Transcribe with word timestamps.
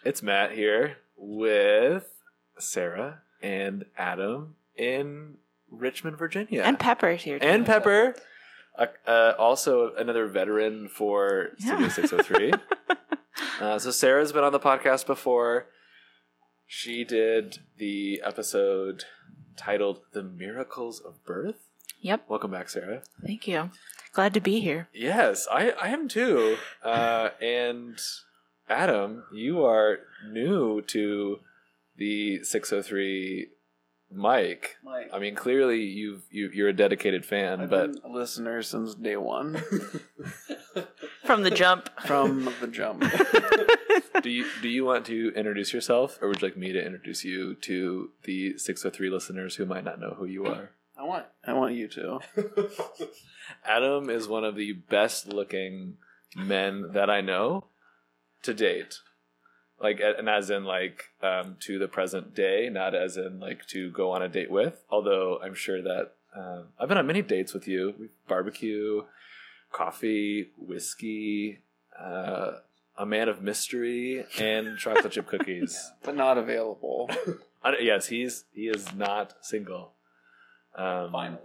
it's 0.05 0.23
Matt 0.23 0.53
here 0.53 0.95
with 1.17 2.07
Sarah 2.57 3.19
and 3.41 3.83
Adam 3.97 4.55
in 4.77 5.35
Richmond, 5.69 6.17
Virginia. 6.17 6.61
And 6.63 6.79
Pepper's 6.79 7.23
here. 7.23 7.39
too. 7.39 7.45
And 7.45 7.65
Pepper. 7.65 8.15
Uh, 8.77 8.85
uh, 9.07 9.33
also 9.39 9.93
another 9.95 10.27
veteran 10.27 10.87
for 10.87 11.49
Studio 11.57 11.79
Yeah. 11.87 11.89
603. 11.89 12.53
uh, 13.61 13.79
so 13.79 13.91
Sarah's 13.91 14.31
been 14.31 14.43
on 14.43 14.51
the 14.51 14.59
podcast 14.59 15.05
before. 15.05 15.67
She 16.65 17.03
did 17.03 17.59
the 17.77 18.21
episode 18.23 19.05
titled 19.55 20.01
The 20.13 20.21
Miracles 20.23 20.99
of 20.99 21.23
Birth. 21.25 21.55
Yep. 22.01 22.25
Welcome 22.27 22.51
back, 22.51 22.69
Sarah. 22.69 23.01
Thank 23.25 23.47
you. 23.47 23.71
Glad 24.13 24.33
to 24.35 24.39
be 24.41 24.59
here. 24.59 24.87
Yes, 24.93 25.47
I, 25.51 25.71
I 25.71 25.87
am 25.89 26.07
too. 26.07 26.57
Uh, 26.83 27.29
and 27.41 27.97
Adam, 28.69 29.23
you 29.33 29.63
are 29.65 29.99
new 30.29 30.81
to 30.83 31.39
the 31.97 32.43
603 32.43 33.47
mic. 34.11 34.77
Like, 34.83 35.09
I 35.13 35.19
mean, 35.19 35.35
clearly 35.35 35.81
you've 35.81 36.23
you, 36.31 36.49
you're 36.53 36.69
a 36.69 36.73
dedicated 36.73 37.25
fan, 37.25 37.61
I've 37.61 37.69
but 37.69 37.93
been 37.93 38.01
a 38.11 38.13
listener 38.13 38.61
since 38.61 38.95
day 38.95 39.17
one, 39.17 39.61
From 41.25 41.43
the 41.43 41.51
jump. 41.51 41.89
from 42.05 42.45
the 42.61 42.67
jump. 42.67 43.01
do 44.23 44.29
you 44.29 44.45
do 44.61 44.69
you 44.69 44.85
want 44.85 45.05
to 45.07 45.33
introduce 45.35 45.73
yourself, 45.73 46.17
or 46.21 46.29
would 46.29 46.41
you 46.41 46.47
like 46.47 46.57
me 46.57 46.71
to 46.73 46.83
introduce 46.83 47.23
you 47.25 47.55
to 47.55 48.11
the 48.23 48.57
603 48.57 49.09
listeners 49.09 49.55
who 49.55 49.65
might 49.65 49.83
not 49.83 49.99
know 49.99 50.15
who 50.17 50.25
you 50.25 50.45
are? 50.45 50.71
I 50.99 51.03
want, 51.03 51.25
I 51.45 51.53
want 51.53 51.75
you 51.75 51.87
to. 51.89 52.19
Adam 53.65 54.09
is 54.09 54.27
one 54.27 54.43
of 54.43 54.55
the 54.55 54.73
best 54.73 55.27
looking 55.27 55.97
men 56.35 56.91
that 56.93 57.09
I 57.09 57.21
know 57.21 57.65
to 58.43 58.53
date. 58.53 58.95
Like, 59.81 60.01
and 60.01 60.27
as 60.27 60.49
in 60.49 60.63
like 60.63 61.05
um, 61.21 61.57
to 61.61 61.77
the 61.77 61.87
present 61.87 62.33
day, 62.33 62.69
not 62.71 62.95
as 62.95 63.15
in 63.15 63.39
like 63.39 63.67
to 63.67 63.91
go 63.91 64.11
on 64.11 64.21
a 64.23 64.27
date 64.27 64.49
with. 64.49 64.83
Although 64.89 65.39
I'm 65.43 65.53
sure 65.53 65.81
that 65.81 66.13
um, 66.35 66.65
I've 66.79 66.89
been 66.89 66.97
on 66.97 67.07
many 67.07 67.21
dates 67.21 67.53
with 67.53 67.67
you. 67.67 68.09
Barbecue, 68.27 69.03
coffee, 69.71 70.49
whiskey, 70.57 71.59
uh, 71.99 72.53
a 72.97 73.05
man 73.05 73.29
of 73.29 73.41
mystery, 73.41 74.25
and 74.39 74.77
chocolate 74.79 75.11
chip 75.11 75.27
cookies. 75.27 75.91
but 76.03 76.15
not 76.15 76.37
available. 76.37 77.09
Yes, 77.81 78.07
he's 78.07 78.45
he 78.53 78.69
is 78.69 78.93
not 78.95 79.33
single. 79.41 79.91
Um, 80.77 81.37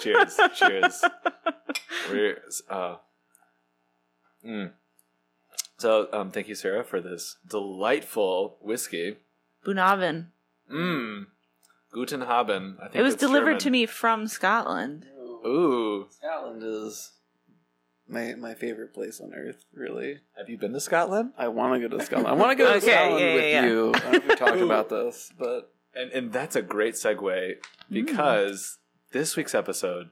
cheers, 0.00 0.40
cheers. 0.56 1.04
We're 2.10 2.42
uh, 2.68 2.96
mm. 4.46 4.70
so 5.78 6.08
um, 6.12 6.30
thank 6.30 6.48
you, 6.48 6.54
Sarah, 6.54 6.84
for 6.84 7.00
this 7.00 7.36
delightful 7.48 8.58
whiskey. 8.60 9.16
Bunnahabhain. 9.64 10.26
Mmm, 10.72 11.26
Guten 11.92 12.22
Haben. 12.22 12.76
I 12.80 12.84
think 12.84 12.96
It 12.96 13.02
was 13.02 13.14
delivered 13.14 13.58
German. 13.60 13.60
to 13.60 13.70
me 13.70 13.86
from 13.86 14.26
Scotland. 14.26 15.06
Ooh, 15.46 16.06
Scotland 16.10 16.62
is 16.62 17.12
my 18.08 18.34
my 18.34 18.54
favorite 18.54 18.92
place 18.94 19.20
on 19.20 19.32
earth. 19.34 19.64
Really, 19.74 20.20
have 20.36 20.48
you 20.48 20.56
been 20.58 20.72
to 20.72 20.80
Scotland? 20.80 21.32
I 21.38 21.48
want 21.48 21.74
to 21.80 21.88
go 21.88 21.96
to 21.98 22.04
Scotland. 22.04 22.28
I 22.28 22.32
want 22.32 22.50
to 22.52 22.56
go 22.56 22.70
to 22.70 22.76
Okay, 22.78 22.86
Scotland 22.92 23.20
yeah, 23.20 23.34
with 23.34 23.44
yeah, 23.44 23.50
yeah. 23.62 23.66
you. 23.66 23.92
I 23.94 23.98
don't 23.98 24.12
know 24.12 24.18
if 24.18 24.28
we 24.28 24.34
talked 24.36 24.60
about 24.60 24.88
this, 24.88 25.32
but 25.38 25.72
And 25.94 26.10
and 26.12 26.32
that's 26.32 26.56
a 26.56 26.62
great 26.62 26.94
segue 26.94 27.54
because 27.90 28.78
this 29.12 29.36
week's 29.36 29.54
episode 29.54 30.08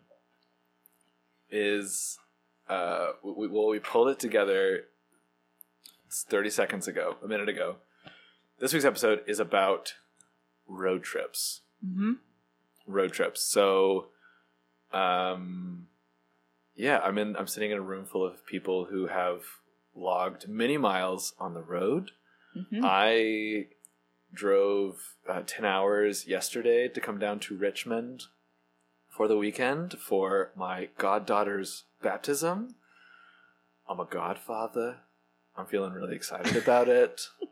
is 1.51 2.19
uh 2.69 3.13
we, 3.23 3.49
well 3.49 3.69
we 3.69 3.79
pulled 3.79 4.09
it 4.09 4.19
together 4.19 4.85
30 6.11 6.51
seconds 6.51 6.87
ago, 6.89 7.17
a 7.25 7.29
minute 7.29 7.49
ago. 7.49 7.77
This 8.59 8.73
week's 8.73 8.85
episode 8.85 9.23
is 9.27 9.41
about 9.41 9.95
road 10.69 11.03
trips. 11.03 11.63
hmm 11.85 12.13
Road 12.87 13.13
trips. 13.13 13.43
So 13.43 14.09
um 14.93 15.87
yeah, 16.75 17.01
I'm 17.03 17.19
in 17.19 17.37
I'm 17.37 17.47
sitting 17.47 17.71
in 17.71 17.79
a 17.79 17.83
room 17.83 18.05
full 18.05 18.25
of 18.27 18.45
people 18.47 18.87
who 18.87 19.07
have 19.09 19.43
logged 19.95 20.49
many 20.49 20.77
miles 20.79 21.35
on 21.39 21.55
the 21.55 21.63
road. 21.63 22.11
hmm 22.55 22.81
I 22.85 23.67
drove 24.35 25.15
uh, 25.29 25.43
10 25.47 25.65
hours 25.67 26.27
yesterday 26.27 26.89
to 26.89 27.01
come 27.03 27.19
down 27.19 27.39
to 27.39 27.55
Richmond 27.55 28.25
for 29.11 29.29
the 29.29 29.37
weekend 29.37 29.99
for 29.99 30.53
my 30.57 30.89
goddaughter's 30.97 31.85
baptism. 32.03 32.75
I'm 33.89 34.01
a 34.01 34.05
godfather. 34.05 34.97
I'm 35.57 35.67
feeling 35.67 35.93
really 35.93 36.15
excited 36.17 36.57
about 36.57 36.89
it. 36.89 37.21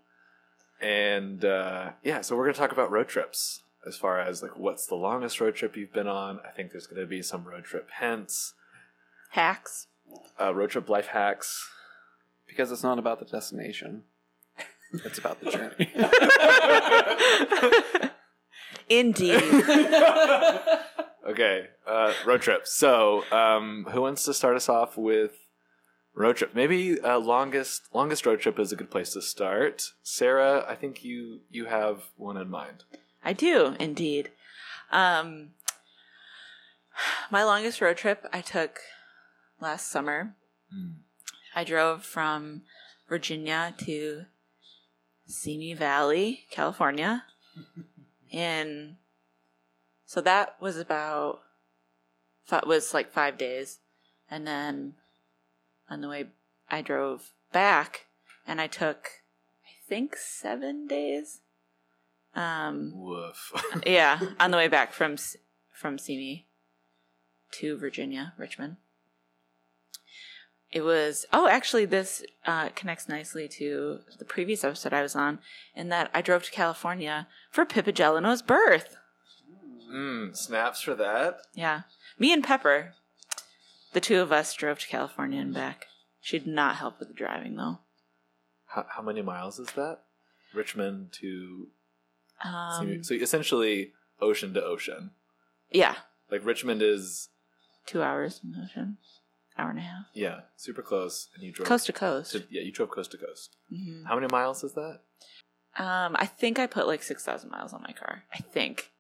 And 0.82 1.44
uh, 1.44 1.90
yeah, 2.02 2.22
so 2.22 2.34
we're 2.34 2.44
going 2.44 2.54
to 2.54 2.58
talk 2.60 2.72
about 2.72 2.90
road 2.90 3.06
trips 3.06 3.64
as 3.86 3.98
far 3.98 4.18
as 4.18 4.42
like 4.42 4.56
what's 4.56 4.86
the 4.86 4.94
longest 4.94 5.38
road 5.38 5.54
trip 5.54 5.76
you've 5.76 5.92
been 5.92 6.08
on. 6.08 6.40
I 6.42 6.52
think 6.52 6.72
there's 6.72 6.86
going 6.86 7.02
to 7.02 7.06
be 7.06 7.20
some 7.20 7.44
road 7.44 7.64
trip 7.64 7.90
hints, 8.00 8.54
Hacks. 9.32 9.88
uh, 10.40 10.54
road 10.54 10.70
trip 10.70 10.88
life 10.88 11.08
hacks. 11.08 11.68
because 12.48 12.72
it's 12.72 12.82
not 12.82 12.98
about 12.98 13.18
the 13.18 13.26
destination, 13.26 14.04
it's 15.04 15.18
about 15.18 15.38
the 15.44 15.50
journey. 15.50 15.92
Indeed. 18.88 19.42
Okay, 21.26 21.68
uh, 21.86 22.14
road 22.24 22.42
trip. 22.42 22.66
So, 22.66 23.24
um, 23.30 23.86
who 23.90 24.00
wants 24.00 24.24
to 24.24 24.34
start 24.34 24.56
us 24.56 24.68
off 24.68 24.96
with 24.96 25.32
road 26.14 26.36
trip? 26.36 26.54
Maybe 26.54 26.98
uh, 27.00 27.18
longest 27.18 27.82
longest 27.92 28.24
road 28.24 28.40
trip 28.40 28.58
is 28.58 28.72
a 28.72 28.76
good 28.76 28.90
place 28.90 29.12
to 29.12 29.22
start. 29.22 29.92
Sarah, 30.02 30.64
I 30.66 30.74
think 30.74 31.04
you 31.04 31.40
you 31.50 31.66
have 31.66 32.04
one 32.16 32.36
in 32.36 32.48
mind. 32.48 32.84
I 33.22 33.34
do, 33.34 33.76
indeed. 33.78 34.30
Um, 34.90 35.50
my 37.30 37.44
longest 37.44 37.80
road 37.80 37.96
trip 37.96 38.26
I 38.32 38.40
took 38.40 38.80
last 39.60 39.90
summer. 39.90 40.34
I 41.54 41.64
drove 41.64 42.04
from 42.04 42.62
Virginia 43.08 43.74
to 43.78 44.26
Simi 45.26 45.74
Valley, 45.74 46.44
California. 46.50 47.24
and 48.32 48.96
so 50.10 50.20
that 50.22 50.56
was 50.60 50.76
about 50.76 51.38
fi- 52.42 52.66
was 52.66 52.92
like 52.92 53.12
5 53.12 53.38
days. 53.38 53.78
And 54.28 54.44
then 54.44 54.94
on 55.88 56.00
the 56.00 56.08
way 56.08 56.30
I 56.68 56.82
drove 56.82 57.30
back 57.52 58.06
and 58.44 58.60
I 58.60 58.66
took 58.66 59.08
I 59.64 59.70
think 59.88 60.16
7 60.16 60.88
days. 60.88 61.42
Um 62.34 62.90
Woof. 62.92 63.52
yeah, 63.86 64.18
on 64.40 64.50
the 64.50 64.56
way 64.56 64.66
back 64.66 64.92
from 64.92 65.16
from 65.72 65.96
Simi 65.96 66.48
to 67.52 67.78
Virginia, 67.78 68.32
Richmond. 68.36 68.78
It 70.72 70.80
was 70.82 71.24
oh, 71.32 71.46
actually, 71.46 71.84
this 71.84 72.24
uh, 72.46 72.70
connects 72.70 73.08
nicely 73.08 73.46
to 73.58 74.00
the 74.18 74.24
previous 74.24 74.64
episode 74.64 74.92
I 74.92 75.02
was 75.02 75.14
on, 75.14 75.38
in 75.74 75.88
that 75.90 76.10
I 76.12 76.20
drove 76.20 76.44
to 76.44 76.50
California 76.50 77.28
for 77.50 77.64
Pippa 77.64 77.92
Gelino's 77.92 78.42
birth. 78.42 78.96
Mm, 79.90 80.36
snaps 80.36 80.80
for 80.82 80.94
that. 80.94 81.40
Yeah, 81.54 81.82
me 82.18 82.32
and 82.32 82.44
Pepper, 82.44 82.94
the 83.92 84.00
two 84.00 84.20
of 84.20 84.32
us 84.32 84.54
drove 84.54 84.78
to 84.80 84.86
California 84.88 85.40
and 85.40 85.52
back. 85.54 85.86
She 86.20 86.38
did 86.38 86.48
not 86.48 86.76
help 86.76 86.98
with 86.98 87.08
the 87.08 87.14
driving 87.14 87.56
though. 87.56 87.78
How, 88.66 88.86
how 88.88 89.02
many 89.02 89.22
miles 89.22 89.58
is 89.58 89.70
that? 89.72 90.00
Richmond 90.54 91.12
to 91.20 91.68
Um, 92.44 93.02
so 93.04 93.14
essentially 93.14 93.92
ocean 94.20 94.54
to 94.54 94.62
ocean. 94.64 95.10
yeah, 95.70 95.96
Like 96.30 96.44
Richmond 96.44 96.82
is 96.82 97.28
two 97.86 98.02
hours 98.02 98.40
in 98.44 98.52
the 98.52 98.62
ocean, 98.64 98.98
hour 99.58 99.70
and 99.70 99.78
a 99.78 99.82
half, 99.82 100.06
yeah 100.14 100.40
super 100.56 100.82
close, 100.82 101.28
and 101.34 101.42
you 101.42 101.52
drove 101.52 101.66
coast 101.68 101.86
to 101.86 101.92
coast. 101.92 102.32
to- 102.32 102.44
yeah 102.50 102.62
you 102.62 102.70
drove 102.72 102.90
coast 102.90 103.10
to 103.12 103.18
coast. 103.18 103.56
Mhm. 103.72 104.06
How 104.06 104.14
many 104.14 104.26
miles 104.30 104.62
is 104.62 104.74
that? 104.74 105.00
Um, 105.78 106.16
I 106.18 106.26
think 106.26 106.58
I 106.58 106.66
put 106.66 106.86
like 106.86 107.02
six 107.02 107.24
thousand 107.24 107.50
miles 107.50 107.72
on 107.72 107.82
my 107.82 107.92
car. 107.92 108.24
I 108.32 108.38
think. 108.38 108.90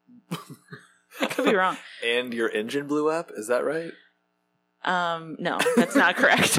I 1.20 1.26
could 1.30 1.44
be 1.44 1.54
wrong. 1.54 1.76
And 2.04 2.32
your 2.32 2.48
engine 2.48 2.86
blew 2.86 3.08
up. 3.08 3.30
Is 3.36 3.48
that 3.48 3.64
right? 3.64 3.92
Um, 4.84 5.36
no, 5.38 5.58
that's 5.76 5.96
not 5.96 6.16
correct. 6.16 6.58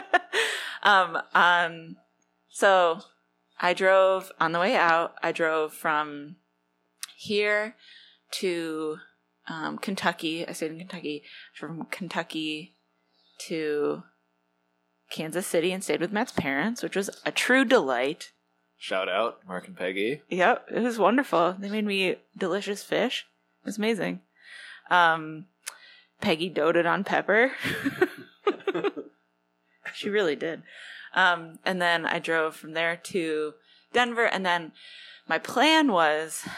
um, 0.82 1.18
um, 1.34 1.96
so 2.48 3.00
I 3.60 3.72
drove 3.72 4.32
on 4.38 4.52
the 4.52 4.58
way 4.58 4.76
out. 4.76 5.14
I 5.22 5.32
drove 5.32 5.72
from 5.72 6.36
here 7.16 7.76
to 8.32 8.98
um, 9.48 9.78
Kentucky. 9.78 10.46
I 10.46 10.52
stayed 10.52 10.72
in 10.72 10.78
Kentucky. 10.78 11.22
From 11.54 11.86
Kentucky 11.90 12.76
to 13.46 14.02
Kansas 15.10 15.46
City 15.46 15.72
and 15.72 15.82
stayed 15.82 16.00
with 16.00 16.12
Matt's 16.12 16.32
parents, 16.32 16.82
which 16.82 16.96
was 16.96 17.10
a 17.24 17.32
true 17.32 17.64
delight. 17.64 18.32
Shout 18.82 19.10
out, 19.10 19.40
Mark 19.46 19.66
and 19.66 19.76
Peggy. 19.76 20.22
Yep, 20.30 20.68
it 20.70 20.80
was 20.80 20.98
wonderful. 20.98 21.54
They 21.58 21.68
made 21.68 21.84
me 21.84 22.16
delicious 22.34 22.82
fish. 22.82 23.26
It 23.62 23.66
was 23.66 23.76
amazing. 23.76 24.20
Um, 24.90 25.44
Peggy 26.22 26.48
doted 26.48 26.86
on 26.86 27.04
Pepper. 27.04 27.52
she 29.94 30.08
really 30.08 30.34
did. 30.34 30.62
Um, 31.14 31.58
and 31.62 31.80
then 31.80 32.06
I 32.06 32.20
drove 32.20 32.56
from 32.56 32.72
there 32.72 32.96
to 32.96 33.52
Denver. 33.92 34.24
And 34.24 34.46
then 34.46 34.72
my 35.28 35.38
plan 35.38 35.92
was 35.92 36.48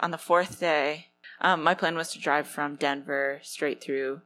on 0.00 0.10
the 0.10 0.18
fourth 0.18 0.58
day, 0.58 1.06
um, 1.40 1.62
my 1.62 1.74
plan 1.74 1.94
was 1.94 2.10
to 2.12 2.18
drive 2.18 2.48
from 2.48 2.74
Denver 2.74 3.38
straight 3.44 3.80
through 3.80 4.22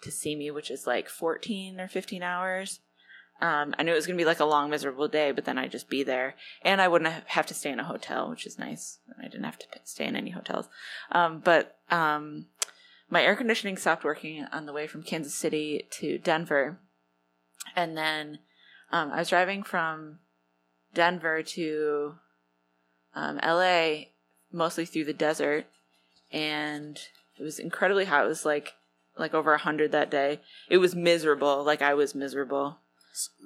to 0.00 0.10
Simi, 0.10 0.50
which 0.50 0.70
is 0.70 0.86
like 0.86 1.10
14 1.10 1.78
or 1.80 1.86
15 1.86 2.22
hours. 2.22 2.80
Um, 3.40 3.74
I 3.78 3.82
knew 3.82 3.92
it 3.92 3.96
was 3.96 4.06
going 4.06 4.16
to 4.16 4.20
be 4.20 4.26
like 4.26 4.40
a 4.40 4.44
long, 4.44 4.68
miserable 4.68 5.06
day, 5.06 5.30
but 5.30 5.44
then 5.44 5.58
I'd 5.58 5.70
just 5.70 5.88
be 5.88 6.02
there. 6.02 6.34
And 6.62 6.80
I 6.80 6.88
wouldn't 6.88 7.12
have 7.26 7.46
to 7.46 7.54
stay 7.54 7.70
in 7.70 7.78
a 7.78 7.84
hotel, 7.84 8.28
which 8.30 8.46
is 8.46 8.58
nice. 8.58 8.98
I 9.18 9.28
didn't 9.28 9.44
have 9.44 9.58
to 9.60 9.66
stay 9.84 10.06
in 10.06 10.16
any 10.16 10.30
hotels. 10.30 10.68
Um, 11.12 11.40
but 11.44 11.78
um, 11.90 12.46
my 13.08 13.22
air 13.22 13.36
conditioning 13.36 13.76
stopped 13.76 14.04
working 14.04 14.44
on 14.52 14.66
the 14.66 14.72
way 14.72 14.86
from 14.86 15.04
Kansas 15.04 15.34
City 15.34 15.86
to 15.90 16.18
Denver. 16.18 16.78
And 17.76 17.96
then 17.96 18.40
um, 18.90 19.12
I 19.12 19.20
was 19.20 19.28
driving 19.28 19.62
from 19.62 20.18
Denver 20.94 21.42
to 21.42 22.14
um, 23.14 23.38
LA, 23.44 24.06
mostly 24.50 24.84
through 24.84 25.04
the 25.04 25.12
desert. 25.12 25.66
And 26.32 26.98
it 27.38 27.42
was 27.42 27.60
incredibly 27.60 28.06
hot. 28.06 28.24
It 28.24 28.28
was 28.28 28.44
like 28.44 28.74
like 29.16 29.34
over 29.34 29.50
100 29.50 29.92
that 29.92 30.10
day. 30.10 30.40
It 30.68 30.78
was 30.78 30.94
miserable. 30.94 31.64
Like 31.64 31.82
I 31.82 31.94
was 31.94 32.14
miserable. 32.14 32.78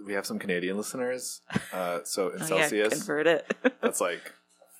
We 0.06 0.12
have 0.14 0.26
some 0.26 0.38
Canadian 0.38 0.76
listeners. 0.76 1.40
Uh, 1.72 2.00
so 2.04 2.28
in 2.28 2.36
Oh, 2.36 2.38
yeah, 2.40 2.46
Celsius, 2.46 2.94
convert 2.94 3.26
it. 3.26 3.54
that's 3.80 4.00
like 4.00 4.32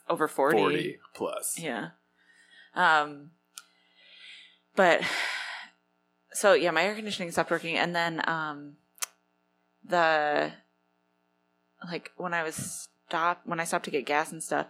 over 0.08 0.28
40. 0.28 0.58
40 0.58 0.98
plus. 1.14 1.58
Yeah. 1.58 1.90
Um 2.74 3.30
but 4.74 5.02
so 6.32 6.54
yeah, 6.54 6.70
my 6.70 6.82
air 6.82 6.94
conditioning 6.94 7.30
stopped 7.30 7.50
working 7.50 7.76
and 7.76 7.94
then 7.94 8.22
um 8.28 8.76
the 9.84 10.52
like 11.90 12.12
when 12.16 12.34
I 12.34 12.42
was 12.42 12.88
stopped 13.08 13.46
when 13.46 13.60
I 13.60 13.64
stopped 13.64 13.84
to 13.86 13.90
get 13.90 14.06
gas 14.06 14.32
and 14.32 14.42
stuff, 14.42 14.66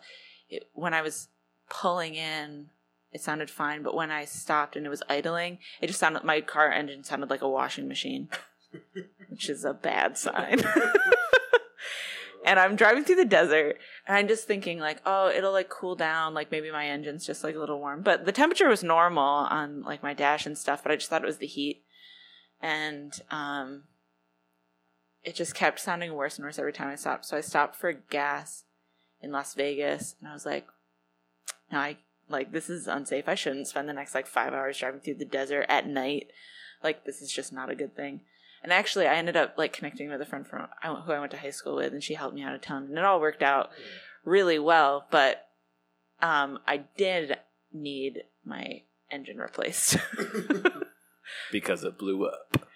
it, 0.49 0.69
when 0.73 0.95
I 0.95 1.03
was 1.03 1.29
pulling 1.69 2.15
in 2.15 2.71
it 3.13 3.21
sounded 3.21 3.51
fine, 3.51 3.83
but 3.83 3.95
when 3.95 4.11
I 4.11 4.25
stopped 4.25 4.75
and 4.75 4.87
it 4.87 4.89
was 4.89 5.03
idling, 5.09 5.59
it 5.81 5.89
just 5.89 6.01
sounded 6.01 6.25
my 6.25 6.41
car 6.41 6.73
engine 6.73 7.05
sounded 7.05 7.29
like 7.31 7.43
a 7.43 7.49
washing 7.49 7.87
machine, 7.87 8.29
which 9.29 9.49
is 9.49 9.65
a 9.65 9.75
bad 9.75 10.19
sign. 10.19 10.61
and 12.45 12.59
I'm 12.59 12.77
driving 12.77 13.05
through 13.05 13.17
the 13.17 13.25
desert 13.25 13.79
and 14.07 14.17
I'm 14.17 14.29
just 14.29 14.47
thinking 14.47 14.79
like, 14.79 15.01
oh, 15.07 15.29
it'll 15.29 15.53
like 15.53 15.69
cool 15.69 15.95
down, 15.95 16.35
like 16.35 16.51
maybe 16.51 16.71
my 16.71 16.87
engine's 16.87 17.27
just 17.27 17.45
like 17.45 17.55
a 17.55 17.59
little 17.59 17.79
warm. 17.79 18.03
But 18.03 18.25
the 18.25 18.33
temperature 18.33 18.69
was 18.69 18.83
normal 18.83 19.23
on 19.23 19.83
like 19.83 20.03
my 20.03 20.15
dash 20.15 20.47
and 20.47 20.57
stuff, 20.59 20.83
but 20.83 20.93
I 20.93 20.97
just 20.97 21.09
thought 21.09 21.23
it 21.23 21.27
was 21.27 21.39
the 21.39 21.47
heat. 21.47 21.83
And 22.61 23.13
um 23.31 23.85
it 25.23 25.37
just 25.37 25.55
kept 25.55 25.79
sounding 25.79 26.15
worse 26.15 26.37
and 26.37 26.45
worse 26.45 26.59
every 26.59 26.73
time 26.73 26.89
I 26.89 26.97
stopped. 26.97 27.27
So 27.27 27.37
I 27.37 27.43
stopped 27.43 27.77
for 27.77 27.93
gas 27.93 28.65
in 29.21 29.31
Las 29.31 29.55
Vegas 29.55 30.17
and 30.21 30.29
I 30.29 30.33
was 30.33 30.45
like, 30.45 30.67
no, 31.71 31.79
I 31.79 31.99
like 32.29 32.53
this 32.53 32.69
is 32.69 32.89
unsafe. 32.89 33.29
I 33.29 33.35
shouldn't 33.35 33.69
spend 33.69 33.89
the 33.89 33.93
next 33.93 34.15
like 34.15 34.27
five 34.27 34.53
hours 34.53 34.79
driving 34.79 35.01
through 35.01 35.15
the 35.15 35.25
desert 35.25 35.67
at 35.69 35.87
night. 35.87 36.29
Like 36.83 37.05
this 37.05 37.23
is 37.23 37.33
just 37.33 37.53
not 37.53 37.71
a 37.71 37.77
good 37.77 37.95
thing. 37.95 38.23
And 38.63 38.73
actually, 38.73 39.07
I 39.07 39.17
ended 39.17 39.37
up 39.37 39.55
like 39.59 39.73
connecting 39.73 40.09
with 40.09 40.21
a 40.21 40.27
friend 40.27 40.47
from 40.47 40.69
I 40.83 40.95
who 40.95 41.13
I 41.13 41.19
went 41.19 41.33
to 41.33 41.39
high 41.39 41.51
school 41.51 41.77
with, 41.77 41.93
and 41.93 42.03
she 42.03 42.15
helped 42.15 42.35
me 42.35 42.43
out 42.43 42.55
a 42.55 42.59
ton, 42.59 42.85
and 42.85 42.99
it 42.99 43.05
all 43.05 43.21
worked 43.21 43.43
out 43.43 43.71
really 44.25 44.59
well. 44.59 45.07
But 45.11 45.47
um, 46.21 46.61
I 46.67 46.85
did 46.97 47.39
need 47.73 48.23
my 48.45 48.83
engine 49.11 49.39
replaced. 49.39 49.97
Because 51.51 51.85
it 51.85 51.99
blew 51.99 52.27
up. 52.27 52.67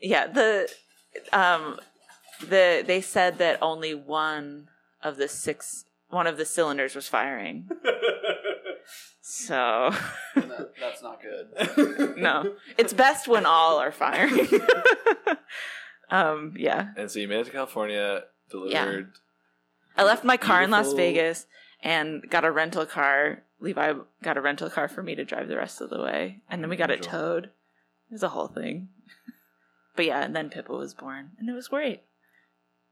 yeah, 0.00 0.26
the 0.26 0.70
um, 1.32 1.78
the 2.40 2.82
they 2.86 3.00
said 3.00 3.38
that 3.38 3.58
only 3.60 3.94
one 3.94 4.68
of 5.02 5.16
the 5.16 5.28
six 5.28 5.84
one 6.08 6.26
of 6.26 6.36
the 6.36 6.44
cylinders 6.44 6.94
was 6.94 7.08
firing. 7.08 7.68
So 9.20 9.92
that, 10.36 10.72
that's 10.80 11.02
not 11.02 11.20
good. 11.20 12.16
no, 12.16 12.54
it's 12.78 12.92
best 12.92 13.26
when 13.26 13.44
all 13.44 13.78
are 13.78 13.90
firing. 13.90 14.46
um, 16.10 16.54
yeah. 16.56 16.90
And 16.96 17.10
so 17.10 17.18
you 17.18 17.26
made 17.26 17.40
it 17.40 17.46
to 17.46 17.50
California, 17.50 18.22
delivered. 18.50 19.12
I 19.96 20.04
left 20.04 20.24
my 20.24 20.36
car 20.36 20.62
in 20.62 20.70
Las 20.70 20.92
Vegas 20.92 21.46
and 21.82 22.22
got 22.30 22.44
a 22.44 22.50
rental 22.52 22.86
car. 22.86 23.42
Levi 23.58 23.94
got 24.22 24.36
a 24.36 24.40
rental 24.40 24.70
car 24.70 24.86
for 24.86 25.02
me 25.02 25.14
to 25.14 25.24
drive 25.24 25.48
the 25.48 25.56
rest 25.56 25.80
of 25.80 25.90
the 25.90 26.00
way, 26.02 26.42
and 26.48 26.62
then 26.62 26.70
we 26.70 26.76
got 26.76 26.90
it 26.90 27.02
towed. 27.02 27.46
It 27.46 28.12
was 28.12 28.22
a 28.22 28.30
whole 28.30 28.48
thing. 28.48 28.88
But 29.96 30.04
yeah, 30.04 30.22
and 30.22 30.36
then 30.36 30.50
Pippa 30.50 30.74
was 30.74 30.92
born, 30.92 31.30
and 31.38 31.48
it 31.48 31.54
was 31.54 31.68
great. 31.68 32.02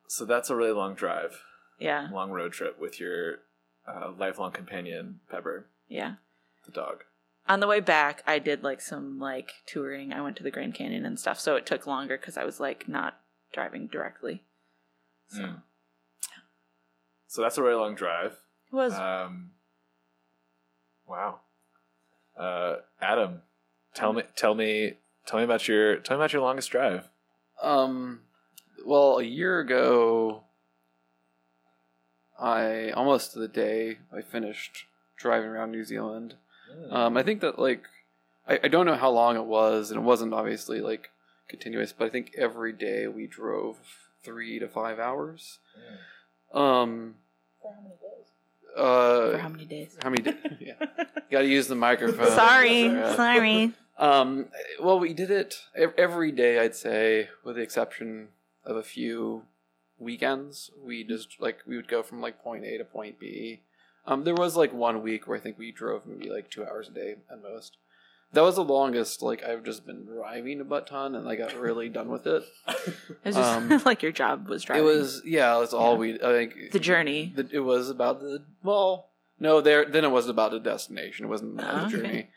So 0.08 0.24
that's 0.24 0.48
a 0.48 0.56
really 0.56 0.72
long 0.72 0.94
drive, 0.94 1.42
Yeah, 1.78 2.08
long 2.10 2.30
road 2.30 2.52
trip 2.54 2.80
with 2.80 2.98
your 2.98 3.40
uh, 3.86 4.12
lifelong 4.18 4.52
companion, 4.52 5.20
Pepper, 5.30 5.66
yeah. 5.88 6.14
the 6.66 6.72
dog. 6.72 7.04
On 7.46 7.60
the 7.60 7.66
way 7.66 7.80
back, 7.80 8.22
I 8.26 8.38
did 8.38 8.62
like 8.62 8.80
some 8.80 9.18
like 9.18 9.52
touring. 9.66 10.12
I 10.12 10.22
went 10.22 10.36
to 10.36 10.42
the 10.42 10.50
Grand 10.50 10.74
Canyon 10.74 11.04
and 11.04 11.20
stuff, 11.20 11.38
so 11.38 11.56
it 11.56 11.66
took 11.66 11.86
longer 11.86 12.16
because 12.16 12.36
I 12.36 12.44
was 12.44 12.58
like 12.58 12.88
not 12.88 13.20
driving 13.52 13.86
directly. 13.86 14.42
So 15.28 15.40
Mm. 15.40 15.62
So 17.34 17.42
that's 17.42 17.58
a 17.58 17.62
really 17.64 17.74
long 17.74 17.96
drive. 17.96 18.36
it 18.72 18.76
was 18.76 18.94
Um, 18.94 19.50
wow. 21.04 21.40
Uh, 22.38 22.76
Adam, 23.00 23.42
tell 23.92 24.12
me, 24.12 24.22
tell 24.36 24.54
me, 24.54 24.94
tell 25.26 25.40
me 25.40 25.44
about 25.44 25.66
your, 25.66 25.96
tell 25.96 26.16
me 26.16 26.20
about 26.20 26.32
your 26.32 26.42
longest 26.42 26.70
drive. 26.70 27.08
Um, 27.60 28.20
well, 28.86 29.18
a 29.18 29.24
year 29.24 29.58
ago, 29.58 30.44
I 32.38 32.90
almost 32.90 33.32
to 33.32 33.40
the 33.40 33.48
day 33.48 33.98
I 34.16 34.22
finished 34.22 34.86
driving 35.16 35.48
around 35.50 35.70
New 35.70 35.84
Zealand. 35.84 36.34
Um, 36.90 37.16
I 37.16 37.22
think 37.22 37.40
that 37.40 37.58
like 37.58 37.84
I, 38.48 38.60
I 38.64 38.68
don't 38.68 38.86
know 38.86 38.96
how 38.96 39.10
long 39.10 39.36
it 39.36 39.44
was, 39.44 39.90
and 39.90 40.00
it 40.00 40.02
wasn't 40.02 40.34
obviously 40.34 40.80
like 40.80 41.10
continuous, 41.48 41.92
but 41.92 42.06
I 42.06 42.08
think 42.10 42.32
every 42.36 42.72
day 42.72 43.06
we 43.06 43.26
drove 43.26 43.76
three 44.22 44.58
to 44.58 44.68
five 44.68 44.98
hours. 44.98 45.58
Um, 46.52 47.14
For 47.62 47.70
how 47.72 47.80
many 47.82 47.94
days? 47.94 48.76
uh, 48.76 49.30
for 49.32 49.38
how 49.38 49.48
many 49.48 49.64
days? 49.64 49.96
how 50.02 50.10
many? 50.10 50.22
da- 50.22 50.32
yeah, 50.60 50.74
got 51.30 51.40
to 51.42 51.46
use 51.48 51.68
the 51.68 51.74
microphone. 51.74 52.30
sorry, 52.30 52.82
Yeah. 52.86 53.14
sorry. 53.16 53.72
Um, 53.98 54.46
well, 54.82 54.98
we 54.98 55.12
did 55.14 55.30
it 55.30 55.60
ev- 55.76 55.94
every 55.96 56.32
day, 56.32 56.58
I'd 56.58 56.74
say, 56.74 57.28
with 57.44 57.54
the 57.56 57.62
exception 57.62 58.28
of 58.64 58.76
a 58.76 58.82
few 58.82 59.42
weekends. 59.98 60.70
We 60.84 61.04
just 61.04 61.40
like 61.40 61.58
we 61.66 61.76
would 61.76 61.86
go 61.88 62.02
from 62.02 62.20
like 62.20 62.42
point 62.42 62.64
A 62.64 62.78
to 62.78 62.84
point 62.84 63.18
B. 63.20 63.60
Um, 64.06 64.24
there 64.24 64.34
was 64.34 64.56
like 64.56 64.72
one 64.72 65.02
week 65.02 65.26
where 65.26 65.36
I 65.36 65.40
think 65.40 65.58
we 65.58 65.72
drove 65.72 66.06
maybe 66.06 66.30
like 66.30 66.50
two 66.50 66.64
hours 66.64 66.88
a 66.88 66.92
day 66.92 67.16
at 67.30 67.42
most. 67.42 67.78
That 68.32 68.42
was 68.42 68.56
the 68.56 68.64
longest. 68.64 69.22
Like 69.22 69.44
I've 69.44 69.64
just 69.64 69.86
been 69.86 70.04
driving 70.04 70.60
a 70.60 70.64
butt 70.64 70.86
ton, 70.86 71.14
and 71.14 71.28
I 71.28 71.36
got 71.36 71.54
really 71.54 71.88
done 71.88 72.08
with 72.10 72.26
it. 72.26 72.42
It 73.24 73.28
was 73.28 73.36
just 73.36 73.50
Um, 73.50 73.82
like 73.84 74.02
your 74.02 74.12
job 74.12 74.48
was 74.48 74.64
driving. 74.64 74.84
It 74.84 74.86
was 74.86 75.22
yeah, 75.24 75.58
that's 75.58 75.72
all 75.72 75.96
we. 75.96 76.14
I 76.14 76.32
think 76.32 76.72
the 76.72 76.80
journey. 76.80 77.32
the, 77.34 77.48
it 77.50 77.60
was 77.60 77.88
about 77.88 78.20
the 78.20 78.44
well 78.62 79.10
no 79.38 79.60
there 79.60 79.84
then 79.84 80.04
it 80.04 80.10
was 80.10 80.28
about 80.28 80.52
the 80.52 80.60
destination 80.60 81.26
it 81.26 81.28
wasn't 81.28 81.52
about 81.54 81.90
the 81.90 81.96
okay. 81.96 82.06
journey 82.06 82.28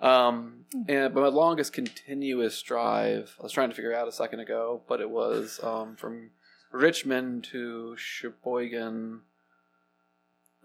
um 0.00 0.64
and 0.88 1.12
but 1.14 1.20
my 1.20 1.28
longest 1.28 1.72
continuous 1.72 2.60
drive 2.62 3.36
i 3.38 3.42
was 3.42 3.52
trying 3.52 3.68
to 3.68 3.74
figure 3.74 3.94
out 3.94 4.08
a 4.08 4.12
second 4.12 4.40
ago 4.40 4.82
but 4.88 5.00
it 5.00 5.10
was 5.10 5.60
um 5.62 5.96
from 5.96 6.30
richmond 6.72 7.44
to 7.44 7.94
sheboygan 7.96 9.20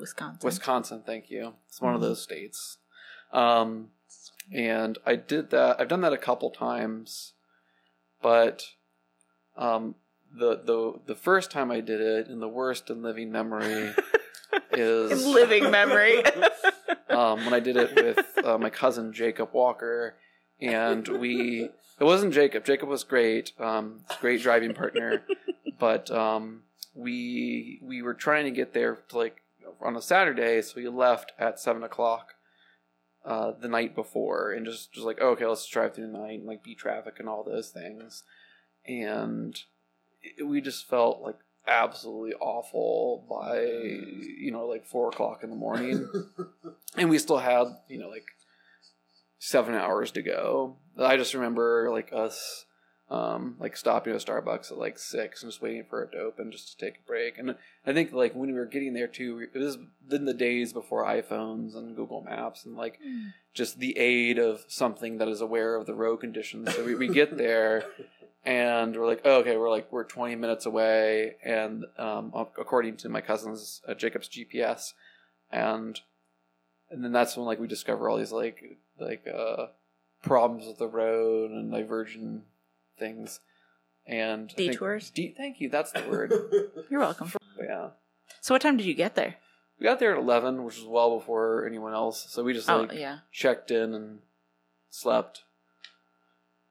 Wisconsin. 0.01 0.39
wisconsin 0.46 1.03
thank 1.05 1.29
you 1.29 1.53
it's 1.67 1.79
one 1.81 1.93
of 1.96 2.01
Mhm. 2.01 2.05
those 2.05 2.22
states 2.22 2.77
um 3.31 3.91
and 4.53 4.98
i 5.05 5.15
did 5.15 5.50
that 5.51 5.79
i've 5.79 5.88
done 5.88 6.01
that 6.01 6.12
a 6.13 6.17
couple 6.17 6.50
times 6.50 7.34
but 8.22 8.63
um 9.55 9.96
the 10.34 10.62
the 10.63 11.00
the 11.05 11.15
first 11.15 11.51
time 11.51 11.72
i 11.72 11.79
did 11.79 12.01
it 12.01 12.27
and 12.27 12.41
the 12.41 12.48
worst 12.48 12.89
in 12.89 13.01
living 13.01 13.31
memory 13.31 13.93
is 14.72 15.25
In 15.25 15.34
living 15.34 15.70
memory. 15.72 16.24
um, 17.10 17.43
when 17.46 17.53
I 17.53 17.60
did 17.60 17.75
it 17.77 17.96
with 17.96 18.25
uh, 18.43 18.58
my 18.58 18.70
cousin 18.70 19.12
Jacob 19.13 19.50
Walker, 19.53 20.15
and 20.62 21.05
we 21.08 21.70
it 22.00 22.03
wasn't 22.03 22.34
Jacob. 22.34 22.63
Jacob 22.65 22.88
was 22.89 23.03
great, 23.03 23.51
um, 23.60 24.01
great 24.22 24.41
driving 24.41 24.74
partner, 24.74 25.24
but 25.77 26.10
um, 26.12 26.63
we 26.96 27.79
we 27.81 28.01
were 28.01 28.13
trying 28.13 28.46
to 28.46 28.51
get 28.51 28.74
there 28.74 28.96
to 29.10 29.17
like 29.17 29.41
on 29.82 29.96
a 29.96 30.01
Saturday, 30.01 30.62
so 30.62 30.74
we 30.75 30.88
left 30.88 31.34
at 31.39 31.60
seven 31.60 31.84
o'clock 31.84 32.34
uh, 33.25 33.51
the 33.60 33.68
night 33.68 33.96
before 33.96 34.51
and 34.51 34.65
just 34.65 34.94
just 34.94 35.06
like 35.06 35.18
oh, 35.22 35.30
okay, 35.30 35.46
let's 35.46 35.68
drive 35.68 35.96
through 35.96 36.12
the 36.12 36.18
night 36.18 36.39
and 36.39 36.48
like 36.48 36.63
beat 36.63 36.80
traffic 36.80 37.15
and 37.20 37.27
all 37.30 37.44
those 37.44 37.70
things, 37.70 38.24
and 38.86 39.60
it, 40.22 40.44
we 40.44 40.62
just 40.62 40.88
felt 40.88 41.22
like 41.22 41.38
absolutely 41.68 42.34
awful 42.34 43.25
by 43.30 43.62
you 43.62 44.51
know 44.51 44.65
like 44.65 44.86
four 44.86 45.10
o'clock 45.10 45.44
in 45.44 45.50
the 45.50 45.56
morning, 45.56 46.10
and 46.98 47.10
we 47.10 47.18
still 47.18 47.39
had 47.39 47.68
you 47.88 48.00
know 48.00 48.10
like 48.10 48.25
seven 49.39 49.75
hours 49.75 50.12
to 50.12 50.22
go. 50.22 50.77
I 50.98 51.18
just 51.18 51.34
remember 51.34 51.89
like 51.91 52.12
us 52.13 52.65
um, 53.12 53.58
like 53.60 53.75
stopping 53.75 54.13
at 54.13 54.22
Starbucks 54.22 54.72
at 54.72 54.77
like 54.77 54.98
six 54.98 55.44
and 55.44 55.51
just 55.51 55.62
waiting 55.62 55.84
for 55.84 56.01
it 56.01 56.13
to 56.13 56.18
open 56.20 56.50
just 56.50 56.72
to 56.72 56.86
take 56.86 56.96
a 56.96 57.08
break. 57.08 57.38
And 57.38 57.56
I 57.86 57.91
think 57.91 58.13
like 58.13 58.34
when 58.34 58.48
we 58.48 58.58
were 58.58 58.65
getting 58.65 58.94
there 58.94 59.08
too, 59.08 59.50
it 59.53 59.60
was 59.60 59.77
in 60.10 60.24
the 60.24 60.34
days 60.34 60.72
before 60.72 61.03
iPhones 61.03 61.75
and 61.75 61.94
Google 61.94 62.22
Maps 62.22 62.65
and 62.65 62.77
like 62.77 63.00
just 63.53 63.80
the 63.80 63.98
aid 63.98 64.39
of 64.39 64.63
something 64.70 65.18
that 65.18 65.27
is 65.27 65.41
aware 65.41 65.75
of 65.75 65.88
the 65.88 65.94
road 65.94 66.22
conditions. 66.22 66.74
So 66.74 66.86
we, 66.86 66.96
we 66.96 67.10
get 67.10 67.38
there 67.38 67.84
and 68.46 68.96
we're 68.96 69.08
like, 69.08 69.22
oh, 69.25 69.41
okay, 69.41 69.58
we're 69.58 69.70
like 69.70 69.91
we're 69.91 70.06
20 70.06 70.36
minutes 70.36 70.65
away, 70.65 71.36
and 71.44 71.86
um, 71.98 72.32
according 72.34 72.98
to 72.98 73.10
my 73.10 73.22
cousin's 73.22 73.82
uh, 73.88 73.94
Jacob's 73.94 74.27
GPS, 74.27 74.94
and 75.51 76.00
and 76.89 77.03
then 77.03 77.12
that's 77.12 77.38
when 77.38 77.46
like 77.46 77.60
we 77.60 77.68
discover 77.68 78.10
all 78.10 78.18
these 78.18 78.32
like 78.32 78.80
like 79.00 79.27
uh 79.27 79.68
problems 80.24 80.65
with 80.65 80.77
the 80.77 80.88
road 80.88 81.51
and 81.51 81.72
divergent 81.72 82.44
things 83.01 83.39
and 84.05 84.50
I 84.51 84.53
think- 84.53 84.72
Detours? 84.74 85.10
de- 85.12 85.34
thank 85.36 85.60
you 85.60 85.67
that's 85.70 85.91
the 85.91 86.03
word 86.10 86.31
You're 86.89 87.00
welcome. 87.01 87.31
yeah 87.62 87.89
So 88.41 88.53
what 88.55 88.62
time 88.62 88.77
did 88.77 88.86
you 88.86 88.93
get 88.93 89.15
there? 89.15 89.36
we 89.79 89.84
got 89.86 90.00
there 90.00 90.13
at 90.13 90.20
11 90.20 90.63
which 90.63 90.77
was 90.77 90.86
well 90.88 91.17
before 91.17 91.65
anyone 91.65 91.93
else 91.93 92.25
so 92.29 92.43
we 92.43 92.53
just 92.53 92.70
Oh 92.70 92.81
like 92.81 92.93
yeah, 92.93 93.20
checked 93.31 93.72
in 93.72 93.93
and 93.93 94.20
slept 94.89 95.43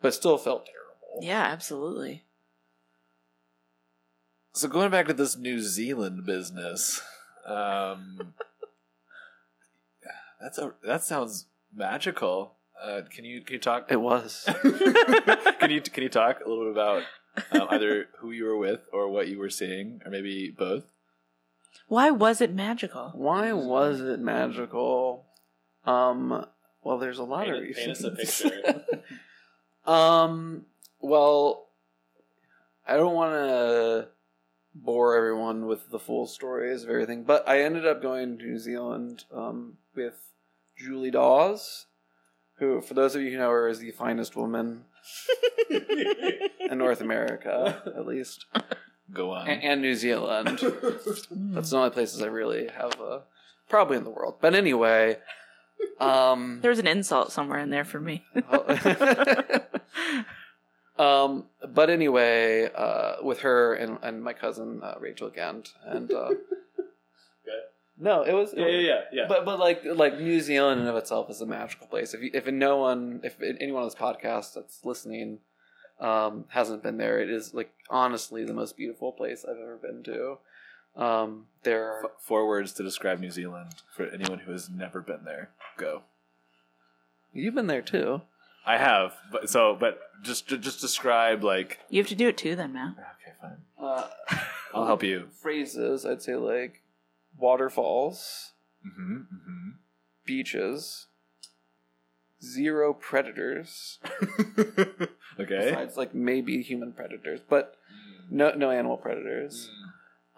but 0.00 0.14
still 0.14 0.38
felt 0.38 0.64
terrible 0.66 1.26
yeah, 1.26 1.42
absolutely. 1.42 2.22
So 4.54 4.68
going 4.68 4.90
back 4.92 5.06
to 5.08 5.12
this 5.12 5.36
New 5.36 5.60
Zealand 5.60 6.24
business, 6.24 7.02
um, 7.44 8.32
that's 10.40 10.56
a 10.58 10.72
that 10.84 11.02
sounds 11.02 11.46
magical. 11.74 12.54
Uh, 12.82 13.02
can 13.10 13.24
you 13.24 13.40
can 13.42 13.54
you 13.54 13.58
talk? 13.60 13.86
it 13.90 14.00
was 14.00 14.44
can 15.60 15.70
you 15.70 15.80
can 15.82 16.02
you 16.02 16.08
talk 16.08 16.40
a 16.44 16.48
little 16.48 16.64
bit 16.64 16.72
about 16.72 17.02
um, 17.52 17.68
either 17.70 18.06
who 18.18 18.30
you 18.30 18.44
were 18.44 18.56
with 18.56 18.80
or 18.92 19.08
what 19.08 19.28
you 19.28 19.38
were 19.38 19.50
seeing, 19.50 20.00
or 20.04 20.10
maybe 20.10 20.50
both? 20.50 20.84
Why 21.88 22.10
was 22.10 22.40
it 22.40 22.52
magical? 22.54 23.12
why 23.14 23.52
was 23.52 24.00
it 24.00 24.20
magical 24.20 25.26
um 25.84 26.44
well 26.82 26.98
there's 26.98 27.18
a 27.18 27.24
lot 27.24 27.48
of 27.48 27.62
Paint- 27.62 27.76
paint 27.76 27.90
us 27.90 28.02
reasons 28.04 28.42
a 28.42 28.50
picture. 28.52 28.84
Um. 29.86 30.66
Well, 31.00 31.68
I 32.86 32.96
don't 32.96 33.14
want 33.14 33.32
to 33.32 34.08
bore 34.74 35.16
everyone 35.16 35.66
with 35.66 35.90
the 35.90 35.98
full 35.98 36.26
stories 36.26 36.84
of 36.84 36.90
everything, 36.90 37.24
but 37.24 37.48
I 37.48 37.62
ended 37.62 37.86
up 37.86 38.02
going 38.02 38.36
to 38.38 38.44
New 38.44 38.58
Zealand 38.58 39.24
um, 39.32 39.78
with 39.96 40.18
Julie 40.76 41.10
Dawes, 41.10 41.86
who, 42.60 42.80
for 42.80 42.94
those 42.94 43.16
of 43.16 43.22
you 43.22 43.32
who 43.32 43.38
know 43.38 43.50
her, 43.50 43.66
is 43.68 43.80
the 43.80 43.90
finest 43.90 44.36
woman 44.36 44.84
in 45.68 46.78
North 46.78 47.00
America, 47.00 47.82
at 47.86 48.06
least, 48.06 48.46
Go 49.12 49.32
on. 49.32 49.48
and, 49.48 49.62
and 49.62 49.82
New 49.82 49.94
Zealand. 49.96 50.58
That's 51.30 51.70
the 51.70 51.76
only 51.76 51.90
places 51.90 52.22
I 52.22 52.26
really 52.26 52.68
have, 52.68 53.00
uh, 53.00 53.20
probably 53.68 53.96
in 53.96 54.04
the 54.04 54.10
world. 54.10 54.36
But 54.40 54.54
anyway, 54.54 55.18
um, 55.98 56.60
There 56.62 56.70
was 56.70 56.78
an 56.78 56.86
insult 56.86 57.32
somewhere 57.32 57.58
in 57.58 57.70
there 57.70 57.84
for 57.84 57.98
me. 57.98 58.24
um, 60.98 61.44
but 61.66 61.88
anyway, 61.90 62.70
uh, 62.74 63.16
with 63.22 63.40
her 63.40 63.74
and, 63.74 63.98
and 64.02 64.22
my 64.22 64.32
cousin 64.34 64.80
uh, 64.82 64.94
Rachel 65.00 65.30
Gant, 65.30 65.72
and 65.84 66.12
uh, 66.12 66.30
no, 68.00 68.22
it 68.22 68.32
was, 68.32 68.54
yeah, 68.56 69.02
yeah. 69.12 69.26
But 69.28 69.44
but 69.44 69.58
like 69.58 69.82
like 69.84 70.18
New 70.18 70.40
Zealand 70.40 70.80
in 70.80 70.86
of 70.86 70.96
itself 70.96 71.30
is 71.30 71.40
a 71.40 71.46
magical 71.46 71.86
place. 71.86 72.14
If 72.14 72.22
you, 72.22 72.30
if 72.32 72.46
no 72.46 72.78
one, 72.78 73.20
if 73.22 73.36
anyone 73.40 73.82
on 73.82 73.88
this 73.88 73.94
podcast 73.94 74.54
that's 74.54 74.84
listening, 74.84 75.38
um, 76.00 76.46
hasn't 76.48 76.82
been 76.82 76.96
there, 76.96 77.20
it 77.20 77.30
is 77.30 77.52
like 77.52 77.72
honestly 77.90 78.44
the 78.44 78.54
most 78.54 78.76
beautiful 78.76 79.12
place 79.12 79.44
I've 79.44 79.60
ever 79.60 79.76
been 79.76 80.02
to. 80.04 80.38
Um, 80.96 81.46
there 81.62 81.84
are 81.84 82.04
F- 82.06 82.10
four 82.18 82.48
words 82.48 82.72
to 82.74 82.82
describe 82.82 83.20
New 83.20 83.30
Zealand 83.30 83.74
for 83.94 84.06
anyone 84.06 84.40
who 84.40 84.52
has 84.52 84.68
never 84.70 85.00
been 85.00 85.24
there. 85.24 85.50
Go. 85.76 86.02
you've 87.32 87.54
been 87.54 87.66
there 87.68 87.82
too. 87.82 88.22
I 88.66 88.76
have, 88.76 89.14
but 89.30 89.48
so, 89.48 89.76
but 89.78 90.00
just 90.22 90.46
just 90.48 90.80
describe 90.80 91.42
like. 91.44 91.78
You 91.88 92.00
have 92.00 92.08
to 92.08 92.14
do 92.14 92.28
it 92.28 92.36
too, 92.36 92.56
then, 92.56 92.72
Matt. 92.72 92.92
Okay, 92.92 93.32
fine. 93.40 93.56
Uh, 93.78 94.08
I'll 94.74 94.86
help 94.86 95.02
you. 95.02 95.28
phrases. 95.40 96.04
I'd 96.04 96.22
say 96.22 96.36
like 96.36 96.79
waterfalls. 97.40 98.52
Mm-hmm, 98.86 99.16
mm-hmm. 99.16 99.68
beaches, 100.24 101.06
zero 102.42 102.94
predators. 102.94 103.98
okay. 104.58 105.06
Besides, 105.38 105.96
like 105.96 106.14
maybe 106.14 106.62
human 106.62 106.92
predators, 106.92 107.40
but 107.48 107.76
no 108.30 108.52
no 108.54 108.70
animal 108.70 108.96
predators. 108.96 109.70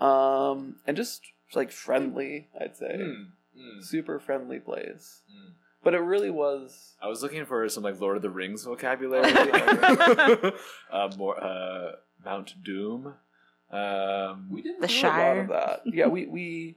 Mm. 0.01 0.05
Um, 0.05 0.77
and 0.87 0.97
just 0.97 1.23
like 1.55 1.71
friendly, 1.71 2.49
I'd 2.61 2.77
say, 2.77 2.97
Mm, 2.99 3.27
mm, 3.57 3.85
super 3.85 4.19
friendly 4.19 4.59
place. 4.59 5.23
mm. 5.31 5.53
But 5.85 5.95
it 5.95 5.99
really 6.01 6.31
was. 6.31 6.95
I 7.03 7.09
was 7.09 7.23
looking 7.23 7.45
for 7.45 7.69
some 7.69 7.83
like 7.83 8.01
Lord 8.01 8.17
of 8.17 8.23
the 8.23 8.31
Rings 8.31 8.65
vocabulary. 8.65 9.33
uh, 10.93 11.11
more 11.17 11.43
uh, 11.43 11.93
Mount 12.25 12.55
Doom. 12.65 13.15
Um, 13.71 14.49
We 14.51 14.63
didn't 14.63 14.81
The 14.81 14.87
do 14.89 15.01
a 15.01 15.09
lot 15.09 15.39
of 15.39 15.49
that. 15.49 15.81
Yeah, 15.87 16.07
we 16.09 16.27
we. 16.27 16.77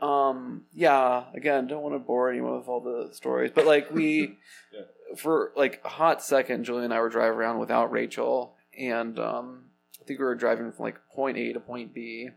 Um. 0.00 0.62
Yeah. 0.72 1.24
Again, 1.34 1.66
don't 1.66 1.82
want 1.82 1.94
to 1.94 1.98
bore 1.98 2.30
anyone 2.30 2.56
with 2.58 2.68
all 2.68 2.80
the 2.80 3.12
stories, 3.14 3.50
but 3.54 3.66
like 3.66 3.90
we, 3.90 4.36
Yeah. 4.72 5.16
for 5.16 5.52
like 5.56 5.80
a 5.84 5.88
hot 5.88 6.22
second, 6.22 6.64
Julie 6.64 6.84
and 6.84 6.94
I 6.94 7.00
were 7.00 7.08
driving 7.08 7.36
around 7.38 7.58
without 7.58 7.90
Rachel, 7.90 8.54
and 8.78 9.18
um, 9.18 9.64
I 10.00 10.04
think 10.04 10.18
we 10.20 10.24
were 10.24 10.34
driving 10.34 10.70
from 10.72 10.82
like 10.84 10.98
point 11.14 11.36
A 11.36 11.52
to 11.52 11.60
point 11.60 11.92
B, 11.94 12.28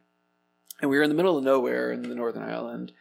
and 0.81 0.89
we 0.89 0.97
were 0.97 1.03
in 1.03 1.09
the 1.09 1.15
middle 1.15 1.37
of 1.37 1.43
nowhere 1.43 1.91
in 1.91 2.01
the 2.01 2.15
Northern 2.15 2.43
Island, 2.43 2.93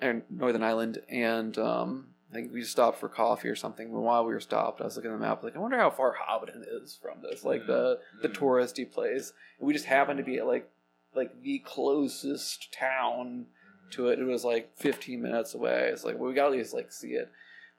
and 0.00 0.22
Northern 0.28 0.62
Island, 0.62 0.98
and 1.08 1.56
um, 1.58 2.08
I 2.30 2.34
think 2.34 2.52
we 2.52 2.62
stopped 2.64 2.98
for 3.00 3.08
coffee 3.08 3.48
or 3.48 3.56
something. 3.56 3.86
And 3.86 4.02
while 4.02 4.24
we 4.26 4.34
were 4.34 4.40
stopped, 4.40 4.82
I 4.82 4.84
was 4.84 4.96
looking 4.96 5.10
at 5.12 5.14
the 5.18 5.24
map, 5.26 5.42
like 5.42 5.56
I 5.56 5.60
wonder 5.60 5.78
how 5.78 5.88
far 5.90 6.14
Hobbiton 6.14 6.62
is 6.82 6.98
from 7.00 7.22
this, 7.22 7.42
like 7.42 7.66
the 7.66 8.00
the 8.20 8.28
Mm. 8.28 8.34
touristy 8.36 8.90
place. 8.90 9.32
And 9.58 9.66
we 9.66 9.72
just 9.72 9.86
happened 9.86 10.18
to 10.18 10.24
be 10.24 10.36
at 10.36 10.46
like 10.46 10.68
like 11.14 11.40
the 11.40 11.60
closest 11.60 12.70
town 12.72 13.46
to 13.92 14.08
it. 14.08 14.18
It 14.18 14.24
was 14.24 14.44
like 14.44 14.76
15 14.76 15.20
minutes 15.22 15.54
away. 15.54 15.90
It's 15.92 16.04
like 16.04 16.18
well, 16.18 16.28
we 16.28 16.34
got 16.34 16.48
to 16.48 16.52
at 16.52 16.58
least 16.58 16.74
like 16.74 16.92
see 16.92 17.08
it, 17.08 17.30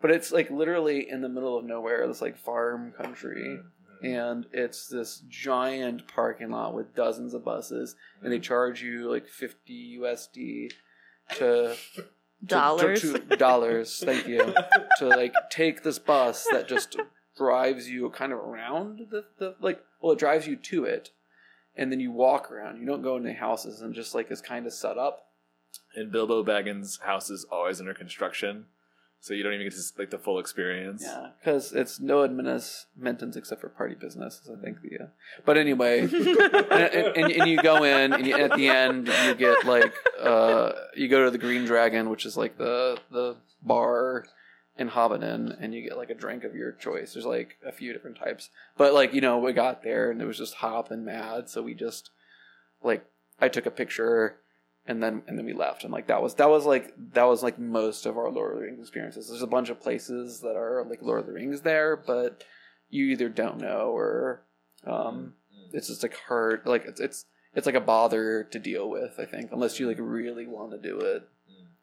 but 0.01 0.12
it's 0.12 0.32
like 0.32 0.50
literally 0.50 1.10
in 1.10 1.22
the 1.22 1.30
middle 1.30 1.58
of 1.58 1.66
nowhere. 1.66 2.08
This 2.08 2.22
like 2.22 2.38
farm 2.38 2.94
country, 2.98 3.60
mm-hmm. 3.60 4.06
and 4.06 4.46
it's 4.54 4.88
this 4.88 5.24
giant 5.28 6.08
parking 6.08 6.51
lot 6.51 6.74
with 6.74 6.96
dozens 6.96 7.34
of 7.34 7.46
buses, 7.46 7.96
and 8.22 8.32
they 8.32 8.38
mm-hmm. 8.38 8.44
charge 8.44 8.82
you 8.82 9.10
like 9.10 9.28
50 9.28 10.00
USD 10.01 10.72
to 11.36 11.75
to- 11.96 12.06
Dollars. 12.46 13.01
to, 13.01 13.13
to- 13.20 13.36
dollars. 13.36 14.01
Thank 14.04 14.28
you 14.28 14.54
to 15.00 15.08
like 15.08 15.34
take 15.51 15.84
this 15.84 16.00
bus 16.00 16.48
that 16.51 16.70
just 16.70 16.96
drives 17.39 17.89
you 17.89 18.10
kind 18.10 18.34
of 18.34 18.39
around 18.39 19.08
the, 19.10 19.24
the 19.38 19.56
like 19.62 19.82
well 20.01 20.12
it 20.12 20.20
drives 20.20 20.46
you 20.46 20.58
to 20.58 20.84
it 20.84 21.12
and 21.74 21.89
then 21.89 22.01
you 22.01 22.12
walk 22.12 22.51
around 22.51 22.78
you 22.78 22.86
don't 22.86 23.01
go 23.01 23.16
into 23.16 23.34
houses 23.34 23.82
and 23.82 23.96
just 23.96 24.13
like 24.13 24.30
is 24.30 24.42
kind 24.42 24.66
of 24.66 24.74
set 24.74 24.98
up 24.98 25.28
And 25.96 26.12
Bilbo 26.12 26.44
Baggins' 26.44 27.02
house 27.02 27.30
is 27.30 27.46
always 27.52 27.80
under 27.80 27.94
construction, 27.94 28.66
so 29.20 29.34
you 29.34 29.44
don't 29.44 29.54
even 29.54 29.66
get 29.66 29.74
to 29.74 29.82
like 29.98 30.12
the 30.12 30.18
full 30.18 30.40
experience. 30.40 31.04
yeah 31.06 31.30
because 31.40 31.74
it's 31.74 32.00
no 32.00 32.28
adminis 32.28 32.86
except 33.36 33.60
for 33.62 33.70
party 33.70 33.96
business 33.96 34.40
is 34.44 34.50
i 34.50 34.62
think 34.64 34.82
the 34.82 35.04
uh, 35.04 35.08
but 35.46 35.58
anyway 35.58 36.02
and, 36.02 36.14
and, 36.14 37.32
and 37.32 37.50
you 37.50 37.62
go 37.62 37.84
in 37.84 38.14
and 38.14 38.26
you, 38.26 38.36
at 38.36 38.56
the 38.56 38.68
end 38.70 39.08
you 39.26 39.36
get 39.36 39.66
like 39.66 39.94
uh 40.22 40.72
you 40.96 41.08
go 41.08 41.26
to 41.26 41.32
the 41.32 41.38
green 41.38 41.66
dragon 41.66 42.10
which 42.10 42.26
is 42.26 42.38
like 42.38 42.58
the 42.58 42.98
the 43.12 43.36
bar 43.62 44.26
in 44.78 44.90
Hobbiton 44.90 45.62
and 45.62 45.76
you 45.76 45.82
get 45.82 45.98
like 45.98 46.10
a 46.10 46.16
drink 46.16 46.46
of 46.46 46.56
your 46.56 46.72
choice. 46.72 47.14
There's 47.14 47.26
like 47.26 47.58
a 47.68 47.72
few 47.74 47.92
different 47.92 48.18
types. 48.18 48.50
But 48.78 48.94
like, 48.94 49.14
you 49.14 49.20
know, 49.20 49.38
we 49.38 49.52
got 49.52 49.84
there 49.84 50.10
and 50.10 50.22
it 50.22 50.26
was 50.26 50.38
just 50.38 50.54
hop 50.56 50.90
and 50.90 51.04
mad, 51.06 51.50
so 51.50 51.62
we 51.62 51.74
just 51.74 52.12
like 52.82 53.06
I 53.42 53.50
took 53.50 53.66
a 53.66 53.72
picture 53.72 54.38
and 54.89 55.03
then 55.03 55.22
and 55.27 55.38
then 55.38 55.46
we 55.46 55.53
left 55.53 55.84
and 55.84 55.93
like 55.93 56.08
that 56.08 56.22
was 56.22 56.34
that 56.36 56.50
was 56.50 56.65
like 56.65 56.93
that 57.13 57.25
was 57.25 57.43
like 57.43 57.60
most 57.60 58.08
of 58.08 58.17
our 58.17 58.31
Lord 58.31 58.53
of 58.53 58.60
the 58.60 58.65
Rings 58.65 58.79
experiences. 58.79 59.29
There's 59.29 59.43
a 59.43 59.48
bunch 59.48 59.69
of 59.69 59.79
places 59.79 60.41
that 60.41 60.55
are 60.55 60.84
like 60.89 61.03
Lord 61.03 61.19
of 61.19 61.27
the 61.27 61.31
Rings 61.31 61.62
there, 61.62 61.96
but 61.96 62.43
you 62.89 63.05
either 63.05 63.29
don't 63.29 63.60
know 63.60 63.91
or 63.96 64.41
um 64.88 65.36
it's 65.72 65.88
just 65.88 66.01
like 66.01 66.17
hard 66.27 66.63
like 66.65 66.86
it's 66.86 67.00
it's 67.00 67.25
it's 67.53 67.67
like 67.67 67.75
a 67.75 67.81
bother 67.81 68.43
to 68.46 68.60
deal 68.60 68.89
with, 68.89 69.19
I 69.19 69.25
think, 69.25 69.51
unless 69.51 69.79
you 69.79 69.88
like 69.88 69.98
really 70.00 70.48
want 70.48 70.72
to 70.72 70.77
do 70.77 71.00
it 71.00 71.24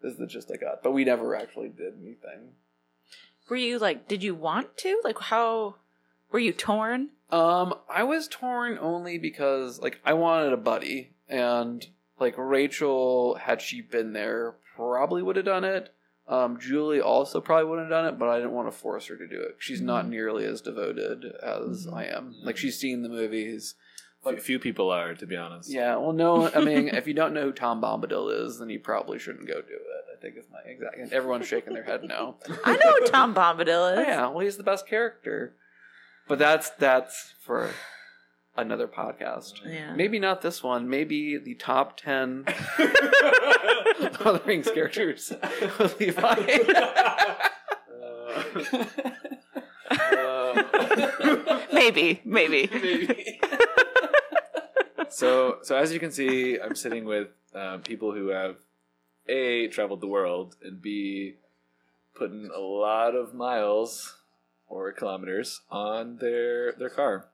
it. 0.02 0.06
is 0.06 0.16
the 0.16 0.26
gist 0.26 0.50
I 0.52 0.56
got. 0.56 0.82
But 0.82 0.92
we 0.92 1.04
never 1.04 1.36
actually 1.36 1.68
did 1.68 1.94
anything. 2.00 2.54
Were 3.48 3.56
you 3.56 3.78
like, 3.78 4.08
did 4.08 4.24
you 4.24 4.34
want 4.34 4.76
to? 4.78 5.00
Like, 5.04 5.18
how 5.18 5.76
were 6.32 6.40
you 6.40 6.52
torn? 6.52 7.10
Um, 7.30 7.74
I 7.88 8.02
was 8.02 8.26
torn 8.26 8.78
only 8.80 9.18
because 9.18 9.80
like 9.80 10.00
I 10.04 10.14
wanted 10.14 10.52
a 10.52 10.56
buddy, 10.56 11.12
and 11.28 11.86
like 12.18 12.34
Rachel, 12.36 13.34
had 13.36 13.60
she 13.60 13.80
been 13.82 14.12
there, 14.12 14.56
probably 14.74 15.22
would 15.22 15.36
have 15.36 15.44
done 15.44 15.64
it. 15.64 15.92
Um, 16.28 16.58
Julie 16.58 17.00
also 17.00 17.40
probably 17.40 17.66
wouldn't 17.70 17.90
have 17.90 18.02
done 18.04 18.12
it, 18.14 18.18
but 18.18 18.28
I 18.28 18.36
didn't 18.38 18.52
want 18.52 18.66
to 18.70 18.76
force 18.76 19.06
her 19.06 19.16
to 19.16 19.28
do 19.28 19.40
it. 19.40 19.56
She's 19.58 19.80
not 19.80 20.08
nearly 20.08 20.44
as 20.44 20.60
devoted 20.60 21.24
as 21.42 21.86
I 21.92 22.06
am. 22.06 22.34
Like 22.42 22.56
she's 22.56 22.78
seen 22.78 23.02
the 23.02 23.08
movies. 23.08 23.74
Few- 24.24 24.38
few 24.38 24.58
people 24.58 24.90
are, 24.90 25.14
to 25.14 25.24
be 25.26 25.36
honest. 25.36 25.70
Yeah, 25.72 25.94
well, 25.98 26.12
no, 26.12 26.50
I 26.50 26.60
mean, 26.64 26.88
if 26.92 27.06
you 27.06 27.14
don't 27.14 27.32
know 27.32 27.42
who 27.42 27.52
Tom 27.52 27.80
Bombadil 27.80 28.44
is, 28.44 28.58
then 28.58 28.70
you 28.70 28.80
probably 28.80 29.20
shouldn't 29.20 29.46
go 29.46 29.54
do 29.62 29.68
it. 29.74 30.16
I 30.16 30.20
think 30.20 30.36
is 30.36 30.46
my 30.50 30.68
exact. 30.68 30.98
And 30.98 31.12
everyone's 31.12 31.46
shaking 31.46 31.74
their 31.74 31.84
head 31.84 32.02
no. 32.02 32.36
I 32.64 32.72
know 32.76 32.92
who 32.94 33.06
Tom 33.06 33.32
Bombadil 33.34 33.68
Oh, 33.96 34.00
is. 34.00 34.06
yeah, 34.08 34.26
well, 34.28 34.40
he's 34.40 34.56
the 34.56 34.64
best 34.64 34.88
character. 34.88 35.54
But 36.26 36.40
that's 36.40 36.70
that's 36.70 37.34
for 37.40 37.70
another 38.56 38.88
podcast. 38.88 39.54
Yeah. 39.64 39.94
Maybe 39.94 40.18
not 40.18 40.42
this 40.42 40.62
one. 40.62 40.88
Maybe 40.88 41.38
the 41.38 41.54
top 41.54 41.96
ten 41.96 42.44
Lord 42.78 44.20
of 44.20 44.22
the 44.22 44.42
Rings 44.44 44.70
characters 44.70 45.32
with 45.78 46.00
Levi. 46.00 46.58
maybe, 51.72 52.20
maybe. 52.24 53.38
So, 55.08 55.58
so 55.62 55.76
as 55.76 55.92
you 55.92 56.00
can 56.00 56.10
see, 56.12 56.58
I'm 56.60 56.74
sitting 56.74 57.04
with 57.04 57.28
um, 57.54 57.82
people 57.82 58.12
who 58.12 58.28
have 58.28 58.56
a 59.28 59.68
traveled 59.68 60.00
the 60.00 60.06
world 60.06 60.56
and 60.62 60.80
b 60.80 61.34
putting 62.14 62.50
a 62.54 62.60
lot 62.60 63.14
of 63.14 63.34
miles 63.34 64.16
or 64.68 64.92
kilometers 64.92 65.62
on 65.70 66.18
their 66.18 66.72
their 66.72 66.90
car. 66.90 67.26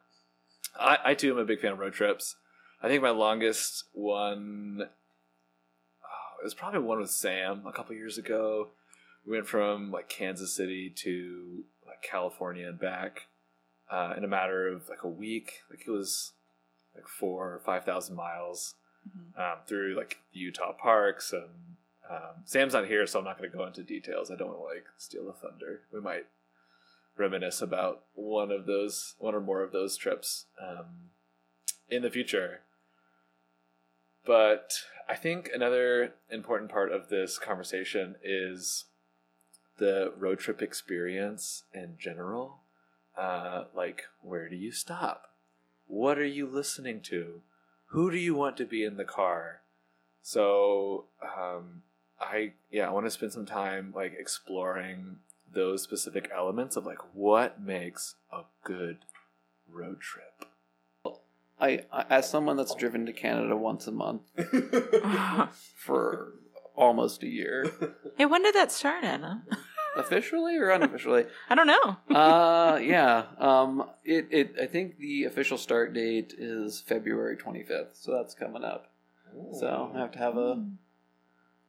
I, 0.78 0.98
I 1.04 1.14
too 1.14 1.32
am 1.32 1.38
a 1.38 1.44
big 1.44 1.60
fan 1.60 1.72
of 1.72 1.78
road 1.78 1.92
trips. 1.92 2.36
I 2.82 2.88
think 2.88 3.02
my 3.02 3.10
longest 3.10 3.84
one 3.92 4.82
oh, 4.82 6.40
it 6.40 6.44
was 6.44 6.54
probably 6.54 6.80
one 6.80 7.00
with 7.00 7.10
Sam 7.10 7.62
a 7.66 7.72
couple 7.72 7.94
years 7.94 8.18
ago. 8.18 8.68
We 9.26 9.32
went 9.32 9.46
from 9.46 9.92
like 9.92 10.08
Kansas 10.08 10.54
City 10.54 10.90
to 10.96 11.64
like 11.86 12.02
California 12.02 12.68
and 12.68 12.78
back 12.78 13.28
uh, 13.90 14.14
in 14.16 14.24
a 14.24 14.28
matter 14.28 14.68
of 14.68 14.88
like 14.88 15.04
a 15.04 15.08
week. 15.08 15.60
Like 15.70 15.84
it 15.86 15.90
was 15.90 16.32
like 16.94 17.06
four 17.06 17.52
or 17.54 17.60
five 17.64 17.84
thousand 17.84 18.16
miles 18.16 18.74
um, 19.36 19.56
through 19.66 19.94
like 19.96 20.18
the 20.32 20.40
Utah 20.40 20.72
parks. 20.72 21.32
And 21.32 21.48
um, 22.10 22.42
Sam's 22.44 22.72
not 22.72 22.86
here, 22.86 23.06
so 23.06 23.18
I'm 23.18 23.24
not 23.24 23.38
going 23.38 23.50
to 23.50 23.56
go 23.56 23.66
into 23.66 23.82
details. 23.82 24.30
I 24.30 24.36
don't 24.36 24.48
want 24.48 24.60
to 24.60 24.64
like 24.64 24.86
steal 24.98 25.26
the 25.26 25.32
thunder. 25.32 25.82
We 25.92 26.00
might 26.00 26.26
reminisce 27.16 27.60
about 27.60 28.02
one 28.14 28.50
of 28.50 28.66
those, 28.66 29.14
one 29.18 29.34
or 29.34 29.40
more 29.40 29.62
of 29.62 29.72
those 29.72 29.96
trips 29.96 30.46
um, 30.60 31.10
in 31.88 32.02
the 32.02 32.10
future. 32.10 32.60
But 34.24 34.72
I 35.08 35.16
think 35.16 35.50
another 35.52 36.14
important 36.30 36.70
part 36.70 36.92
of 36.92 37.08
this 37.08 37.38
conversation 37.38 38.16
is 38.22 38.84
the 39.78 40.12
road 40.16 40.38
trip 40.38 40.62
experience 40.62 41.64
in 41.74 41.96
general. 41.98 42.60
Uh, 43.16 43.64
like, 43.74 44.04
where 44.22 44.48
do 44.48 44.56
you 44.56 44.72
stop? 44.72 45.34
What 45.86 46.18
are 46.18 46.24
you 46.24 46.46
listening 46.46 47.00
to? 47.02 47.42
Who 47.86 48.10
do 48.10 48.16
you 48.16 48.34
want 48.34 48.56
to 48.56 48.64
be 48.64 48.84
in 48.84 48.96
the 48.96 49.04
car? 49.04 49.60
So, 50.22 51.06
um, 51.22 51.82
I 52.20 52.52
yeah, 52.70 52.88
I 52.88 52.92
want 52.92 53.06
to 53.06 53.10
spend 53.10 53.32
some 53.32 53.44
time 53.44 53.92
like 53.94 54.14
exploring 54.18 55.16
those 55.52 55.82
specific 55.82 56.30
elements 56.34 56.76
of 56.76 56.86
like 56.86 56.98
what 57.14 57.60
makes 57.60 58.16
a 58.32 58.42
good 58.64 58.98
road 59.68 60.00
trip. 60.00 60.46
I, 61.60 61.84
I, 61.92 62.04
as 62.10 62.28
someone 62.28 62.56
that's 62.56 62.74
driven 62.74 63.06
to 63.06 63.12
Canada 63.12 63.56
once 63.56 63.86
a 63.86 63.92
month 63.92 64.22
for 65.76 66.32
almost 66.74 67.22
a 67.22 67.28
year, 67.28 67.70
hey, 68.16 68.26
when 68.26 68.42
did 68.42 68.54
that 68.56 68.72
start, 68.72 69.04
Anna? 69.04 69.44
officially 69.96 70.56
or 70.56 70.70
unofficially, 70.70 71.26
I 71.48 71.54
don't 71.54 71.66
know. 71.66 71.96
uh, 72.16 72.78
yeah. 72.82 73.26
Um, 73.38 73.84
it, 74.04 74.28
it. 74.30 74.54
I 74.60 74.66
think 74.66 74.98
the 74.98 75.24
official 75.24 75.58
start 75.58 75.92
date 75.92 76.34
is 76.36 76.80
February 76.80 77.36
25th, 77.36 77.94
so 77.94 78.12
that's 78.12 78.34
coming 78.34 78.64
up. 78.64 78.88
So 79.58 79.90
I 79.94 79.98
have 79.98 80.12
to 80.12 80.18
have 80.18 80.36
a. 80.36 80.64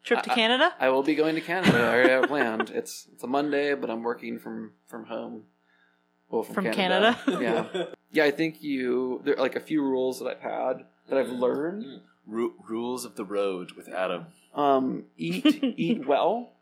Trip 0.03 0.21
to 0.23 0.31
I- 0.31 0.35
Canada? 0.35 0.73
I 0.79 0.89
will 0.89 1.03
be 1.03 1.15
going 1.15 1.35
to 1.35 1.41
Canada. 1.41 1.77
I 1.79 1.93
already 1.93 2.09
have 2.09 2.27
planned. 2.27 2.69
It's 2.75 3.07
it's 3.13 3.23
a 3.23 3.27
Monday, 3.27 3.73
but 3.75 3.89
I'm 3.89 4.03
working 4.03 4.39
from 4.39 4.71
from 4.87 5.05
home. 5.05 5.43
Well, 6.29 6.43
From 6.43 6.71
Canada? 6.71 7.17
yeah, 7.27 7.85
yeah. 8.11 8.23
I 8.23 8.31
think 8.31 8.63
you 8.63 9.21
there 9.23 9.35
are 9.35 9.41
like 9.41 9.55
a 9.55 9.59
few 9.59 9.83
rules 9.83 10.19
that 10.19 10.27
I've 10.27 10.41
had 10.41 10.85
that 11.07 11.17
I've 11.19 11.29
learned. 11.29 12.01
Ru- 12.25 12.55
rules 12.67 13.03
of 13.05 13.15
the 13.15 13.25
road 13.25 13.73
with 13.73 13.89
Adam. 13.89 14.27
Um, 14.55 15.05
eat 15.17 15.45
eat 15.77 16.07
well, 16.07 16.53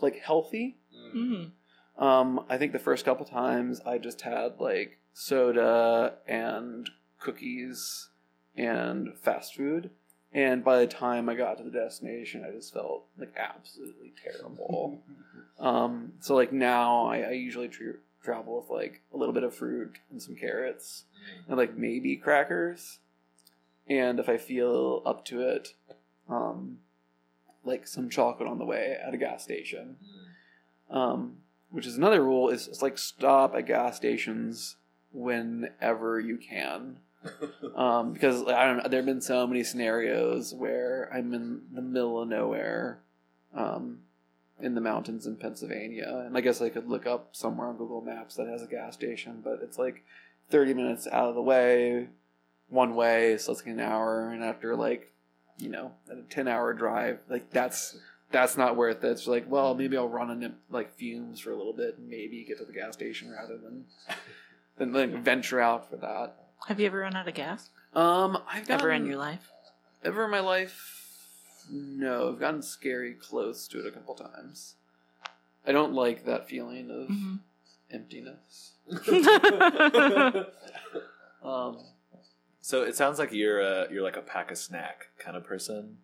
like 0.00 0.20
healthy. 0.20 0.76
Mm. 1.14 1.50
Um, 1.98 2.44
I 2.48 2.56
think 2.56 2.72
the 2.72 2.78
first 2.78 3.04
couple 3.04 3.26
times 3.26 3.80
I 3.84 3.98
just 3.98 4.22
had 4.22 4.58
like 4.60 4.98
soda 5.12 6.14
and 6.26 6.88
cookies 7.20 8.08
and 8.56 9.10
fast 9.20 9.54
food. 9.56 9.90
And 10.34 10.64
by 10.64 10.78
the 10.78 10.86
time 10.86 11.28
I 11.28 11.34
got 11.34 11.58
to 11.58 11.64
the 11.64 11.70
destination, 11.70 12.44
I 12.46 12.54
just 12.54 12.72
felt 12.72 13.04
like 13.18 13.34
absolutely 13.36 14.12
terrible. 14.22 15.00
um, 15.60 16.12
so 16.20 16.34
like 16.34 16.52
now 16.52 17.06
I, 17.06 17.18
I 17.18 17.30
usually 17.32 17.68
tr- 17.68 18.00
travel 18.22 18.60
with 18.60 18.70
like 18.70 19.02
a 19.12 19.16
little 19.16 19.34
bit 19.34 19.42
of 19.42 19.54
fruit 19.54 19.98
and 20.10 20.22
some 20.22 20.34
carrots 20.34 21.04
and 21.48 21.56
like 21.56 21.76
maybe 21.76 22.16
crackers. 22.16 22.98
And 23.88 24.18
if 24.18 24.28
I 24.28 24.38
feel 24.38 25.02
up 25.04 25.24
to 25.26 25.42
it, 25.42 25.74
um, 26.28 26.78
like 27.64 27.86
some 27.86 28.08
chocolate 28.08 28.48
on 28.48 28.58
the 28.58 28.64
way 28.64 28.96
at 29.06 29.12
a 29.12 29.18
gas 29.18 29.44
station 29.44 29.96
um, 30.92 31.38
which 31.70 31.86
is 31.86 31.96
another 31.96 32.22
rule 32.22 32.50
is 32.50 32.68
it's 32.68 32.82
like 32.82 32.98
stop 32.98 33.54
at 33.54 33.66
gas 33.66 33.96
stations 33.96 34.76
whenever 35.12 36.20
you 36.20 36.36
can 36.36 36.98
um, 37.76 38.12
because 38.12 38.42
i 38.46 38.64
don't 38.66 38.78
know 38.78 38.88
there 38.88 38.98
have 38.98 39.06
been 39.06 39.20
so 39.20 39.46
many 39.46 39.62
scenarios 39.62 40.54
where 40.54 41.08
i'm 41.12 41.32
in 41.32 41.62
the 41.72 41.82
middle 41.82 42.20
of 42.20 42.28
nowhere 42.28 42.98
um, 43.54 43.98
in 44.60 44.74
the 44.74 44.80
mountains 44.80 45.26
in 45.26 45.36
pennsylvania 45.36 46.24
and 46.26 46.36
i 46.36 46.40
guess 46.40 46.60
i 46.60 46.68
could 46.68 46.88
look 46.88 47.06
up 47.06 47.28
somewhere 47.32 47.68
on 47.68 47.76
google 47.76 48.00
maps 48.00 48.36
that 48.36 48.46
has 48.46 48.62
a 48.62 48.66
gas 48.66 48.94
station 48.94 49.40
but 49.42 49.60
it's 49.62 49.78
like 49.78 50.04
30 50.50 50.74
minutes 50.74 51.06
out 51.06 51.28
of 51.28 51.34
the 51.34 51.42
way 51.42 52.08
one 52.68 52.94
way 52.94 53.36
so 53.38 53.52
it's 53.52 53.60
like 53.60 53.72
an 53.72 53.80
hour 53.80 54.30
and 54.30 54.42
after 54.42 54.76
like 54.76 55.12
you 55.58 55.68
know 55.68 55.92
a 56.10 56.22
10 56.30 56.48
hour 56.48 56.72
drive 56.72 57.18
like 57.28 57.50
that's 57.50 57.96
that's 58.32 58.56
not 58.56 58.76
worth 58.76 59.04
it. 59.04 59.10
It's 59.10 59.26
like, 59.26 59.44
well, 59.48 59.74
maybe 59.74 59.96
I'll 59.96 60.08
run 60.08 60.30
into 60.30 60.52
like 60.70 60.94
fumes 60.94 61.38
for 61.38 61.52
a 61.52 61.56
little 61.56 61.74
bit 61.74 61.98
and 61.98 62.08
maybe 62.08 62.44
get 62.44 62.58
to 62.58 62.64
the 62.64 62.72
gas 62.72 62.94
station 62.94 63.30
rather 63.30 63.58
than 63.58 63.84
than 64.78 64.92
like 64.92 65.22
venture 65.22 65.60
out 65.60 65.88
for 65.88 65.96
that. 65.96 66.41
Have 66.68 66.80
you 66.80 66.86
ever 66.86 66.98
run 67.00 67.16
out 67.16 67.28
of 67.28 67.34
gas? 67.34 67.70
Um, 67.94 68.38
I've 68.48 68.66
gotten, 68.66 68.80
Ever 68.80 68.90
in 68.92 69.06
your 69.06 69.16
life? 69.16 69.50
ever 70.04 70.24
in 70.24 70.30
my 70.30 70.40
life, 70.40 70.98
no, 71.70 72.30
I've 72.30 72.40
gotten 72.40 72.62
scary 72.62 73.14
close 73.14 73.68
to 73.68 73.80
it 73.80 73.86
a 73.86 73.90
couple 73.90 74.14
times. 74.14 74.74
I 75.66 75.72
don't 75.72 75.92
like 75.94 76.24
that 76.24 76.48
feeling 76.48 76.90
of 76.90 77.08
Mhm. 77.08 77.38
emptiness. 77.90 78.72
Um, 81.44 81.78
So 82.60 82.82
it 82.84 82.94
sounds 82.94 83.18
like 83.18 83.32
you're 83.32 83.60
a, 83.60 83.88
you're 83.92 84.02
like 84.04 84.16
a 84.16 84.20
pack 84.22 84.52
a 84.52 84.56
snack 84.56 85.08
kind 85.18 85.36
of 85.36 85.42
person. 85.44 85.98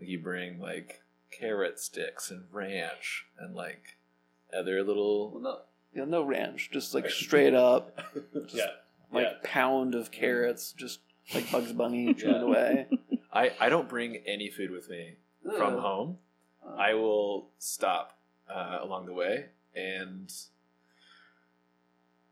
Like 0.00 0.08
you 0.08 0.18
bring 0.18 0.58
like 0.58 1.02
carrot 1.30 1.78
sticks 1.78 2.30
and 2.30 2.44
ranch 2.50 3.26
and 3.38 3.54
like 3.54 3.98
other 4.56 4.82
little 4.82 5.38
no, 5.42 5.58
yeah, 5.94 6.06
no 6.06 6.22
ranch, 6.22 6.70
just 6.72 6.94
like 6.94 7.10
straight 7.10 7.52
up, 7.54 7.98
yeah. 8.48 8.70
Like 9.12 9.26
Yeah. 9.26 9.36
pound 9.42 9.94
of 9.94 10.10
carrots, 10.10 10.72
just 10.72 11.00
like 11.34 11.50
Bugs 11.50 11.72
Bunny 11.72 12.14
chewing 12.14 12.34
Yeah. 12.36 12.40
away. 12.42 12.86
I 13.32 13.52
I 13.60 13.68
don't 13.68 13.88
bring 13.88 14.16
any 14.26 14.50
food 14.50 14.70
with 14.70 14.88
me 14.88 15.16
from 15.42 15.74
Ugh. 15.74 15.80
home. 15.80 16.18
Uh, 16.66 16.74
I 16.74 16.94
will 16.94 17.50
stop 17.58 18.18
uh, 18.48 18.78
along 18.82 19.06
the 19.06 19.12
way, 19.14 19.46
and 19.74 20.30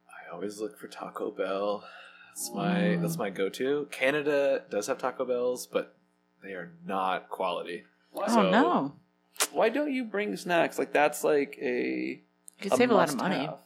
I 0.09 0.33
always 0.33 0.61
look 0.61 0.79
for 0.79 0.89
Taco 0.89 1.31
Bell. 1.31 1.85
That's 2.29 2.51
my 2.53 2.75
Mm. 2.81 3.03
that's 3.03 3.17
my 3.17 3.31
go-to. 3.31 3.89
Canada 3.91 4.65
does 4.71 4.87
have 4.89 4.99
Taco 4.99 5.25
Bells, 5.25 5.67
but 5.67 5.97
they 6.43 6.53
are 6.53 6.73
not 6.85 7.29
quality. 7.31 7.85
Why, 8.11 8.25
oh 8.29 8.35
So- 8.35 8.51
no. 8.51 8.97
why 9.53 9.69
don't 9.69 9.93
you 9.93 10.05
bring 10.05 10.37
snacks? 10.37 10.79
Like 10.79 10.93
that's 10.93 11.25
like 11.25 11.59
a 11.61 12.23
You 12.59 12.71
could 12.71 12.73
save 12.75 12.91
a 12.91 12.95
lot 12.95 13.09
of 13.11 13.17
money. 13.17 13.37
must-have. 13.37 13.59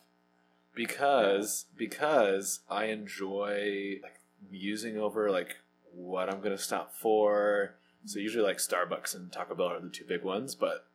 Because 0.75 1.67
because 1.77 2.61
I 2.71 2.87
enjoy 2.87 3.99
like 4.03 4.21
musing 4.51 4.97
over 4.99 5.31
like 5.31 5.57
what 5.95 6.29
I'm 6.33 6.41
gonna 6.41 6.59
stop 6.59 6.95
for. 6.95 7.75
So 8.07 8.19
usually 8.19 8.45
like 8.45 8.59
Starbucks 8.59 9.15
and 9.15 9.31
Taco 9.31 9.55
Bell 9.55 9.67
are 9.69 9.81
the 9.81 9.89
two 9.91 10.05
big 10.05 10.23
ones, 10.23 10.55
but 10.55 10.87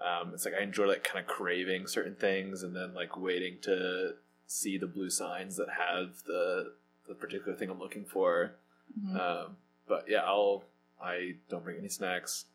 Um, 0.00 0.32
it's 0.34 0.44
like 0.44 0.54
I 0.58 0.62
enjoy 0.64 0.86
like 0.86 1.04
kind 1.04 1.20
of 1.24 1.28
craving 1.30 1.86
certain 1.86 2.16
things 2.16 2.64
and 2.64 2.74
then 2.74 2.92
like 2.92 3.16
waiting 3.16 3.58
to 3.62 4.14
see 4.48 4.76
the 4.76 4.88
blue 4.88 5.10
signs 5.10 5.56
that 5.56 5.68
have 5.78 6.24
the 6.26 6.72
the 7.06 7.14
particular 7.14 7.56
thing 7.56 7.70
I'm 7.70 7.78
looking 7.78 8.04
for. 8.04 8.56
Mhm. 8.98 9.16
Um, 9.20 9.56
but 9.86 10.08
yeah, 10.08 10.22
I'll 10.24 10.64
I 11.00 11.36
don't 11.48 11.62
bring 11.62 11.78
any 11.78 11.88
snacks. 11.88 12.46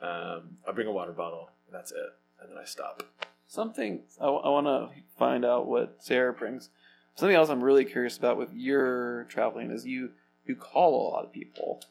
Um, 0.00 0.58
I 0.66 0.72
bring 0.72 0.86
a 0.88 0.92
water 0.92 1.12
bottle. 1.12 1.50
And 1.66 1.74
that's 1.74 1.92
it, 1.92 2.12
and 2.40 2.50
then 2.50 2.58
I 2.58 2.64
stop. 2.64 3.02
Something 3.48 4.02
I, 4.20 4.26
want 4.28 4.66
to 4.66 4.90
find 5.18 5.44
out 5.44 5.66
what 5.66 5.96
Sarah 6.00 6.32
brings. 6.34 6.68
Something 7.14 7.34
else 7.34 7.48
I'm 7.48 7.64
really 7.64 7.84
curious 7.86 8.16
about 8.18 8.36
with 8.36 8.52
your 8.52 9.24
traveling 9.24 9.70
is 9.70 9.84
you 9.86 10.10
you 10.46 10.54
call 10.54 11.08
a 11.08 11.10
lot 11.10 11.24
of 11.24 11.32
people, 11.32 11.82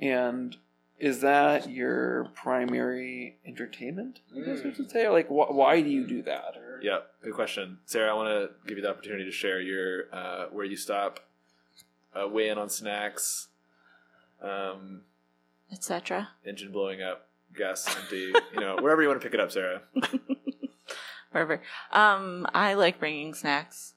and 0.00 0.56
is 0.98 1.20
that 1.20 1.68
your 1.68 2.26
primary 2.34 3.36
entertainment? 3.44 4.20
I 4.34 4.40
guess 4.40 4.62
we 4.64 4.70
Mm. 4.70 4.76
should 4.76 4.90
say. 4.90 5.06
Or 5.06 5.12
like, 5.12 5.26
wh- 5.28 5.50
why 5.54 5.80
do 5.82 5.90
you 5.90 6.06
do 6.06 6.22
that? 6.22 6.56
Or, 6.56 6.80
Yeah, 6.82 7.00
good 7.22 7.34
question, 7.34 7.78
Sarah. 7.84 8.10
I 8.10 8.14
want 8.14 8.28
to 8.28 8.50
give 8.68 8.76
you 8.78 8.82
the 8.82 8.90
opportunity 8.90 9.24
to 9.24 9.30
share 9.32 9.60
your 9.60 10.04
uh, 10.14 10.46
where 10.46 10.64
you 10.64 10.76
stop, 10.76 11.20
uh, 12.14 12.26
weigh 12.28 12.48
in 12.48 12.58
on 12.58 12.68
snacks, 12.70 13.48
um, 14.40 15.02
Etc. 15.72 16.28
engine 16.46 16.70
blowing 16.72 17.02
up, 17.02 17.28
gas 17.56 17.86
empty, 17.96 18.32
you 18.54 18.60
know, 18.60 18.76
wherever 18.80 19.02
you 19.02 19.08
want 19.08 19.20
to 19.20 19.24
pick 19.24 19.34
it 19.34 19.40
up, 19.40 19.50
Sarah. 19.52 19.82
Wherever. 21.34 21.60
Um, 21.90 22.46
I 22.54 22.74
like 22.74 23.00
bringing 23.00 23.34
snacks 23.34 23.94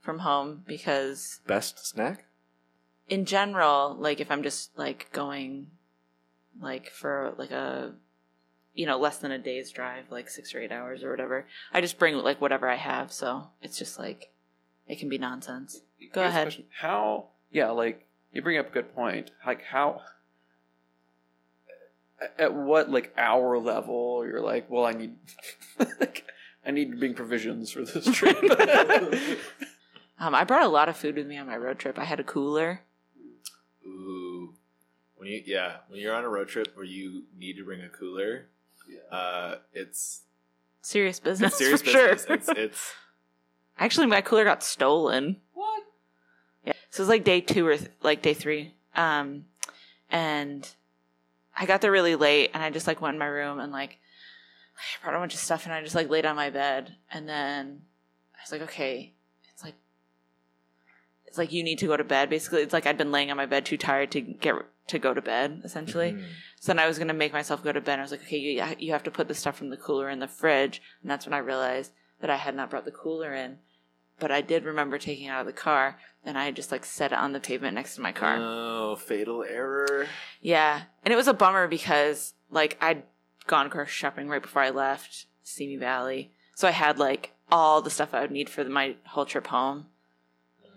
from 0.00 0.20
home 0.20 0.62
because 0.68 1.40
Best 1.44 1.84
snack? 1.84 2.26
in 3.08 3.24
general, 3.24 3.96
like 3.98 4.20
if 4.20 4.30
I'm 4.30 4.44
just 4.44 4.70
like 4.78 5.10
going 5.12 5.66
like 6.60 6.90
for 6.90 7.34
like 7.38 7.50
a 7.50 7.94
you 8.72 8.86
know, 8.86 8.98
less 8.98 9.18
than 9.18 9.32
a 9.32 9.38
day's 9.38 9.72
drive, 9.72 10.04
like 10.10 10.28
six 10.28 10.54
or 10.54 10.60
eight 10.60 10.70
hours 10.70 11.02
or 11.02 11.10
whatever, 11.10 11.46
I 11.72 11.80
just 11.80 11.98
bring 11.98 12.14
like 12.18 12.40
whatever 12.40 12.68
I 12.68 12.76
have, 12.76 13.10
so 13.10 13.48
it's 13.60 13.78
just 13.78 13.98
like 13.98 14.30
it 14.86 15.00
can 15.00 15.08
be 15.08 15.18
nonsense. 15.18 15.80
Go 16.12 16.20
Here's 16.20 16.26
a 16.26 16.36
ahead. 16.36 16.44
question. 16.46 16.64
How? 16.78 17.30
Yeah, 17.50 17.70
like 17.70 18.06
you 18.32 18.42
bring 18.42 18.58
up 18.58 18.68
a 18.68 18.72
good 18.72 18.94
point. 18.94 19.32
Like 19.44 19.64
how? 19.64 20.02
At 22.38 22.54
what 22.54 22.90
like 22.90 23.12
hour 23.18 23.58
level 23.58 24.24
you're 24.24 24.40
like, 24.40 24.70
well, 24.70 24.86
I 24.86 24.92
need, 24.92 25.16
like, 25.78 26.25
I 26.66 26.70
need 26.72 26.90
to 26.90 26.96
bring 26.96 27.14
provisions 27.14 27.70
for 27.70 27.84
this 27.84 28.04
trip. 28.12 28.36
Um, 30.18 30.34
I 30.34 30.44
brought 30.44 30.62
a 30.62 30.68
lot 30.68 30.88
of 30.88 30.96
food 30.96 31.16
with 31.16 31.26
me 31.26 31.36
on 31.36 31.46
my 31.46 31.58
road 31.58 31.78
trip. 31.78 31.98
I 31.98 32.04
had 32.04 32.18
a 32.20 32.24
cooler. 32.24 32.80
Ooh, 33.86 34.54
when 35.16 35.28
you 35.28 35.42
yeah, 35.44 35.76
when 35.88 36.00
you're 36.00 36.14
on 36.14 36.24
a 36.24 36.28
road 36.30 36.48
trip 36.48 36.68
where 36.74 36.86
you 36.86 37.24
need 37.38 37.58
to 37.58 37.64
bring 37.64 37.82
a 37.82 37.88
cooler, 37.90 38.46
uh, 39.12 39.56
it's, 39.74 40.22
Serious 40.80 41.20
business, 41.20 41.52
it's 41.52 41.58
serious 41.58 41.82
for 41.82 41.90
sure. 41.90 42.08
business. 42.14 42.48
It's 42.48 42.58
it's 42.58 42.92
Actually, 43.78 44.06
my 44.06 44.22
cooler 44.22 44.44
got 44.44 44.62
stolen. 44.62 45.36
what? 45.52 45.82
Yeah. 46.64 46.72
So 46.88 47.00
it 47.00 47.04
was 47.04 47.08
like 47.10 47.24
day 47.24 47.42
two 47.42 47.66
or 47.66 47.76
th- 47.76 47.90
like 48.02 48.22
day 48.22 48.32
three. 48.32 48.72
Um, 48.94 49.44
and 50.10 50.66
I 51.54 51.66
got 51.66 51.82
there 51.82 51.92
really 51.92 52.16
late 52.16 52.52
and 52.54 52.62
I 52.62 52.70
just 52.70 52.86
like 52.86 53.02
went 53.02 53.16
in 53.16 53.18
my 53.18 53.26
room 53.26 53.60
and 53.60 53.70
like 53.70 53.98
I 54.76 55.04
brought 55.04 55.16
a 55.16 55.18
bunch 55.18 55.34
of 55.34 55.40
stuff 55.40 55.64
and 55.64 55.74
I 55.74 55.82
just 55.82 55.94
like 55.94 56.10
laid 56.10 56.26
on 56.26 56.36
my 56.36 56.50
bed 56.50 56.96
and 57.10 57.28
then 57.28 57.82
I 58.34 58.38
was 58.42 58.52
like, 58.52 58.62
okay, 58.62 59.14
it's 59.52 59.64
like, 59.64 59.74
it's 61.26 61.38
like 61.38 61.52
you 61.52 61.62
need 61.62 61.78
to 61.78 61.86
go 61.86 61.96
to 61.96 62.04
bed. 62.04 62.30
Basically, 62.30 62.62
it's 62.62 62.72
like 62.72 62.86
I'd 62.86 62.98
been 62.98 63.12
laying 63.12 63.30
on 63.30 63.36
my 63.36 63.46
bed 63.46 63.64
too 63.66 63.76
tired 63.76 64.10
to 64.12 64.20
get 64.20 64.54
to 64.88 64.98
go 64.98 65.12
to 65.12 65.20
bed 65.22 65.62
essentially. 65.64 66.12
Mhm. 66.12 66.24
So 66.60 66.68
then 66.68 66.78
I 66.78 66.86
was 66.86 66.98
gonna 66.98 67.12
make 67.14 67.32
myself 67.32 67.62
go 67.62 67.72
to 67.72 67.80
bed. 67.80 67.98
I 67.98 68.02
was 68.02 68.10
like, 68.10 68.22
okay, 68.22 68.38
you 68.38 68.62
you 68.78 68.92
have 68.92 69.02
to 69.04 69.10
put 69.10 69.28
the 69.28 69.34
stuff 69.34 69.56
from 69.56 69.70
the 69.70 69.76
cooler 69.76 70.08
in 70.08 70.20
the 70.20 70.28
fridge, 70.28 70.80
and 71.02 71.10
that's 71.10 71.26
when 71.26 71.34
I 71.34 71.38
realized 71.38 71.92
that 72.20 72.30
I 72.30 72.36
had 72.36 72.54
not 72.54 72.70
brought 72.70 72.84
the 72.84 72.90
cooler 72.92 73.34
in. 73.34 73.58
But 74.18 74.30
I 74.30 74.40
did 74.40 74.64
remember 74.64 74.96
taking 74.96 75.26
it 75.26 75.30
out 75.30 75.40
of 75.40 75.46
the 75.46 75.52
car, 75.52 75.98
and 76.24 76.38
I 76.38 76.50
just 76.50 76.72
like 76.72 76.84
set 76.84 77.12
it 77.12 77.18
on 77.18 77.32
the 77.32 77.40
pavement 77.40 77.74
next 77.74 77.96
to 77.96 78.00
my 78.00 78.12
car. 78.12 78.36
Oh, 78.38 78.96
fatal 78.96 79.44
error. 79.44 80.06
Yeah, 80.40 80.82
and 81.04 81.12
it 81.12 81.16
was 81.16 81.28
a 81.28 81.34
bummer 81.34 81.66
because 81.68 82.32
like 82.50 82.78
I'd 82.80 83.02
gone 83.46 83.68
grocery 83.68 83.90
shopping 83.92 84.28
right 84.28 84.42
before 84.42 84.62
I 84.62 84.70
left 84.70 85.26
Simi 85.42 85.76
Valley, 85.76 86.32
so 86.54 86.66
I 86.68 86.72
had 86.72 86.98
like 86.98 87.32
all 87.50 87.80
the 87.82 87.90
stuff 87.90 88.12
I 88.14 88.20
would 88.20 88.30
need 88.32 88.48
for 88.50 88.64
my 88.64 88.96
whole 89.06 89.24
trip 89.26 89.46
home, 89.48 89.86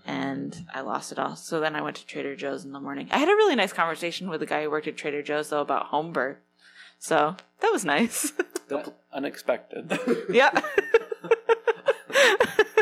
and 0.05 0.65
I 0.73 0.81
lost 0.81 1.11
it 1.11 1.19
all. 1.19 1.35
So 1.35 1.59
then 1.59 1.75
I 1.75 1.81
went 1.81 1.95
to 1.97 2.05
Trader 2.05 2.35
Joe's 2.35 2.63
in 2.65 2.71
the 2.71 2.79
morning. 2.79 3.07
I 3.11 3.17
had 3.17 3.29
a 3.29 3.35
really 3.35 3.55
nice 3.55 3.73
conversation 3.73 4.29
with 4.29 4.39
the 4.39 4.45
guy 4.45 4.63
who 4.63 4.69
worked 4.71 4.87
at 4.87 4.97
Trader 4.97 5.21
Joe's 5.23 5.49
though 5.49 5.61
about 5.61 5.87
home 5.87 6.11
birth, 6.13 6.37
so 6.99 7.35
that 7.61 7.71
was 7.71 7.85
nice. 7.85 8.31
That- 8.69 8.93
unexpected. 9.11 9.97
yeah. 10.29 10.51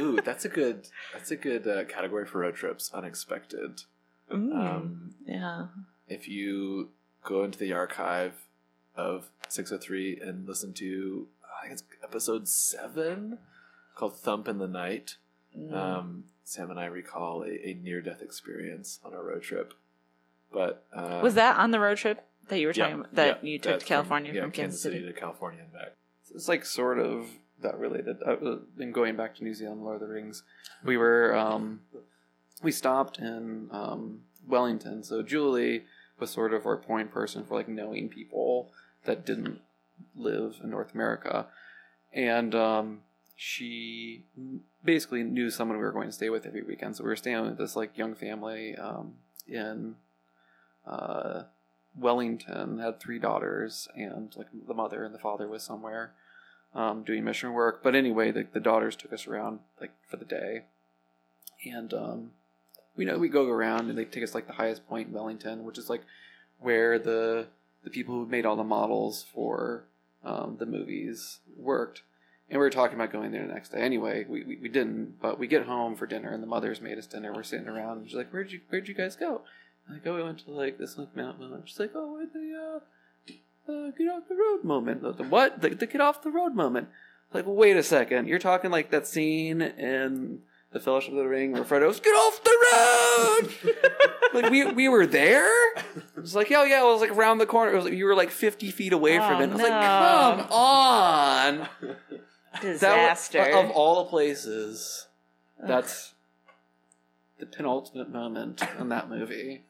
Ooh, 0.01 0.19
that's 0.23 0.45
a 0.45 0.49
good 0.49 0.87
that's 1.13 1.31
a 1.31 1.35
good 1.35 1.67
uh, 1.67 1.85
category 1.85 2.25
for 2.25 2.39
road 2.39 2.55
trips. 2.55 2.91
Unexpected. 2.93 3.81
Mm, 4.31 4.53
Um, 4.53 5.15
yeah. 5.25 5.67
if 6.07 6.27
you 6.27 6.89
go 7.23 7.43
into 7.43 7.57
the 7.57 7.71
archive 7.73 8.33
of 8.95 9.29
603 9.53 10.19
and 10.21 10.47
listen 10.47 10.73
to 10.75 11.27
I 11.57 11.61
think 11.67 11.73
it's 11.73 11.83
episode 12.03 12.47
seven 12.47 13.39
called 13.95 14.15
"Thump 14.17 14.47
in 14.47 14.57
the 14.59 14.67
Night," 14.67 15.15
Mm. 15.57 15.73
um, 15.73 16.23
Sam 16.43 16.69
and 16.69 16.79
I 16.79 16.85
recall 16.85 17.43
a, 17.43 17.49
a 17.49 17.73
near-death 17.81 18.21
experience 18.21 18.99
on 19.03 19.13
a 19.13 19.21
road 19.21 19.41
trip. 19.41 19.73
But 20.51 20.85
uh, 20.93 21.19
was 21.23 21.33
that 21.33 21.57
on 21.57 21.71
the 21.71 21.79
road 21.79 21.97
trip 21.97 22.23
that 22.49 22.59
you 22.59 22.67
were 22.67 22.73
yeah, 22.73 22.83
talking 22.83 22.99
about? 22.99 23.15
That 23.15 23.43
yeah, 23.43 23.49
you 23.49 23.59
took 23.59 23.73
that 23.73 23.79
to 23.81 23.85
California 23.85 24.33
yeah, 24.33 24.41
from 24.41 24.51
Kansas 24.51 24.81
City? 24.81 25.01
to 25.01 25.13
California 25.13 25.61
and 25.61 25.73
back. 25.73 25.93
it's 26.33 26.47
like 26.47 26.63
sort 26.65 26.99
of 26.99 27.27
that 27.61 27.77
related. 27.79 28.17
Uh, 28.25 28.57
in 28.79 28.91
going 28.91 29.15
back 29.15 29.35
to 29.35 29.43
New 29.43 29.53
Zealand, 29.53 29.83
Lord 29.83 29.95
of 29.95 30.07
the 30.07 30.13
Rings, 30.13 30.43
we 30.85 30.95
were 30.95 31.35
um, 31.35 31.81
we 32.61 32.71
stopped 32.71 33.17
in 33.19 33.67
um, 33.71 34.21
Wellington. 34.47 35.03
So 35.03 35.23
Julie 35.23 35.83
was 36.19 36.29
sort 36.29 36.53
of 36.53 36.65
our 36.65 36.77
point 36.77 37.11
person 37.11 37.43
for 37.45 37.55
like 37.55 37.67
knowing 37.67 38.09
people 38.09 38.71
that 39.07 39.25
didn't 39.25 39.61
live 40.15 40.59
in 40.63 40.69
North 40.69 40.93
America, 40.93 41.47
and 42.13 42.53
um, 42.53 42.99
she 43.35 44.25
basically 44.83 45.23
knew 45.23 45.49
someone 45.49 45.77
we 45.77 45.83
were 45.83 45.91
going 45.91 46.07
to 46.07 46.13
stay 46.13 46.29
with 46.29 46.45
every 46.45 46.61
weekend. 46.61 46.95
So 46.95 47.03
we 47.03 47.09
were 47.09 47.15
staying 47.15 47.41
with 47.45 47.57
this 47.57 47.75
like 47.75 47.97
young 47.97 48.15
family 48.15 48.75
um, 48.75 49.15
in 49.47 49.95
uh, 50.85 51.43
Wellington. 51.97 52.79
Had 52.79 52.99
three 52.99 53.19
daughters, 53.19 53.87
and 53.95 54.33
like 54.35 54.47
the 54.67 54.73
mother 54.73 55.03
and 55.03 55.13
the 55.13 55.19
father 55.19 55.47
was 55.47 55.63
somewhere 55.63 56.11
um, 56.73 57.03
doing 57.03 57.23
mission 57.23 57.53
work. 57.53 57.81
But 57.83 57.95
anyway, 57.95 58.31
the, 58.31 58.45
the 58.51 58.59
daughters 58.59 58.95
took 58.95 59.13
us 59.13 59.27
around 59.27 59.59
like 59.81 59.91
for 60.07 60.17
the 60.17 60.25
day, 60.25 60.63
and 61.65 61.93
um, 61.93 62.31
we 62.95 63.05
know 63.05 63.17
we 63.17 63.29
go 63.29 63.47
around 63.47 63.89
and 63.89 63.97
they 63.97 64.05
take 64.05 64.23
us 64.23 64.35
like 64.35 64.47
the 64.47 64.53
highest 64.53 64.87
point 64.87 65.09
in 65.09 65.13
Wellington, 65.13 65.63
which 65.63 65.77
is 65.77 65.89
like 65.89 66.03
where 66.59 66.97
the 66.97 67.47
the 67.83 67.89
people 67.89 68.15
who 68.15 68.25
made 68.25 68.45
all 68.45 68.55
the 68.55 68.63
models 68.63 69.25
for 69.33 69.85
um, 70.23 70.57
the 70.59 70.65
movies 70.65 71.39
worked. 71.55 72.01
And 72.49 72.59
we 72.59 72.65
were 72.65 72.69
talking 72.69 72.95
about 72.95 73.11
going 73.11 73.31
there 73.31 73.45
the 73.45 73.53
next 73.53 73.69
day. 73.69 73.79
Anyway, 73.79 74.25
we, 74.27 74.43
we, 74.43 74.57
we 74.57 74.69
didn't, 74.69 75.21
but 75.21 75.37
we 75.37 75.47
get 75.47 75.65
home 75.65 75.95
for 75.95 76.07
dinner, 76.07 76.31
and 76.31 76.41
the 76.41 76.47
mothers 76.47 76.79
made 76.79 76.97
us 76.97 77.05
dinner. 77.05 77.33
We're 77.33 77.43
sitting 77.43 77.67
around, 77.67 77.97
and 77.97 78.07
she's 78.07 78.15
like, 78.15 78.31
"Where'd 78.31 78.51
you 78.51 78.61
Where'd 78.69 78.87
you 78.87 78.93
guys 78.93 79.17
go?" 79.17 79.41
I'm 79.87 79.95
like, 79.95 80.07
"Oh, 80.07 80.15
we 80.15 80.23
went 80.23 80.39
to 80.39 80.51
like 80.51 80.77
this 80.77 80.97
like 80.97 81.13
mountain." 81.15 81.61
She's 81.65 81.79
like, 81.79 81.91
"Oh, 81.93 82.25
the 82.33 82.79
uh, 83.67 83.71
uh, 83.71 83.91
get 83.91 84.07
off 84.07 84.29
the 84.29 84.35
road 84.35 84.63
moment. 84.63 85.01
The, 85.01 85.11
the 85.11 85.23
what? 85.23 85.61
The, 85.61 85.69
the 85.69 85.85
get 85.87 85.99
off 85.99 86.23
the 86.23 86.31
road 86.31 86.55
moment. 86.55 86.87
Like, 87.33 87.45
well, 87.45 87.55
wait 87.55 87.75
a 87.75 87.83
second. 87.83 88.27
You're 88.27 88.39
talking 88.39 88.71
like 88.71 88.91
that 88.91 89.07
scene 89.07 89.61
in 89.61 90.41
the 90.77 90.83
Fellowship 90.83 91.11
of 91.11 91.17
the 91.17 91.27
Ring 91.27 91.53
where 91.53 91.63
Frodo's 91.63 91.99
get 91.99 92.11
off 92.11 92.43
the 92.43 93.73
road. 93.73 93.73
like 94.43 94.51
we 94.51 94.65
we 94.71 94.89
were 94.89 95.07
there. 95.07 95.49
It's 96.17 96.35
like, 96.35 96.51
oh 96.51 96.63
yeah. 96.63 96.81
It 96.81 96.85
was 96.85 97.01
like 97.01 97.11
around 97.11 97.39
the 97.39 97.45
corner. 97.45 97.73
It 97.73 97.75
was 97.75 97.85
like, 97.85 97.93
you 97.93 98.05
were 98.05 98.15
like 98.15 98.29
50 98.29 98.71
feet 98.71 98.93
away 98.93 99.17
oh, 99.19 99.27
from 99.27 99.37
Oh, 99.37 99.43
it. 99.43 99.49
I 99.49 99.53
was 99.53 99.57
no. 99.57 99.63
like, 99.69 100.39
come 100.39 100.51
on. 100.51 101.59
Was- 101.59 101.95
Disaster. 102.61 103.41
of 103.51 103.69
all 103.71 104.03
the 104.03 104.09
places, 104.09 105.07
that's 105.61 106.13
the 107.39 107.45
penultimate 107.45 108.09
moment 108.09 108.61
in 108.79 108.89
that 108.89 109.09
movie. 109.09 109.63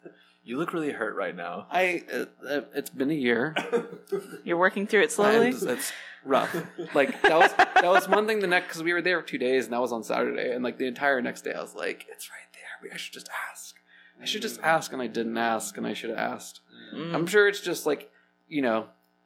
You 0.47 0.57
look 0.57 0.71
really 0.71 0.91
hurt 0.91 1.15
right 1.17 1.36
now. 1.36 1.67
I 1.69 2.03
uh, 2.13 2.62
it's 2.73 2.89
been 2.89 3.12
a 3.12 3.13
year. 3.13 3.53
You're 4.45 4.57
working 4.57 4.88
through 4.88 5.01
it 5.01 5.12
slowly. 5.12 5.49
And 5.49 5.62
it's 5.63 5.91
rough. 6.23 6.55
Like 6.93 7.21
that 7.23 7.38
was 7.38 7.51
that 7.53 7.83
was 7.86 8.07
one 8.07 8.27
thing. 8.27 8.39
The 8.39 8.47
next 8.47 8.67
because 8.67 8.81
we 8.83 8.93
were 8.93 9.01
there 9.01 9.19
for 9.19 9.27
two 9.27 9.38
days, 9.38 9.65
and 9.65 9.73
that 9.73 9.81
was 9.81 9.91
on 9.91 10.03
Saturday, 10.03 10.53
and 10.53 10.63
like 10.63 10.77
the 10.77 10.86
entire 10.88 11.21
next 11.21 11.41
day, 11.43 11.53
I 11.53 11.62
was 11.62 11.75
like, 11.75 12.05
"It's 12.10 12.29
right 12.29 12.47
there. 12.53 12.93
I 12.93 12.97
should 12.97 13.13
just 13.13 13.29
ask. 13.51 13.75
I 14.21 14.25
should 14.25 14.41
just 14.41 14.62
ask." 14.62 14.93
And 14.93 15.01
I 15.01 15.07
didn't 15.07 15.38
ask, 15.38 15.75
and 15.77 15.86
I 15.86 15.93
should 15.93 16.12
have 16.12 16.19
asked. 16.19 16.62
Mm. 16.95 17.13
I'm 17.13 17.27
sure 17.27 17.49
it's 17.49 17.60
just 17.60 17.86
like 17.86 18.10
you 18.47 18.62
know, 18.62 18.86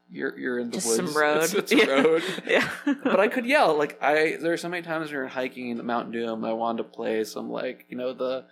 you're 0.10 0.36
you're 0.39 0.57
in 0.57 0.71
the 0.71 0.77
Just 0.77 0.88
woods. 0.88 1.13
some 1.13 1.21
road. 1.21 1.43
It's, 1.43 1.53
it's 1.53 1.71
Yeah. 1.71 1.86
road. 2.01 2.23
yeah. 2.47 2.67
But 3.03 3.19
I 3.19 3.27
could 3.27 3.45
yell. 3.45 3.77
Like 3.77 4.01
I, 4.01 4.38
there 4.41 4.53
are 4.53 4.57
so 4.57 4.69
many 4.69 4.81
times 4.81 5.10
when 5.10 5.17
we 5.17 5.21
were 5.21 5.27
hiking 5.27 5.69
in 5.69 5.86
Mount 5.86 6.12
Doom. 6.12 6.43
I 6.43 6.53
wanted 6.53 6.79
to 6.81 6.89
play 6.89 7.23
some 7.25 7.51
like 7.51 7.86
you 7.89 7.97
know 7.97 8.12
the. 8.12 8.45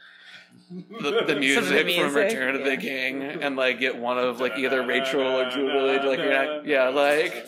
The, 0.69 1.23
the 1.27 1.35
music, 1.35 1.77
from 1.77 1.85
music, 1.85 2.15
Return 2.15 2.55
of 2.55 2.63
the 2.63 2.77
King, 2.77 3.23
and 3.23 3.55
like 3.55 3.79
get 3.79 3.97
one 3.97 4.17
of 4.17 4.39
like 4.39 4.57
either 4.57 4.85
Rachel 4.85 5.21
or 5.21 5.49
Julie, 5.49 5.97
like 5.99 6.19
you're 6.19 6.33
not, 6.33 6.65
yeah, 6.65 6.89
like 6.89 7.47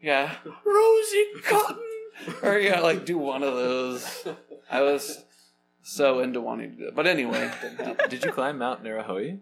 yeah, 0.00 0.36
Rosie 0.64 1.26
Cotton, 1.44 1.78
or 2.42 2.58
yeah, 2.58 2.80
like 2.80 3.04
do 3.04 3.18
one 3.18 3.42
of 3.42 3.54
those. 3.54 4.26
I 4.70 4.82
was 4.82 5.24
so 5.82 6.20
into 6.20 6.40
wanting 6.40 6.72
to 6.72 6.76
do 6.76 6.88
it, 6.88 6.94
but 6.94 7.06
anyway, 7.06 7.50
didn't 7.60 7.84
happen. 7.84 8.08
Did 8.08 8.24
you 8.24 8.32
climb 8.32 8.58
Mount 8.58 8.82
Ngauruhoe? 8.82 9.40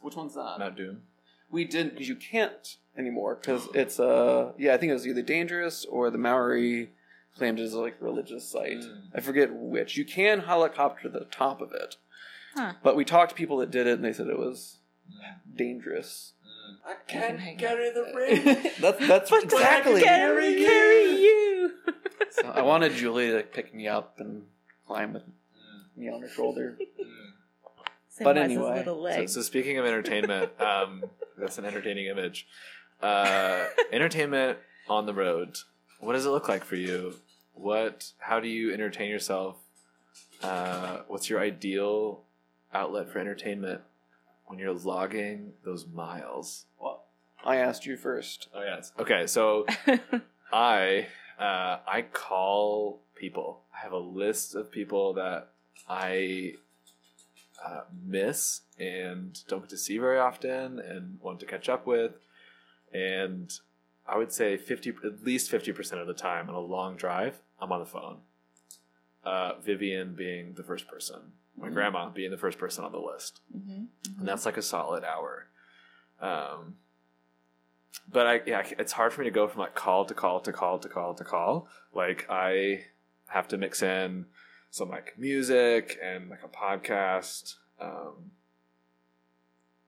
which 0.00 0.16
one's 0.16 0.34
that? 0.34 0.56
Mount 0.58 0.76
Doom. 0.76 1.02
We 1.50 1.64
didn't 1.64 1.90
because 1.94 2.08
you 2.08 2.16
can't 2.16 2.76
anymore 2.96 3.36
because 3.40 3.68
it's 3.74 4.00
uh 4.00 4.52
yeah 4.58 4.74
I 4.74 4.76
think 4.76 4.90
it 4.90 4.94
was 4.94 5.06
either 5.06 5.22
dangerous 5.22 5.84
or 5.84 6.10
the 6.10 6.18
Maori 6.18 6.90
claimed 7.36 7.58
it 7.58 7.64
as 7.64 7.74
like 7.74 7.96
religious 8.00 8.48
site. 8.48 8.80
Mm. 8.80 9.02
I 9.14 9.20
forget 9.20 9.52
which. 9.52 9.96
You 9.96 10.04
can 10.04 10.40
helicopter 10.40 11.08
the 11.08 11.26
top 11.30 11.60
of 11.60 11.72
it, 11.72 11.96
Huh. 12.54 12.72
but 12.82 12.96
we 12.96 13.04
talked 13.04 13.30
to 13.30 13.34
people 13.36 13.58
that 13.58 13.70
did 13.70 13.86
it 13.86 13.94
and 13.94 14.04
they 14.04 14.12
said 14.12 14.26
it 14.26 14.38
was 14.38 14.78
dangerous. 15.54 16.32
I 16.86 16.94
can't 17.06 17.38
hang 17.38 17.58
carry 17.58 17.90
the 17.90 18.12
ring. 18.14 18.72
that's 18.80 19.06
that's 19.06 19.32
exactly. 19.32 20.02
Carry, 20.02 20.64
carry 20.64 21.04
you. 21.20 21.72
So 22.32 22.48
I 22.48 22.62
wanted 22.62 22.92
Julie 22.94 23.30
to 23.32 23.42
pick 23.42 23.74
me 23.74 23.88
up 23.88 24.20
and 24.20 24.44
climb 24.86 25.12
with 25.14 25.24
me 25.96 26.08
on 26.08 26.22
her 26.22 26.28
shoulder. 26.28 26.78
But 26.78 28.36
Symbolizes 28.36 28.42
anyway, 28.56 28.76
little 28.78 28.94
So, 28.96 29.00
legs. 29.00 29.34
so 29.34 29.42
speaking 29.42 29.78
of 29.78 29.84
entertainment, 29.84 30.52
um, 30.60 31.02
that's 31.36 31.58
an 31.58 31.64
entertaining 31.64 32.06
image. 32.06 32.46
Uh, 33.02 33.64
entertainment 33.90 34.58
on 34.88 35.06
the 35.06 35.14
road. 35.14 35.56
What 35.98 36.12
does 36.12 36.24
it 36.24 36.30
look 36.30 36.48
like 36.48 36.62
for 36.64 36.76
you? 36.76 37.14
What? 37.54 38.12
How 38.18 38.38
do 38.38 38.46
you 38.48 38.72
entertain 38.72 39.10
yourself? 39.10 39.56
Uh, 40.42 40.98
what's 41.08 41.28
your 41.28 41.40
ideal 41.40 42.22
outlet 42.72 43.10
for 43.10 43.18
entertainment 43.18 43.82
when 44.46 44.58
you're 44.58 44.72
logging 44.72 45.52
those 45.64 45.86
miles? 45.86 46.66
Well, 46.80 47.04
I 47.44 47.56
asked 47.56 47.86
you 47.86 47.96
first. 47.96 48.48
Oh 48.54 48.62
yes. 48.62 48.92
Okay, 48.98 49.26
so 49.26 49.66
I 50.52 51.06
uh, 51.38 51.78
I 51.86 52.04
call 52.12 53.00
people. 53.14 53.62
I 53.74 53.82
have 53.82 53.92
a 53.92 53.98
list 53.98 54.54
of 54.54 54.70
people 54.70 55.14
that 55.14 55.48
I 55.88 56.54
uh, 57.64 57.82
miss 58.06 58.62
and 58.78 59.38
don't 59.48 59.60
get 59.60 59.70
to 59.70 59.76
see 59.76 59.98
very 59.98 60.18
often 60.18 60.78
and 60.78 61.18
want 61.22 61.40
to 61.40 61.46
catch 61.46 61.68
up 61.68 61.86
with. 61.86 62.12
And 62.92 63.52
I 64.06 64.18
would 64.18 64.32
say 64.32 64.56
fifty, 64.56 64.92
at 65.04 65.24
least 65.24 65.50
fifty 65.50 65.72
percent 65.72 66.00
of 66.00 66.06
the 66.06 66.14
time 66.14 66.48
on 66.48 66.54
a 66.54 66.60
long 66.60 66.96
drive, 66.96 67.40
I'm 67.60 67.72
on 67.72 67.80
the 67.80 67.86
phone. 67.86 68.18
Uh, 69.24 69.52
Vivian 69.62 70.14
being 70.14 70.54
the 70.54 70.62
first 70.62 70.88
person, 70.88 71.32
my 71.60 71.68
Mhm. 71.68 71.74
grandma 71.74 72.08
being 72.08 72.30
the 72.30 72.36
first 72.38 72.58
person 72.58 72.84
on 72.84 72.92
the 72.92 72.98
list 72.98 73.40
Mhm. 73.56 73.88
and 74.18 74.26
that's 74.28 74.46
like 74.46 74.56
a 74.56 74.62
solid 74.62 75.04
hour. 75.04 75.46
Um, 76.20 76.76
but 78.08 78.26
I 78.26 78.42
yeah, 78.46 78.66
it's 78.78 78.92
hard 78.92 79.12
for 79.12 79.20
me 79.20 79.26
to 79.26 79.30
go 79.30 79.46
from 79.48 79.60
like 79.60 79.74
call 79.74 80.04
to 80.04 80.14
call 80.14 80.40
to 80.40 80.52
call 80.52 80.78
to 80.78 80.88
call 80.88 81.14
to 81.14 81.24
call. 81.24 81.68
Like 81.92 82.26
I 82.30 82.86
have 83.28 83.46
to 83.48 83.56
mix 83.58 83.82
in 83.82 84.26
some 84.70 84.88
like 84.88 85.18
music 85.18 85.98
and 86.02 86.28
like 86.30 86.42
a 86.42 86.48
podcast. 86.48 87.56
Um, 87.80 88.32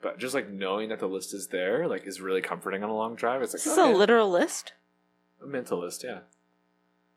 but 0.00 0.18
just 0.18 0.34
like 0.34 0.48
knowing 0.48 0.88
that 0.88 0.98
the 0.98 1.06
list 1.08 1.32
is 1.34 1.48
there, 1.48 1.86
like, 1.86 2.04
is 2.06 2.20
really 2.20 2.40
comforting 2.40 2.82
on 2.82 2.90
a 2.90 2.94
long 2.96 3.14
drive. 3.14 3.40
It's 3.42 3.52
like 3.52 3.62
This 3.62 3.72
is 3.72 3.78
okay. 3.78 3.92
a 3.92 3.96
literal 3.96 4.28
list. 4.30 4.72
a 5.40 5.46
mental 5.46 5.78
list, 5.78 6.02
yeah. 6.04 6.20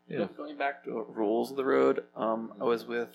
Yeah. 0.07 0.27
Going 0.37 0.55
back 0.57 0.83
to 0.83 0.91
rules 1.09 1.49
of 1.49 1.57
the 1.57 1.65
road, 1.65 2.05
um, 2.15 2.53
I 2.59 2.63
was 2.63 2.85
with. 2.85 3.09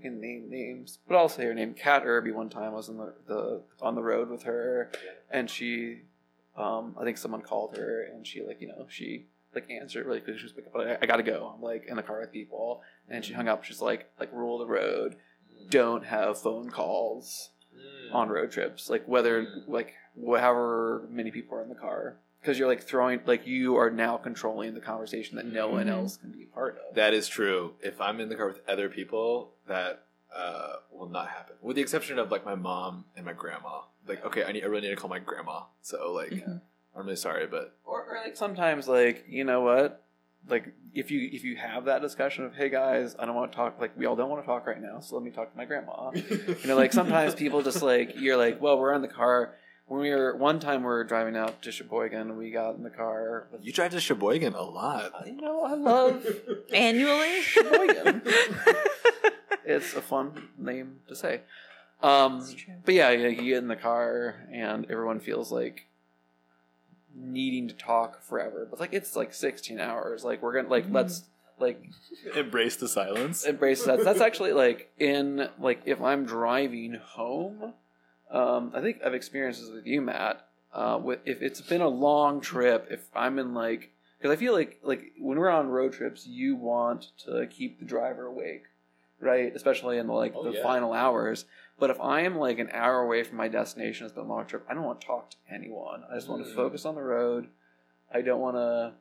I 0.00 0.02
can 0.02 0.20
name 0.20 0.48
names, 0.48 0.98
but 1.06 1.16
I'll 1.16 1.28
say 1.28 1.44
her 1.44 1.54
name. 1.54 1.74
Kat 1.74 2.02
Irby. 2.04 2.32
One 2.32 2.48
time 2.48 2.72
I 2.72 2.76
was 2.76 2.88
on 2.88 2.96
the, 2.96 3.14
the 3.26 3.62
on 3.82 3.94
the 3.94 4.02
road 4.02 4.30
with 4.30 4.44
her, 4.44 4.90
and 5.30 5.50
she, 5.50 6.02
um, 6.56 6.96
I 6.98 7.04
think 7.04 7.18
someone 7.18 7.42
called 7.42 7.76
her, 7.76 8.02
and 8.04 8.26
she 8.26 8.42
like 8.42 8.60
you 8.60 8.68
know 8.68 8.86
she 8.88 9.26
like 9.54 9.70
answered 9.70 10.06
really 10.06 10.20
quick. 10.20 10.38
She 10.38 10.44
was 10.44 10.54
like, 10.54 10.72
"But 10.72 10.88
I, 10.88 10.98
I 11.02 11.06
gotta 11.06 11.22
go." 11.22 11.52
I'm 11.54 11.62
like 11.62 11.86
in 11.86 11.96
the 11.96 12.02
car 12.02 12.20
with 12.20 12.32
people, 12.32 12.82
and 13.08 13.24
she 13.24 13.34
hung 13.34 13.48
up. 13.48 13.64
She's 13.64 13.82
like, 13.82 14.10
like 14.18 14.32
rule 14.32 14.60
of 14.60 14.66
the 14.66 14.72
road: 14.72 15.16
don't 15.68 16.04
have 16.06 16.40
phone 16.40 16.70
calls 16.70 17.50
on 18.12 18.28
road 18.28 18.50
trips. 18.50 18.88
Like 18.88 19.06
whether 19.06 19.46
like 19.66 19.94
however 20.16 21.06
many 21.10 21.30
people 21.30 21.58
are 21.58 21.62
in 21.62 21.68
the 21.68 21.74
car, 21.74 22.16
because 22.40 22.58
you're 22.58 22.68
like 22.68 22.82
throwing 22.82 23.20
like 23.26 23.46
you 23.46 23.76
are 23.76 23.90
now 23.90 24.16
controlling 24.16 24.74
the 24.74 24.80
conversation 24.80 25.36
that 25.36 25.46
no 25.46 25.68
one 25.68 25.86
Mhm. 25.86 25.90
else 25.90 26.16
can 26.16 26.30
be 26.32 26.44
a 26.44 26.46
part 26.46 26.78
of. 26.88 26.94
That 26.94 27.12
is 27.14 27.28
true. 27.28 27.74
If 27.80 28.00
I'm 28.00 28.20
in 28.20 28.28
the 28.28 28.34
car 28.36 28.46
with 28.46 28.60
other 28.68 28.88
people, 28.88 29.52
that 29.66 30.04
uh, 30.34 30.74
will 30.92 31.08
not 31.08 31.28
happen. 31.28 31.56
With 31.60 31.74
the 31.76 31.82
exception 31.82 32.18
of 32.18 32.30
like 32.30 32.44
my 32.44 32.54
mom 32.54 33.04
and 33.16 33.26
my 33.26 33.32
grandma. 33.32 33.80
Like, 34.06 34.24
okay, 34.24 34.44
I 34.44 34.52
need 34.52 34.62
I 34.62 34.66
really 34.66 34.82
need 34.82 34.90
to 34.94 34.96
call 34.96 35.10
my 35.10 35.18
grandma. 35.18 35.62
So 35.82 36.12
like, 36.12 36.30
Mhm. 36.30 36.60
I'm 36.96 37.02
really 37.04 37.16
sorry, 37.16 37.46
but 37.46 37.74
or, 37.84 38.04
or 38.04 38.16
like 38.24 38.36
sometimes 38.36 38.88
like 38.88 39.24
you 39.28 39.44
know 39.44 39.60
what 39.62 40.04
like 40.48 40.72
if 40.94 41.10
you 41.10 41.28
if 41.32 41.44
you 41.44 41.54
have 41.56 41.84
that 41.84 42.00
discussion 42.00 42.44
of 42.46 42.54
hey 42.54 42.70
guys 42.70 43.14
i 43.18 43.26
don't 43.26 43.34
want 43.34 43.52
to 43.52 43.56
talk 43.56 43.78
like 43.78 43.94
we 43.98 44.06
all 44.06 44.16
don't 44.16 44.30
want 44.30 44.42
to 44.42 44.46
talk 44.46 44.66
right 44.66 44.80
now 44.80 44.98
so 44.98 45.14
let 45.14 45.22
me 45.22 45.30
talk 45.30 45.50
to 45.52 45.56
my 45.56 45.66
grandma 45.66 46.10
you 46.14 46.56
know 46.66 46.76
like 46.76 46.94
sometimes 46.94 47.34
people 47.34 47.62
just 47.62 47.82
like 47.82 48.14
you're 48.16 48.38
like 48.38 48.58
well 48.58 48.78
we're 48.78 48.94
in 48.94 49.02
the 49.02 49.06
car 49.08 49.54
when 49.90 50.00
we 50.02 50.10
were 50.10 50.36
one 50.36 50.60
time 50.60 50.80
we 50.82 50.86
were 50.86 51.02
driving 51.04 51.36
out 51.36 51.60
to 51.62 51.72
sheboygan 51.72 52.36
we 52.36 52.50
got 52.50 52.76
in 52.76 52.82
the 52.84 52.90
car 52.90 53.48
with, 53.50 53.64
you 53.64 53.72
drive 53.72 53.90
to 53.90 54.00
Sheboygan 54.00 54.54
a 54.54 54.62
lot. 54.62 55.12
you 55.26 55.32
know 55.40 55.64
i 55.64 55.74
love 55.74 56.24
Annually? 56.72 57.42
Sheboygan. 57.42 58.22
it's 59.64 59.94
a 59.94 60.00
fun 60.00 60.48
name 60.56 61.00
to 61.08 61.14
say 61.16 61.40
um 62.02 62.46
but 62.84 62.94
yeah, 62.94 63.10
you, 63.10 63.28
you 63.28 63.42
get 63.54 63.58
in 63.58 63.68
the 63.68 63.76
car 63.76 64.46
and 64.52 64.86
everyone 64.90 65.18
feels 65.20 65.50
like 65.52 65.86
needing 67.14 67.68
to 67.68 67.74
talk 67.74 68.22
forever. 68.22 68.66
But 68.70 68.80
like 68.80 68.92
it's 68.94 69.16
like 69.16 69.34
16 69.34 69.78
hours. 69.80 70.24
Like 70.24 70.40
we're 70.42 70.54
gonna 70.54 70.68
like 70.68 70.86
Mhm. 70.86 70.94
let's 70.94 71.24
like 71.58 71.82
Embrace 72.34 72.76
the 72.76 72.88
silence. 72.88 73.44
embrace 73.44 73.84
that. 73.84 74.02
That's 74.04 74.20
actually 74.22 74.52
like 74.52 74.90
in 74.98 75.48
like 75.58 75.82
if 75.84 76.00
I'm 76.00 76.24
driving 76.24 76.94
home. 76.94 77.74
Um, 78.30 78.72
I 78.74 78.80
think 78.80 78.98
I've 79.04 79.14
experienced 79.14 79.60
this 79.60 79.70
with 79.70 79.86
you, 79.86 80.00
Matt. 80.00 80.46
Uh, 80.72 81.00
with 81.02 81.18
if 81.24 81.42
it's 81.42 81.60
been 81.60 81.80
a 81.80 81.88
long 81.88 82.40
trip, 82.40 82.86
if 82.90 83.08
I'm 83.14 83.38
in 83.38 83.54
like 83.54 83.90
because 84.18 84.30
I 84.32 84.36
feel 84.38 84.52
like 84.52 84.78
like 84.82 85.12
when 85.18 85.38
we're 85.38 85.48
on 85.50 85.68
road 85.68 85.92
trips, 85.92 86.26
you 86.26 86.54
want 86.56 87.08
to 87.24 87.46
keep 87.48 87.80
the 87.80 87.84
driver 87.84 88.26
awake, 88.26 88.64
right? 89.18 89.52
Especially 89.54 89.98
in 89.98 90.06
the 90.06 90.12
like 90.12 90.34
Oh, 90.36 90.44
the 90.44 90.52
yeah. 90.52 90.62
final 90.62 90.92
hours. 90.92 91.44
But 91.80 91.90
if 91.90 91.98
I 92.00 92.20
am 92.20 92.36
like 92.36 92.58
an 92.58 92.68
hour 92.72 93.00
away 93.00 93.24
from 93.24 93.38
my 93.38 93.48
destination, 93.48 94.04
it's 94.06 94.14
been 94.14 94.24
a 94.24 94.28
long 94.28 94.46
trip. 94.46 94.64
I 94.70 94.74
don't 94.74 94.84
want 94.84 95.00
to 95.00 95.06
talk 95.06 95.30
to 95.30 95.36
anyone. 95.52 96.04
I 96.10 96.14
just 96.14 96.28
want 96.28 96.44
to 96.44 96.50
Mm. 96.50 96.54
focus 96.54 96.84
on 96.84 96.94
the 96.94 97.02
road. 97.02 97.48
I 98.12 98.20
don't 98.20 98.40
want 98.40 98.56
to 98.56 98.92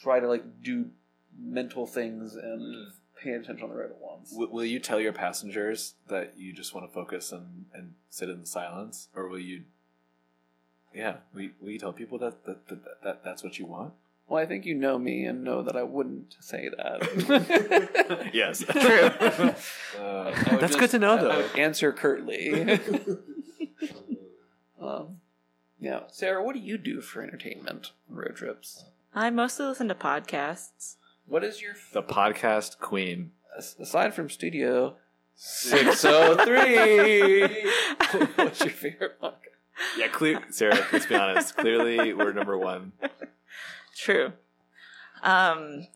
try 0.00 0.20
to 0.20 0.28
like 0.28 0.62
do 0.62 0.90
mental 1.38 1.86
things 1.86 2.36
and 2.36 2.60
Mm. 2.60 2.92
Pay 3.22 3.32
attention 3.32 3.62
on 3.64 3.70
the 3.70 3.76
road 3.76 3.90
at 3.90 4.00
once. 4.00 4.30
W- 4.30 4.50
will 4.50 4.64
you 4.64 4.78
tell 4.78 5.00
your 5.00 5.12
passengers 5.12 5.94
that 6.08 6.34
you 6.36 6.52
just 6.52 6.74
want 6.74 6.86
to 6.86 6.92
focus 6.92 7.32
and, 7.32 7.66
and 7.74 7.94
sit 8.08 8.28
in 8.28 8.40
the 8.40 8.46
silence, 8.46 9.08
or 9.14 9.28
will 9.28 9.38
you? 9.38 9.62
Yeah, 10.94 11.16
will 11.34 11.42
you, 11.42 11.50
will 11.60 11.70
you 11.70 11.78
tell 11.78 11.92
people 11.92 12.18
that 12.18 12.44
that, 12.46 12.66
that 12.68 13.02
that 13.04 13.24
that's 13.24 13.42
what 13.44 13.58
you 13.58 13.66
want? 13.66 13.92
Well, 14.28 14.40
I 14.42 14.46
think 14.46 14.64
you 14.64 14.74
know 14.76 14.96
me 14.98 15.24
and 15.24 15.42
know 15.42 15.60
that 15.62 15.76
I 15.76 15.82
wouldn't 15.82 16.36
say 16.40 16.68
that. 16.76 18.30
yes, 18.32 18.60
True. 18.70 20.00
Uh, 20.04 20.30
that's 20.30 20.60
just- 20.60 20.78
good 20.78 20.90
to 20.90 20.98
know, 21.00 21.12
I- 21.16 21.18
I 21.18 21.22
though. 21.22 21.36
would 21.38 21.58
answer 21.58 21.92
curtly. 21.92 22.78
um, 24.80 25.20
yeah, 25.80 26.00
Sarah, 26.12 26.42
what 26.44 26.54
do 26.54 26.60
you 26.60 26.78
do 26.78 27.00
for 27.00 27.22
entertainment 27.22 27.92
on 28.10 28.16
road 28.16 28.36
trips? 28.36 28.84
I 29.14 29.30
mostly 29.30 29.66
listen 29.66 29.88
to 29.88 29.94
podcasts. 29.94 30.96
What 31.26 31.44
is 31.44 31.62
your 31.62 31.74
the 31.92 32.02
podcast 32.02 32.78
queen. 32.78 33.32
as- 33.56 33.76
aside 33.78 34.14
from 34.14 34.28
studio 34.30 34.96
six 35.34 36.04
oh 36.04 36.36
three? 36.44 37.42
What's 38.36 38.60
your 38.60 38.70
favorite 38.70 39.20
podcast? 39.20 39.36
Yeah, 39.96 40.08
clear, 40.08 40.42
Sarah. 40.50 40.86
Let's 40.92 41.06
be 41.06 41.14
honest. 41.14 41.56
Clearly, 41.56 42.12
we're 42.12 42.32
number 42.32 42.58
one. 42.58 42.92
True. 43.96 44.32
Um, 45.22 45.86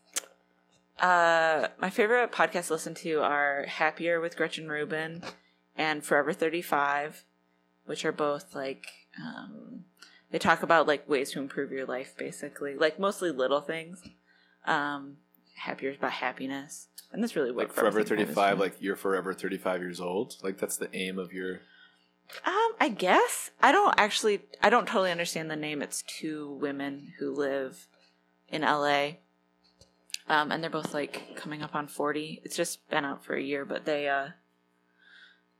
uh, 0.99 1.67
my 1.79 1.89
favorite 1.89 2.31
podcasts 2.31 2.67
to 2.67 2.73
listen 2.73 2.95
to 2.95 3.21
are 3.21 3.65
Happier 3.67 4.19
with 4.19 4.37
Gretchen 4.37 4.69
Rubin 4.69 5.21
and 5.75 6.03
Forever 6.03 6.33
35, 6.33 7.25
which 7.85 8.05
are 8.05 8.11
both 8.11 8.55
like, 8.55 8.87
um, 9.23 9.83
they 10.31 10.39
talk 10.39 10.63
about 10.63 10.87
like 10.87 11.07
ways 11.07 11.31
to 11.31 11.39
improve 11.39 11.71
your 11.71 11.85
life, 11.85 12.15
basically, 12.17 12.75
like 12.75 12.97
mostly 12.99 13.29
little 13.31 13.61
things. 13.61 14.01
Um, 14.65 15.17
Happier 15.55 15.91
about 15.91 16.11
happiness. 16.11 16.87
And 17.11 17.23
that's 17.23 17.35
really 17.35 17.51
what 17.51 17.65
Like 17.65 17.73
forever 17.73 18.03
Forever 18.03 18.09
35 18.09 18.27
thirty 18.27 18.33
five. 18.33 18.59
Like 18.59 18.75
you're 18.81 18.95
forever 18.95 19.33
thirty 19.33 19.57
five 19.57 19.81
years 19.81 20.01
old. 20.01 20.35
Like 20.43 20.57
that's 20.57 20.77
the 20.77 20.93
aim 20.93 21.17
of 21.17 21.31
your. 21.31 21.61
Um, 22.45 22.73
I 22.79 22.89
guess 22.89 23.51
I 23.61 23.71
don't 23.71 23.93
actually. 23.97 24.41
I 24.61 24.69
don't 24.69 24.87
totally 24.87 25.11
understand 25.11 25.49
the 25.49 25.55
name. 25.55 25.81
It's 25.81 26.01
two 26.03 26.57
women 26.59 27.13
who 27.19 27.33
live 27.33 27.87
in 28.49 28.63
LA, 28.63 29.11
um, 30.27 30.51
and 30.51 30.61
they're 30.61 30.69
both 30.69 30.93
like 30.93 31.35
coming 31.35 31.61
up 31.63 31.73
on 31.73 31.87
forty. 31.87 32.41
It's 32.43 32.57
just 32.57 32.87
been 32.89 33.05
out 33.05 33.23
for 33.23 33.35
a 33.35 33.41
year, 33.41 33.63
but 33.63 33.85
they 33.85 34.09
uh, 34.09 34.29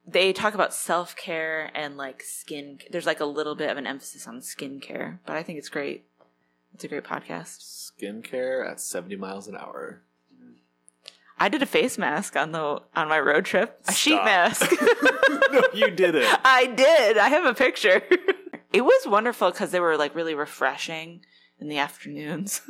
they 0.05 0.33
talk 0.33 0.53
about 0.55 0.73
self 0.73 1.15
care 1.15 1.71
and 1.73 1.95
like 1.97 2.21
skin. 2.21 2.79
There's 2.91 3.05
like 3.05 3.21
a 3.21 3.25
little 3.25 3.55
bit 3.55 3.69
of 3.69 3.77
an 3.77 3.87
emphasis 3.87 4.27
on 4.27 4.39
skincare, 4.39 5.19
but 5.25 5.35
I 5.37 5.43
think 5.43 5.57
it's 5.57 5.69
great. 5.69 6.05
It's 6.75 6.83
a 6.83 6.89
great 6.89 7.05
podcast. 7.05 7.61
Skincare 7.61 8.69
at 8.69 8.81
70 8.81 9.15
miles 9.15 9.47
an 9.47 9.55
hour. 9.55 10.01
I 11.39 11.47
did 11.47 11.61
a 11.61 11.65
face 11.65 11.97
mask 11.97 12.35
on 12.35 12.51
the 12.51 12.81
on 12.93 13.07
my 13.07 13.17
road 13.17 13.45
trip. 13.45 13.79
A 13.87 13.93
sheet 13.93 14.21
mask. 14.25 14.69
no, 15.53 15.61
you 15.73 15.89
didn't. 15.89 16.25
I 16.43 16.65
did. 16.65 17.17
I 17.17 17.29
have 17.29 17.45
a 17.45 17.53
picture. 17.53 18.01
it 18.73 18.81
was 18.81 19.07
wonderful 19.07 19.51
because 19.51 19.71
they 19.71 19.79
were 19.79 19.95
like 19.95 20.15
really 20.15 20.35
refreshing 20.35 21.21
in 21.61 21.69
the 21.69 21.77
afternoons. 21.77 22.61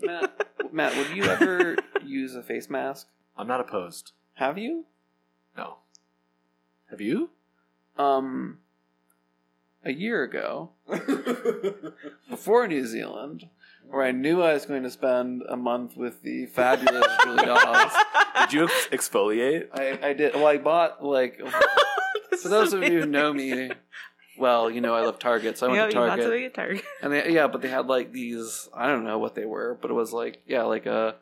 Matt, 0.00 0.72
Matt, 0.72 0.96
would 0.96 1.14
you 1.14 1.24
ever 1.24 1.76
use 2.02 2.34
a 2.34 2.42
face 2.42 2.70
mask? 2.70 3.08
I'm 3.36 3.46
not 3.46 3.60
opposed. 3.60 4.12
Have 4.36 4.56
you? 4.56 4.86
No. 5.54 5.76
Have 6.88 7.02
you? 7.02 7.28
Um, 7.98 8.60
a 9.84 9.92
year 9.92 10.22
ago, 10.22 10.70
before 12.30 12.66
New 12.68 12.86
Zealand, 12.86 13.48
where 13.88 14.02
I 14.02 14.12
knew 14.12 14.42
I 14.42 14.52
was 14.52 14.66
going 14.66 14.82
to 14.82 14.90
spend 14.90 15.42
a 15.48 15.56
month 15.56 15.96
with 15.96 16.22
the 16.22 16.46
fabulous 16.46 17.06
Julie 17.24 17.44
Dawes. 17.46 17.92
Did 18.40 18.52
you 18.52 18.64
ex- 18.64 18.88
exfoliate? 19.08 19.68
I, 19.72 20.08
I 20.08 20.12
did. 20.12 20.34
Well, 20.34 20.46
I 20.46 20.58
bought 20.58 21.04
like 21.04 21.40
for 22.42 22.48
those 22.48 22.72
of 22.72 22.82
you 22.82 23.00
who 23.00 23.06
know 23.06 23.32
me, 23.32 23.70
well, 24.38 24.70
you 24.70 24.80
know 24.80 24.94
I 24.94 25.00
love 25.00 25.18
Target, 25.18 25.58
so 25.58 25.68
I 25.68 25.72
went 25.72 25.90
to 25.92 25.96
Target, 25.96 26.54
Target. 26.54 26.84
and 27.02 27.12
they, 27.12 27.32
yeah, 27.32 27.46
but 27.46 27.62
they 27.62 27.68
had 27.68 27.86
like 27.86 28.12
these. 28.12 28.68
I 28.74 28.86
don't 28.86 29.04
know 29.04 29.18
what 29.18 29.34
they 29.34 29.44
were, 29.44 29.78
but 29.80 29.90
it 29.90 29.94
was 29.94 30.12
like 30.12 30.42
yeah, 30.46 30.62
like 30.62 30.86
a 30.86 31.16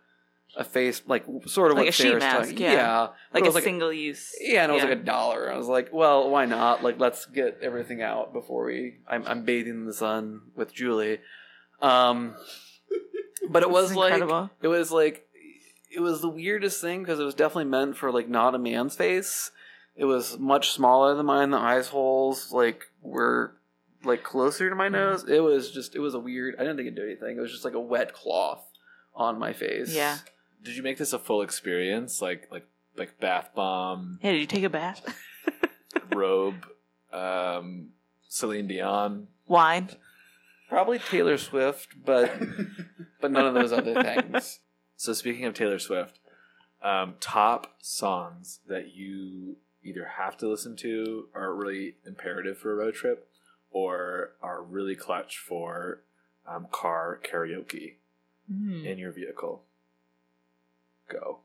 a 0.56 0.64
face, 0.64 1.02
like 1.06 1.24
sort 1.46 1.70
of 1.70 1.76
Like 1.76 1.84
what 1.86 1.88
a 1.90 1.92
sheet 1.92 2.18
mask, 2.18 2.50
talking- 2.50 2.58
yeah. 2.58 2.72
yeah, 2.72 3.08
Like 3.32 3.44
a 3.44 3.50
like 3.50 3.62
single 3.64 3.92
use. 3.92 4.34
yeah, 4.40 4.62
and 4.64 4.70
it 4.72 4.74
was 4.74 4.82
Yeah. 4.82 4.88
like 4.90 4.98
a 4.98 5.02
dollar. 5.04 5.52
I 5.52 5.56
was 5.56 5.68
like, 5.68 5.90
well, 5.92 6.28
why 6.30 6.46
not? 6.46 6.82
Like, 6.82 6.98
let's 6.98 7.26
get 7.26 7.58
everything 7.62 8.02
out 8.02 8.32
before 8.32 8.64
we. 8.64 8.98
I'm, 9.08 9.24
I'm 9.26 9.44
bathing 9.44 9.72
in 9.74 9.84
the 9.86 9.92
sun 9.94 10.40
with 10.56 10.72
Julie. 10.74 11.20
Um, 11.80 12.34
but 13.50 13.62
it 13.62 13.70
was 13.70 13.94
like 13.94 14.14
incredible. 14.14 14.50
it 14.62 14.68
was 14.68 14.90
like 14.90 15.26
it 15.94 16.00
was 16.00 16.20
the 16.20 16.28
weirdest 16.28 16.80
thing 16.80 17.00
because 17.02 17.20
it 17.20 17.24
was 17.24 17.34
definitely 17.34 17.64
meant 17.66 17.96
for 17.96 18.10
like 18.10 18.28
not 18.28 18.54
a 18.54 18.58
man's 18.58 18.96
face. 18.96 19.50
It 19.96 20.04
was 20.06 20.38
much 20.38 20.70
smaller 20.72 21.14
than 21.14 21.26
mine. 21.26 21.50
The 21.50 21.58
eyes 21.58 21.88
holes 21.88 22.52
like 22.52 22.84
were 23.00 23.54
like 24.04 24.22
closer 24.22 24.68
to 24.70 24.76
my 24.76 24.88
nose. 24.88 25.24
It 25.28 25.40
was 25.40 25.70
just 25.70 25.94
it 25.94 26.00
was 26.00 26.14
a 26.14 26.18
weird. 26.20 26.56
I 26.56 26.60
didn't 26.60 26.76
think 26.76 26.86
it'd 26.88 26.96
do 26.96 27.04
anything. 27.04 27.36
It 27.36 27.40
was 27.40 27.52
just 27.52 27.64
like 27.64 27.74
a 27.74 27.80
wet 27.80 28.12
cloth 28.12 28.64
on 29.14 29.38
my 29.38 29.52
face. 29.52 29.94
Yeah. 29.94 30.18
Did 30.62 30.76
you 30.76 30.82
make 30.82 30.98
this 30.98 31.12
a 31.12 31.18
full 31.18 31.42
experience? 31.42 32.20
Like 32.20 32.48
like 32.50 32.66
like 32.96 33.18
bath 33.20 33.50
bomb, 33.54 34.18
Hey, 34.22 34.32
did 34.32 34.40
you 34.40 34.46
take 34.46 34.64
a 34.64 34.68
bath? 34.70 35.02
robe, 36.14 36.66
um, 37.12 37.88
Celine 38.28 38.66
Dion. 38.66 39.28
Wine. 39.46 39.88
probably 40.68 40.98
Taylor 40.98 41.38
Swift, 41.38 41.88
but 42.04 42.32
but 43.20 43.30
none 43.30 43.46
of 43.46 43.54
those 43.54 43.72
other 43.72 43.94
things. 44.02 44.60
So 44.96 45.12
speaking 45.12 45.44
of 45.44 45.54
Taylor 45.54 45.78
Swift, 45.78 46.18
um, 46.82 47.14
top 47.20 47.74
songs 47.80 48.60
that 48.68 48.94
you 48.94 49.56
either 49.84 50.10
have 50.18 50.36
to 50.38 50.48
listen 50.48 50.76
to 50.76 51.28
are 51.34 51.54
really 51.54 51.94
imperative 52.06 52.58
for 52.58 52.72
a 52.72 52.74
road 52.74 52.94
trip, 52.94 53.28
or 53.70 54.32
are 54.42 54.62
really 54.62 54.96
clutch 54.96 55.38
for 55.38 56.02
um, 56.46 56.66
car 56.70 57.20
karaoke 57.24 57.94
Mm. 58.50 58.86
in 58.86 58.96
your 58.96 59.12
vehicle. 59.12 59.62
Go. 61.08 61.40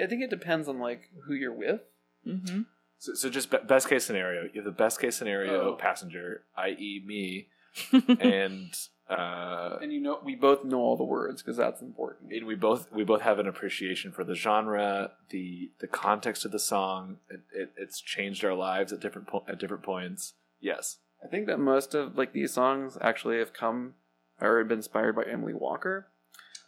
I 0.00 0.06
think 0.06 0.22
it 0.22 0.30
depends 0.30 0.68
on 0.68 0.78
like 0.78 1.10
who 1.26 1.34
you're 1.34 1.52
with. 1.52 1.80
Mm-hmm. 2.26 2.62
So, 2.98 3.14
so 3.14 3.28
just 3.30 3.50
be- 3.50 3.58
best 3.66 3.88
case 3.88 4.04
scenario. 4.04 4.44
You 4.44 4.62
have 4.62 4.64
the 4.64 4.70
best 4.70 5.00
case 5.00 5.16
scenario 5.16 5.72
Oh. 5.72 5.74
passenger, 5.76 6.42
i.e., 6.56 7.02
me, 7.06 7.48
and 8.20 8.70
uh, 9.10 9.76
And 9.82 9.92
you 9.92 10.00
know, 10.00 10.18
we 10.24 10.34
both 10.34 10.64
know 10.64 10.78
all 10.80 10.96
the 10.96 11.04
words 11.04 11.42
because 11.42 11.56
that's 11.56 11.82
important. 11.82 12.32
and 12.32 12.46
we 12.46 12.54
both 12.54 12.90
we 12.92 13.04
both 13.04 13.20
have 13.20 13.38
an 13.38 13.46
appreciation 13.46 14.10
for 14.12 14.24
the 14.24 14.34
genre, 14.34 15.12
the 15.30 15.70
the 15.80 15.86
context 15.86 16.44
of 16.44 16.52
the 16.52 16.58
song. 16.58 17.18
It, 17.30 17.40
it, 17.52 17.72
it's 17.76 18.00
changed 18.00 18.44
our 18.44 18.54
lives 18.54 18.92
at 18.92 19.00
different 19.00 19.28
po- 19.28 19.44
at 19.48 19.58
different 19.58 19.82
points. 19.82 20.32
Yes. 20.60 20.98
I 21.22 21.26
think 21.28 21.46
that 21.46 21.58
most 21.60 21.94
of 21.94 22.16
like 22.16 22.32
these 22.32 22.52
songs 22.52 22.96
actually 23.00 23.38
have 23.38 23.52
come 23.52 23.94
or 24.40 24.58
have 24.58 24.68
been 24.68 24.78
inspired 24.78 25.14
by 25.16 25.24
Emily 25.24 25.54
Walker. 25.54 26.06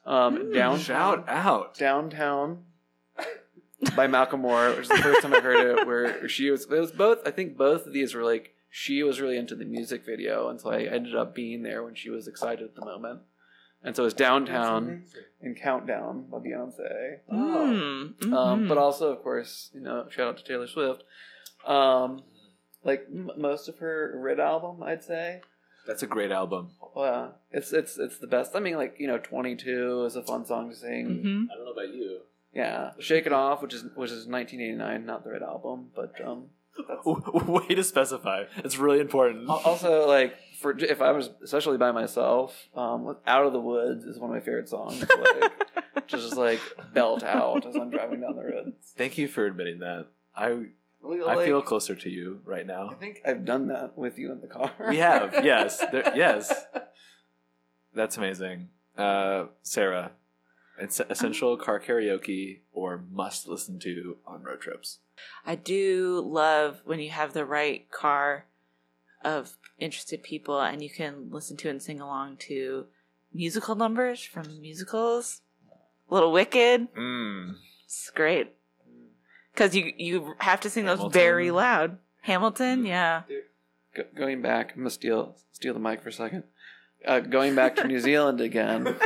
Um, 0.07 0.37
Mm. 0.37 0.55
downtown, 0.55 0.79
Shout 0.79 1.25
out. 1.29 1.75
downtown 1.77 2.65
by 3.97 4.07
Macklemore, 4.07 4.71
which 4.77 4.85
is 4.85 4.89
the 4.89 4.97
first 4.99 5.23
time 5.23 5.35
I 5.35 5.41
heard 5.41 5.79
it. 5.79 5.87
Where 5.87 6.29
she 6.29 6.51
was, 6.51 6.65
it 6.65 6.71
was 6.71 6.93
both. 6.93 7.27
I 7.27 7.31
think 7.31 7.57
both 7.57 7.87
of 7.87 7.93
these 7.93 8.15
were 8.15 8.23
like 8.25 8.55
she 8.71 9.03
was 9.03 9.21
really 9.21 9.37
into 9.37 9.55
the 9.55 9.65
music 9.65 10.05
video, 10.05 10.49
and 10.49 10.61
so 10.61 10.71
I 10.71 10.83
ended 10.83 11.15
up 11.17 11.35
being 11.35 11.63
there 11.63 11.83
when 11.83 11.95
she 11.95 12.11
was 12.11 12.29
excited 12.29 12.65
at 12.65 12.75
the 12.75 12.85
moment. 12.85 13.21
And 13.83 13.95
so 13.95 14.03
it 14.03 14.07
was 14.07 14.15
downtown 14.15 15.05
and 15.41 15.57
Countdown 15.57 16.27
by 16.31 16.39
Beyonce. 16.39 17.19
Mm. 17.33 17.35
Um, 17.39 18.13
Mhm. 18.33 18.69
but 18.69 18.79
also, 18.79 19.13
of 19.13 19.23
course, 19.23 19.71
you 19.75 19.81
know, 19.81 20.07
shout 20.11 20.29
out 20.29 20.37
to 20.39 20.45
Taylor 20.45 20.67
Swift. 20.67 21.05
Um, 21.65 22.23
like 22.83 23.07
m- 23.13 23.31
most 23.37 23.69
of 23.69 23.79
her 23.79 24.13
Red 24.17 24.41
album, 24.41 24.83
I'd 24.83 25.05
say. 25.05 25.43
That's 25.87 26.03
a 26.03 26.07
great 26.07 26.33
album. 26.33 26.71
Uh, 26.97 27.29
it's 27.51 27.73
it's 27.73 27.99
it's 27.99 28.19
the 28.19 28.27
best. 28.27 28.57
I 28.57 28.61
mean, 28.61 28.77
like 28.77 28.97
you 28.99 29.07
know, 29.07 29.19
Twenty 29.19 29.57
Two 29.57 30.05
is 30.05 30.17
a 30.17 30.23
fun 30.23 30.45
song 30.45 30.71
to 30.71 30.77
sing. 30.77 31.07
Mhm. 31.07 31.47
I 31.53 31.57
don't 31.57 31.65
know 31.67 31.73
about 31.73 31.95
you. 31.95 32.21
Yeah, 32.53 32.93
Shake 32.99 33.27
It 33.27 33.33
Off, 33.33 33.61
which 33.63 33.75
is 33.75 33.83
which 33.95 34.11
is 34.11 34.27
1989, 34.27 35.05
not 35.05 35.25
the 35.25 35.31
right 35.31 35.43
album, 35.43 35.91
but 35.95 36.15
um, 36.27 36.47
Way 37.47 37.75
to 37.75 37.85
specify. 37.85 38.45
It's 38.59 38.79
really 38.79 39.01
important. 39.01 39.49
also 39.49 40.07
like 40.09 40.35
for 40.61 40.77
if 40.79 41.03
I 41.03 41.13
was 41.13 41.29
especially 41.45 41.77
by 41.77 41.93
myself, 41.93 42.69
um, 42.75 43.17
Out 43.27 43.47
of 43.47 43.53
the 43.53 43.61
Woods 43.61 44.05
is 44.05 44.19
one 44.19 44.31
of 44.31 44.35
my 44.37 44.41
favorite 44.41 44.69
songs. 44.71 45.01
Like 45.01 45.53
just 46.07 46.37
like 46.37 46.61
belt 46.95 47.23
out 47.23 47.67
as 47.67 47.77
I'm 47.77 47.91
driving 47.91 48.21
down 48.21 48.37
the 48.37 48.45
road. 48.45 48.73
Thank 48.97 49.19
you 49.19 49.29
for 49.29 49.45
admitting 49.47 49.81
that. 49.81 50.07
I 50.35 50.67
I 51.27 51.45
feel 51.45 51.63
closer 51.63 51.95
to 51.95 52.11
you 52.11 52.41
right 52.45 52.67
now. 52.67 52.91
I 52.91 52.95
think 52.95 53.21
I've 53.25 53.45
done 53.45 53.69
that 53.69 53.97
with 53.97 54.19
you 54.19 54.33
in 54.33 54.41
the 54.41 54.47
car. 54.47 54.73
We 54.89 54.99
have, 54.99 55.45
yes, 55.45 55.79
there, 55.93 56.13
yes. 56.17 56.53
That's 57.95 58.17
amazing, 58.17 58.69
uh, 58.97 59.47
Sarah. 59.63 60.13
It's 60.79 61.01
essential 61.09 61.57
car 61.57 61.81
karaoke 61.81 62.61
or 62.73 63.03
must 63.11 63.49
listen 63.49 63.79
to 63.81 64.19
on 64.27 64.43
road 64.43 64.61
trips. 64.61 64.99
I 65.47 65.55
do 65.55 66.23
love 66.25 66.83
when 66.85 67.01
you 67.01 67.11
have 67.11 67.33
the 67.33 67.47
right 67.47 67.91
car 67.91 68.45
of 69.25 69.57
interested 69.79 70.23
people 70.23 70.61
and 70.61 70.83
you 70.83 70.91
can 70.91 71.31
listen 71.31 71.57
to 71.59 71.71
and 71.71 71.83
sing 71.83 72.01
along 72.01 72.37
to 72.37 72.87
musical 73.33 73.75
numbers 73.75 74.23
from 74.23 74.61
musicals. 74.61 75.41
Little 76.09 76.31
Wicked. 76.31 76.95
Mm. 76.95 77.55
It's 77.85 78.11
great. 78.11 78.53
Because 79.57 79.75
you, 79.75 79.91
you 79.97 80.35
have 80.41 80.61
to 80.61 80.71
sing 80.71 80.85
those 80.85 81.03
very 81.13 81.51
loud. 81.51 81.97
Hamilton, 82.21 82.85
yeah. 82.85 83.23
Go- 83.95 84.05
going 84.15 84.43
back, 84.43 84.73
I'm 84.73 84.81
gonna 84.83 84.91
steal 84.91 85.37
steal 85.53 85.73
the 85.73 85.81
mic 85.81 86.03
for 86.03 86.11
a 86.11 86.13
second. 86.13 86.45
Uh, 87.07 87.21
going 87.21 87.55
back 87.55 87.77
to 87.77 87.87
New 87.87 88.01
Zealand 88.09 88.41
again. 88.43 88.85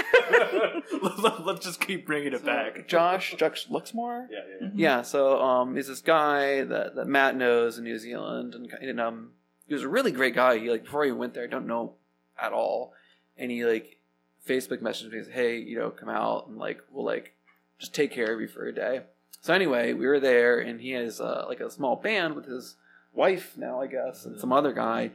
Let's 1.44 1.64
just 1.64 1.80
keep 1.80 2.06
bringing 2.06 2.32
it 2.32 2.44
back. 2.44 2.88
Josh 2.88 3.34
Josh 3.36 3.68
Luxmore. 3.68 4.26
Yeah, 4.30 4.38
yeah. 4.60 4.66
Mhm. 4.66 4.72
Yeah, 4.74 5.02
so 5.02 5.40
um, 5.40 5.76
he's 5.76 5.86
this 5.88 6.00
guy 6.00 6.64
that, 6.64 6.94
that 6.96 7.06
Matt 7.06 7.36
knows 7.36 7.78
in 7.78 7.84
New 7.84 7.98
Zealand, 7.98 8.54
and, 8.54 8.70
and 8.72 9.00
um, 9.00 9.30
he 9.66 9.74
was 9.74 9.82
a 9.82 9.88
really 9.88 10.12
great 10.12 10.34
guy. 10.34 10.58
He 10.58 10.70
like 10.70 10.84
before 10.84 11.04
he 11.04 11.12
went 11.12 11.34
there, 11.34 11.44
I 11.44 11.48
don't 11.48 11.66
know 11.66 11.94
at 12.40 12.52
all, 12.52 12.92
and 13.36 13.50
he 13.50 13.64
like 13.64 13.98
Facebook 14.48 14.80
messaged 14.82 15.10
me, 15.12 15.18
and 15.18 15.26
said, 15.26 15.34
"Hey, 15.34 15.58
you 15.58 15.78
know, 15.78 15.90
come 15.90 16.08
out 16.08 16.48
and 16.48 16.58
like 16.58 16.80
we'll 16.90 17.04
like 17.04 17.34
just 17.78 17.94
take 17.94 18.10
care 18.12 18.32
of 18.34 18.40
you 18.40 18.48
for 18.48 18.66
a 18.66 18.74
day." 18.74 19.02
So 19.40 19.54
anyway, 19.54 19.92
we 19.92 20.06
were 20.06 20.20
there, 20.20 20.58
and 20.58 20.80
he 20.80 20.90
has 20.90 21.20
uh, 21.20 21.44
like 21.48 21.60
a 21.60 21.70
small 21.70 21.96
band 21.96 22.34
with 22.34 22.46
his 22.46 22.76
wife 23.12 23.56
now, 23.56 23.80
I 23.80 23.86
guess, 23.86 24.24
and 24.24 24.38
some 24.38 24.52
other 24.52 24.72
guy, 24.72 25.12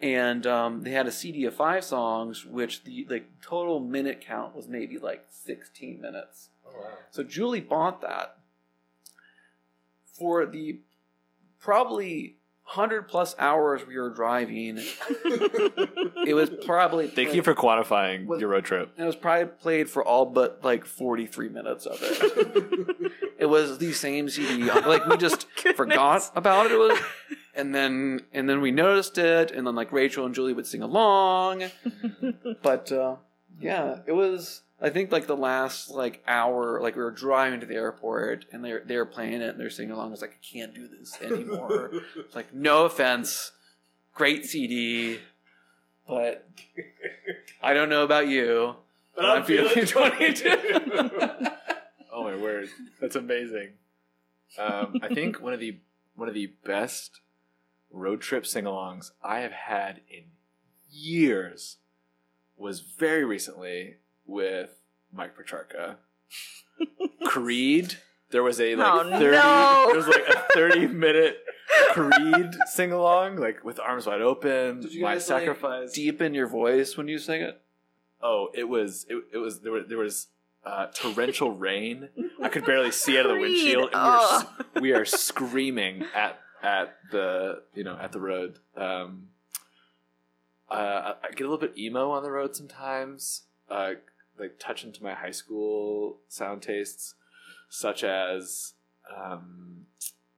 and 0.00 0.46
um, 0.46 0.82
they 0.82 0.92
had 0.92 1.06
a 1.06 1.12
CD 1.12 1.44
of 1.46 1.54
five 1.54 1.84
songs, 1.84 2.44
which 2.44 2.84
the 2.84 3.06
like 3.08 3.26
total 3.42 3.80
minute 3.80 4.20
count 4.20 4.54
was 4.54 4.68
maybe 4.68 4.98
like 4.98 5.24
sixteen 5.30 6.00
minutes. 6.00 6.50
Oh, 6.66 6.70
wow. 6.80 6.88
So 7.10 7.22
Julie 7.22 7.60
bought 7.60 8.00
that 8.02 8.36
for 10.04 10.46
the 10.46 10.78
probably 11.58 12.35
hundred 12.68 13.02
plus 13.08 13.34
hours 13.38 13.86
we 13.86 13.96
were 13.96 14.10
driving. 14.10 14.76
it 14.78 16.34
was 16.34 16.50
probably 16.64 17.06
Thank 17.06 17.32
you 17.34 17.42
for 17.42 17.54
quantifying 17.54 18.26
Was- 18.26 18.40
your 18.40 18.50
road 18.50 18.64
trip. 18.64 18.90
It 18.98 19.04
was 19.04 19.16
probably 19.16 19.46
played 19.46 19.88
for 19.88 20.04
all 20.04 20.26
but 20.26 20.60
like 20.64 20.84
forty 20.84 21.26
three 21.26 21.48
minutes 21.48 21.86
of 21.86 21.98
it. 22.02 23.12
it 23.38 23.46
was 23.46 23.78
the 23.78 23.92
same 23.92 24.28
CD. 24.28 24.64
Like 24.64 25.06
we 25.06 25.16
just 25.16 25.46
forgot 25.76 26.30
about 26.34 26.66
it. 26.66 26.72
It 26.72 26.78
was, 26.78 26.98
and 27.54 27.74
then 27.74 28.20
and 28.32 28.48
then 28.48 28.60
we 28.60 28.72
noticed 28.72 29.16
it, 29.16 29.50
and 29.52 29.66
then 29.66 29.74
like 29.74 29.92
Rachel 29.92 30.26
and 30.26 30.34
Julie 30.34 30.52
would 30.52 30.66
sing 30.66 30.82
along. 30.82 31.64
But 32.62 32.90
uh, 32.92 33.16
yeah, 33.60 34.00
it 34.06 34.12
was. 34.12 34.62
I 34.80 34.90
think 34.90 35.10
like 35.10 35.26
the 35.26 35.36
last 35.36 35.90
like 35.90 36.22
hour, 36.26 36.80
like 36.82 36.96
we 36.96 37.02
were 37.02 37.10
driving 37.10 37.60
to 37.60 37.66
the 37.66 37.74
airport, 37.74 38.44
and 38.52 38.64
they 38.64 38.74
they 38.84 38.96
were 38.96 39.06
playing 39.06 39.40
it, 39.40 39.50
and 39.50 39.60
they're 39.60 39.70
singing 39.70 39.92
along. 39.92 40.08
I 40.08 40.10
was 40.10 40.20
like, 40.20 40.38
I 40.38 40.44
can't 40.44 40.74
do 40.74 40.86
this 40.86 41.16
anymore. 41.22 41.90
It's 42.16 42.34
like, 42.34 42.52
no 42.52 42.84
offense, 42.84 43.52
great 44.14 44.44
CD, 44.44 45.18
but 46.06 46.46
I 47.62 47.72
don't 47.72 47.88
know 47.88 48.04
about 48.04 48.28
you. 48.28 48.76
But 49.14 49.24
I'm 49.24 49.44
feeling 49.44 49.86
22. 49.86 50.48
oh 52.12 52.24
my 52.24 52.36
word, 52.36 52.68
that's 53.00 53.16
amazing. 53.16 53.70
Um, 54.58 55.00
I 55.02 55.08
think 55.08 55.40
one 55.40 55.54
of 55.54 55.60
the 55.60 55.78
one 56.16 56.28
of 56.28 56.34
the 56.34 56.52
best 56.64 57.20
road 57.90 58.20
trip 58.20 58.46
sing-alongs 58.46 59.12
I 59.22 59.40
have 59.40 59.52
had 59.52 60.02
in 60.10 60.24
years 60.90 61.78
was 62.58 62.80
very 62.80 63.24
recently 63.24 63.96
with 64.26 64.70
Mike 65.12 65.36
Petrarca. 65.36 65.96
Creed. 67.24 67.96
There 68.30 68.42
was 68.42 68.60
a 68.60 68.74
like 68.76 68.86
Oh, 69.06 69.10
thirty. 69.10 69.36
no. 69.36 69.84
There 69.88 69.96
was 69.96 70.08
like 70.08 70.28
a 70.28 70.44
thirty-minute 70.52 71.38
Creed 71.92 72.54
sing-along, 72.66 73.36
like 73.36 73.64
with 73.64 73.78
arms 73.80 74.06
wide 74.06 74.20
open. 74.20 74.80
Did 74.80 74.92
you 74.94 75.02
My 75.02 75.14
guys, 75.14 75.28
like, 75.30 75.40
sacrifice. 75.40 75.92
Deepen 75.92 76.34
your 76.34 76.48
voice 76.48 76.96
when 76.96 77.08
you 77.08 77.18
sing 77.18 77.42
it. 77.42 77.60
Oh, 78.22 78.48
it 78.54 78.64
was 78.64 79.06
it, 79.08 79.22
it 79.32 79.38
was 79.38 79.60
there 79.60 79.72
was 79.72 79.84
there 79.88 79.98
was 79.98 80.26
uh, 80.64 80.86
torrential 80.92 81.52
rain. 81.52 82.08
I 82.42 82.48
could 82.48 82.64
barely 82.66 82.90
see 82.90 83.16
out 83.18 83.26
of 83.26 83.34
the 83.36 83.40
windshield, 83.40 83.90
and 83.92 83.92
we 83.92 83.96
are, 83.98 84.18
Oh. 84.74 84.80
we 84.80 84.92
are 84.92 85.04
screaming 85.04 86.04
at 86.14 86.38
at 86.62 86.96
the 87.12 87.62
you 87.74 87.84
know 87.84 87.96
at 87.96 88.10
the 88.12 88.20
road. 88.20 88.58
Um, 88.76 89.28
uh, 90.70 90.74
I 91.22 91.26
I 91.28 91.30
get 91.30 91.46
a 91.46 91.48
little 91.50 91.58
bit 91.58 91.78
emo 91.78 92.10
on 92.10 92.24
the 92.24 92.30
road 92.30 92.56
sometimes, 92.56 93.42
uh, 93.70 93.92
like 94.38 94.58
touch 94.58 94.84
into 94.84 95.02
my 95.02 95.14
high 95.14 95.30
school 95.30 96.18
sound 96.28 96.62
tastes, 96.62 97.14
such 97.68 98.04
as 98.04 98.74
um, 99.16 99.86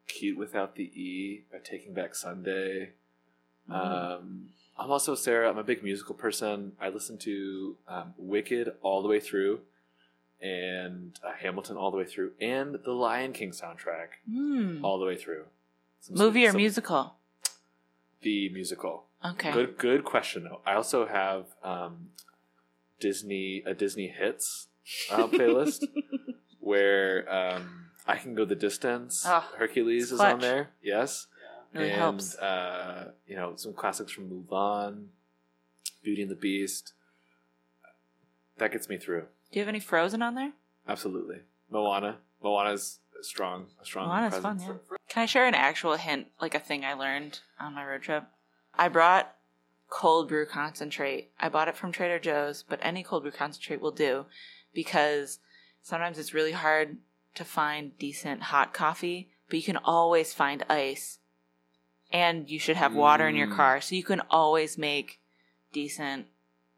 "Cute 0.07 0.37
Without 0.39 0.75
the 0.77 0.85
E" 0.85 1.45
by 1.53 1.59
Taking 1.59 1.95
Back 1.95 2.15
Sunday. 2.15 2.91
Um, 3.71 4.49
I'm 4.79 4.91
also 4.91 5.15
Sarah. 5.15 5.51
I'm 5.51 5.59
a 5.59 5.65
big 5.65 5.83
musical 5.83 6.15
person. 6.15 6.73
I 6.81 6.89
listen 6.89 7.19
to 7.19 7.77
um, 7.89 8.15
Wicked 8.17 8.73
all 8.83 9.03
the 9.03 9.09
way 9.09 9.21
through, 9.21 9.61
and 10.41 11.19
uh, 11.27 11.33
Hamilton 11.39 11.77
all 11.77 11.91
the 11.91 11.97
way 11.97 12.05
through, 12.05 12.33
and 12.41 12.77
the 12.85 12.93
Lion 12.93 13.33
King 13.33 13.51
soundtrack 13.51 14.09
Hmm. 14.31 14.85
all 14.85 14.99
the 14.99 15.07
way 15.07 15.17
through. 15.17 15.45
Some- 16.01 16.17
Movie 16.17 16.47
or 16.47 16.51
some- 16.51 16.57
musical? 16.59 17.15
The 18.23 18.49
musical. 18.51 19.05
Okay. 19.25 19.53
Good, 19.53 19.79
good 19.79 20.05
question 20.05 20.45
though. 20.45 20.61
I 20.65 20.75
also 20.75 21.07
have 21.07 21.47
um, 21.63 22.11
Disney 23.01 23.63
a 23.67 23.75
Disney 23.75 24.09
hits 24.09 24.67
uh, 25.11 25.27
playlist 25.29 25.85
where 26.61 27.31
um, 27.33 27.87
I 28.07 28.17
can 28.17 28.35
go 28.35 28.45
the 28.45 28.55
distance. 28.55 29.25
Oh, 29.27 29.45
Hercules 29.57 30.11
is 30.13 30.19
clutch. 30.19 30.35
on 30.35 30.41
there. 30.41 30.71
Yes, 30.83 31.27
Really 31.75 31.91
and 31.91 31.99
helps. 31.99 32.35
uh, 32.37 33.13
you 33.27 33.37
know 33.37 33.53
some 33.57 33.73
classics 33.75 34.13
from 34.13 34.29
Mulan, 34.31 35.07
Beauty 36.03 36.23
and 36.23 36.31
the 36.31 36.35
Beast. 36.37 36.93
That 38.59 38.73
gets 38.73 38.89
me 38.89 38.99
through. 38.99 39.23
Do 39.53 39.59
you 39.59 39.61
have 39.61 39.69
any 39.69 39.81
Frozen 39.81 40.23
on 40.23 40.35
there? 40.35 40.53
Absolutely, 40.89 41.41
Moana. 41.71 42.17
Moana's 42.43 42.99
strong. 43.23 43.67
A 43.81 43.85
strong. 43.85 44.09
Moana's 44.09 44.37
fun, 44.39 44.61
yeah. 44.61 44.75
Can 45.09 45.23
I 45.23 45.27
share 45.27 45.47
an 45.47 45.55
actual 45.55 45.97
hint, 45.97 46.29
like 46.41 46.55
a 46.55 46.59
thing 46.59 46.85
I 46.85 46.95
learned 46.95 47.41
on 47.61 47.75
my 47.75 47.85
road 47.87 48.03
trip? 48.03 48.25
I 48.75 48.89
brought 48.89 49.35
cold 49.89 50.29
brew 50.29 50.47
concentrate. 50.47 51.31
I 51.41 51.49
bought 51.49 51.69
it 51.69 51.77
from 51.77 51.93
Trader 51.93 52.19
Joe's, 52.19 52.63
but 52.63 52.79
any 52.83 53.03
cold 53.03 53.23
brew 53.23 53.33
concentrate 53.33 53.81
will 53.81 53.91
do 53.91 54.27
because 54.75 55.39
sometimes 55.83 56.19
it's 56.19 56.35
really 56.35 56.53
hard 56.53 56.99
to 57.35 57.45
find 57.45 57.97
decent 57.99 58.45
hot 58.45 58.73
coffee, 58.75 59.31
but 59.49 59.57
you 59.57 59.63
can 59.63 59.79
always 59.79 60.33
find 60.35 60.65
ice. 60.69 61.19
And 62.11 62.49
you 62.49 62.59
should 62.59 62.77
have 62.77 62.95
water 62.95 63.29
in 63.29 63.37
your 63.37 63.49
Mm. 63.49 63.57
car, 63.57 63.81
so 63.81 63.95
you 63.95 64.03
can 64.03 64.23
always 64.31 64.79
make 64.79 65.21
decent 65.73 66.27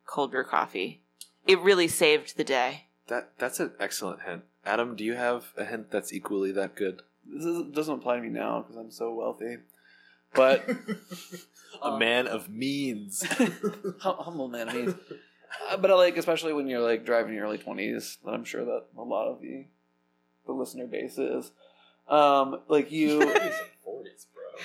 cold 0.04 0.32
brew 0.32 0.44
coffee. 0.44 1.02
It 1.46 1.60
really 1.60 1.88
saved 1.88 2.36
the 2.36 2.44
day. 2.44 2.86
That 3.06 3.38
that's 3.38 3.60
an 3.60 3.72
excellent 3.78 4.22
hint. 4.22 4.42
Adam, 4.64 4.96
do 4.96 5.04
you 5.04 5.14
have 5.14 5.52
a 5.56 5.64
hint 5.64 5.90
that's 5.90 6.12
equally 6.12 6.52
that 6.52 6.74
good? 6.74 7.02
This 7.24 7.44
is, 7.44 7.62
doesn't 7.72 7.94
apply 8.00 8.16
to 8.16 8.22
me 8.22 8.28
now 8.28 8.60
because 8.62 8.76
I'm 8.76 8.90
so 8.90 9.14
wealthy. 9.14 9.58
But 10.34 10.68
A 11.82 11.98
man 11.98 12.26
of 12.26 12.48
means. 12.48 13.22
hum- 14.00 14.16
humble 14.18 14.48
man, 14.48 14.68
I 14.68 14.72
mean. 14.74 14.94
Uh, 15.70 15.76
but 15.76 15.90
I 15.90 15.94
like, 15.94 16.16
especially 16.16 16.52
when 16.52 16.66
you're 16.66 16.80
like 16.80 17.04
driving 17.04 17.34
your 17.34 17.44
early 17.44 17.58
twenties, 17.58 18.18
that 18.24 18.32
I'm 18.32 18.44
sure 18.44 18.64
that 18.64 18.84
a 18.96 19.02
lot 19.02 19.28
of 19.28 19.40
the 19.40 19.66
the 20.46 20.52
listener 20.52 20.86
base 20.86 21.18
is. 21.18 21.50
Um, 22.08 22.60
like 22.68 22.90
you, 22.90 23.20
Forties, 23.84 24.26
bro. 24.34 24.60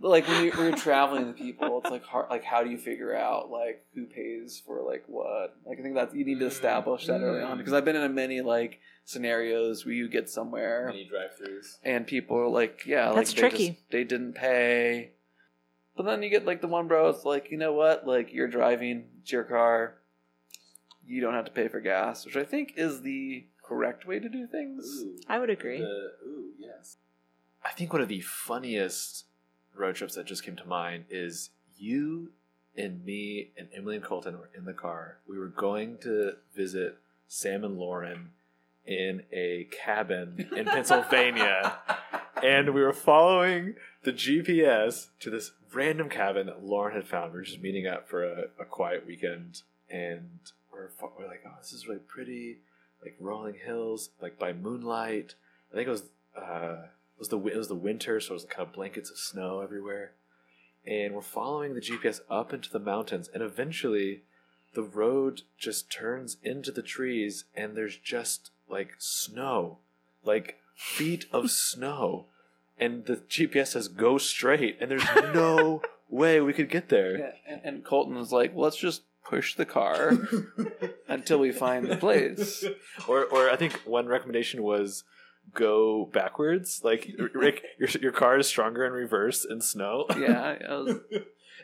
Like 0.00 0.26
when, 0.28 0.44
you, 0.44 0.50
when 0.52 0.68
you're 0.68 0.76
traveling 0.76 1.26
with 1.26 1.36
people, 1.36 1.80
it's 1.82 1.90
like 1.90 2.04
hard. 2.04 2.30
Like, 2.30 2.44
how 2.44 2.62
do 2.62 2.70
you 2.70 2.78
figure 2.78 3.14
out 3.14 3.50
like 3.50 3.84
who 3.94 4.06
pays 4.06 4.62
for 4.64 4.82
like 4.82 5.04
what? 5.06 5.56
Like, 5.66 5.78
I 5.78 5.82
think 5.82 5.94
that 5.94 6.14
you 6.14 6.24
need 6.24 6.38
to 6.38 6.46
mm-hmm. 6.46 6.46
establish 6.46 7.06
that 7.06 7.20
early 7.20 7.40
on 7.40 7.50
mm-hmm. 7.50 7.58
because 7.58 7.72
I've 7.72 7.84
been 7.84 7.96
in 7.96 8.14
many 8.14 8.40
like 8.40 8.80
scenarios 9.04 9.84
where 9.84 9.94
you 9.94 10.08
get 10.08 10.28
somewhere 10.28 10.86
Many 10.86 11.08
drive-throughs. 11.08 11.78
and 11.82 12.06
people 12.06 12.36
are 12.36 12.48
like, 12.48 12.82
yeah, 12.86 13.12
That's 13.12 13.16
like 13.16 13.26
they 13.28 13.40
tricky. 13.40 13.68
just- 13.70 13.90
they 13.90 14.04
didn't 14.04 14.34
pay. 14.34 15.12
But 15.96 16.04
then 16.04 16.22
you 16.22 16.30
get 16.30 16.46
like 16.46 16.60
the 16.60 16.68
one 16.68 16.86
bro. 16.86 17.08
It's 17.08 17.24
like, 17.24 17.50
you 17.50 17.58
know 17.58 17.72
what? 17.72 18.06
Like 18.06 18.32
you're 18.32 18.48
driving, 18.48 19.06
it's 19.20 19.32
your 19.32 19.44
car. 19.44 19.96
You 21.04 21.20
don't 21.20 21.34
have 21.34 21.46
to 21.46 21.50
pay 21.50 21.68
for 21.68 21.80
gas, 21.80 22.24
which 22.24 22.36
I 22.36 22.44
think 22.44 22.74
is 22.76 23.00
the 23.00 23.46
correct 23.64 24.06
way 24.06 24.18
to 24.18 24.28
do 24.28 24.46
things. 24.46 25.04
I 25.26 25.38
would 25.38 25.50
agree. 25.50 25.80
ooh, 25.80 26.52
yes. 26.58 26.98
I 27.64 27.70
think 27.72 27.92
one 27.92 28.02
of 28.02 28.08
the 28.08 28.20
funniest 28.20 29.24
road 29.78 29.94
trips 29.94 30.14
that 30.14 30.26
just 30.26 30.44
came 30.44 30.56
to 30.56 30.66
mind 30.66 31.04
is 31.10 31.50
you 31.76 32.30
and 32.76 33.04
me 33.04 33.50
and 33.56 33.68
Emily 33.74 33.96
and 33.96 34.04
Colton 34.04 34.38
were 34.38 34.50
in 34.56 34.64
the 34.64 34.72
car. 34.72 35.18
We 35.28 35.38
were 35.38 35.48
going 35.48 35.98
to 36.02 36.32
visit 36.54 36.98
Sam 37.26 37.64
and 37.64 37.78
Lauren 37.78 38.30
in 38.86 39.22
a 39.32 39.68
cabin 39.84 40.48
in 40.56 40.64
Pennsylvania. 40.66 41.78
and 42.42 42.72
we 42.74 42.82
were 42.82 42.92
following 42.92 43.74
the 44.04 44.12
GPS 44.12 45.08
to 45.20 45.30
this 45.30 45.52
random 45.72 46.08
cabin 46.08 46.46
that 46.46 46.64
Lauren 46.64 46.94
had 46.94 47.06
found. 47.06 47.32
We 47.32 47.38
were 47.38 47.44
just 47.44 47.60
meeting 47.60 47.86
up 47.86 48.08
for 48.08 48.24
a, 48.24 48.44
a 48.58 48.64
quiet 48.64 49.06
weekend, 49.06 49.62
and 49.90 50.40
we're 50.72 50.88
we're 51.18 51.26
like, 51.26 51.42
oh, 51.46 51.54
this 51.60 51.72
is 51.72 51.86
really 51.86 52.00
pretty, 52.00 52.58
like 53.02 53.16
rolling 53.20 53.56
hills, 53.64 54.10
like 54.22 54.38
by 54.38 54.52
moonlight. 54.52 55.34
I 55.70 55.76
think 55.76 55.88
it 55.88 55.90
was 55.90 56.04
uh, 56.40 56.86
was 57.18 57.28
the 57.28 57.38
it 57.46 57.56
was 57.56 57.68
the 57.68 57.74
winter, 57.74 58.20
so 58.20 58.30
it 58.30 58.34
was 58.34 58.44
kind 58.44 58.66
of 58.66 58.74
blankets 58.74 59.10
of 59.10 59.18
snow 59.18 59.60
everywhere. 59.60 60.12
And 60.86 61.14
we're 61.14 61.22
following 61.22 61.74
the 61.74 61.80
GPS 61.80 62.20
up 62.30 62.52
into 62.52 62.70
the 62.70 62.78
mountains, 62.78 63.28
and 63.32 63.42
eventually, 63.42 64.22
the 64.74 64.82
road 64.82 65.42
just 65.58 65.90
turns 65.90 66.36
into 66.42 66.70
the 66.70 66.82
trees, 66.82 67.44
and 67.54 67.76
there's 67.76 67.96
just 67.96 68.50
like 68.68 68.94
snow, 68.98 69.78
like 70.24 70.58
feet 70.76 71.26
of 71.32 71.50
snow, 71.50 72.26
and 72.78 73.06
the 73.06 73.16
GPS 73.16 73.68
says 73.68 73.88
go 73.88 74.18
straight, 74.18 74.78
and 74.80 74.90
there's 74.90 75.08
no 75.34 75.82
way 76.08 76.40
we 76.40 76.52
could 76.52 76.70
get 76.70 76.88
there. 76.88 77.18
Yeah, 77.18 77.32
and, 77.46 77.60
and 77.64 77.84
Colton 77.84 78.14
was 78.14 78.32
like, 78.32 78.52
let's 78.54 78.76
just 78.76 79.02
push 79.28 79.54
the 79.54 79.66
car 79.66 80.16
until 81.08 81.38
we 81.38 81.52
find 81.52 81.86
the 81.86 81.96
place. 81.96 82.64
or, 83.06 83.24
or 83.24 83.50
I 83.50 83.56
think 83.56 83.74
one 83.84 84.06
recommendation 84.06 84.62
was 84.62 85.04
go 85.54 86.06
backwards. 86.12 86.82
Like 86.84 87.12
Rick, 87.34 87.64
your 87.78 87.88
your 88.00 88.12
car 88.12 88.38
is 88.38 88.46
stronger 88.46 88.84
in 88.84 88.92
reverse 88.92 89.44
in 89.44 89.60
snow. 89.60 90.06
Yeah, 90.16 90.56
I 90.68 90.74
was, 90.74 90.96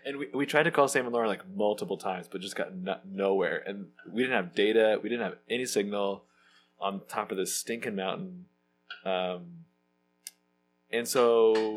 and 0.05 0.18
we, 0.18 0.28
we 0.35 0.47
tried 0.47 0.64
to 0.64 0.70
call 0.70 0.89
Sam 0.89 1.07
and 1.07 1.14
Lauren 1.14 1.28
like 1.28 1.49
multiple 1.49 1.97
times, 1.97 2.28
but 2.28 2.41
just 2.41 2.57
got 2.57 2.74
no, 2.74 2.99
nowhere. 3.05 3.62
And 3.66 3.87
we 4.11 4.22
didn't 4.22 4.37
have 4.37 4.55
data. 4.55 4.99
We 5.03 5.09
didn't 5.09 5.24
have 5.24 5.39
any 5.49 5.66
signal 5.66 6.24
on 6.80 7.03
top 7.09 7.30
of 7.30 7.37
this 7.37 7.55
stinking 7.55 7.97
mountain. 7.97 8.47
Um, 9.05 9.64
and 10.91 11.09
so 11.09 11.76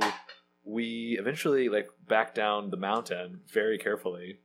we 0.63 1.17
eventually 1.19 1.69
like 1.69 1.89
backed 2.07 2.35
down 2.35 2.69
the 2.69 2.77
mountain 2.77 3.41
very 3.51 3.77
carefully. 3.77 4.39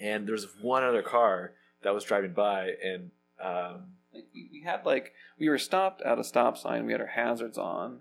And 0.00 0.26
there's 0.26 0.46
one 0.60 0.82
other 0.82 1.02
car 1.02 1.52
that 1.82 1.94
was 1.94 2.02
driving 2.02 2.32
by, 2.32 2.70
and 2.82 3.10
um, 3.40 3.93
like, 4.14 4.26
we 4.34 4.48
we 4.52 4.62
had 4.64 4.84
like 4.86 5.12
we 5.38 5.48
were 5.48 5.58
stopped 5.58 6.02
at 6.02 6.18
a 6.18 6.24
stop 6.24 6.56
sign. 6.56 6.86
We 6.86 6.92
had 6.92 7.00
our 7.00 7.06
hazards 7.08 7.58
on, 7.58 8.00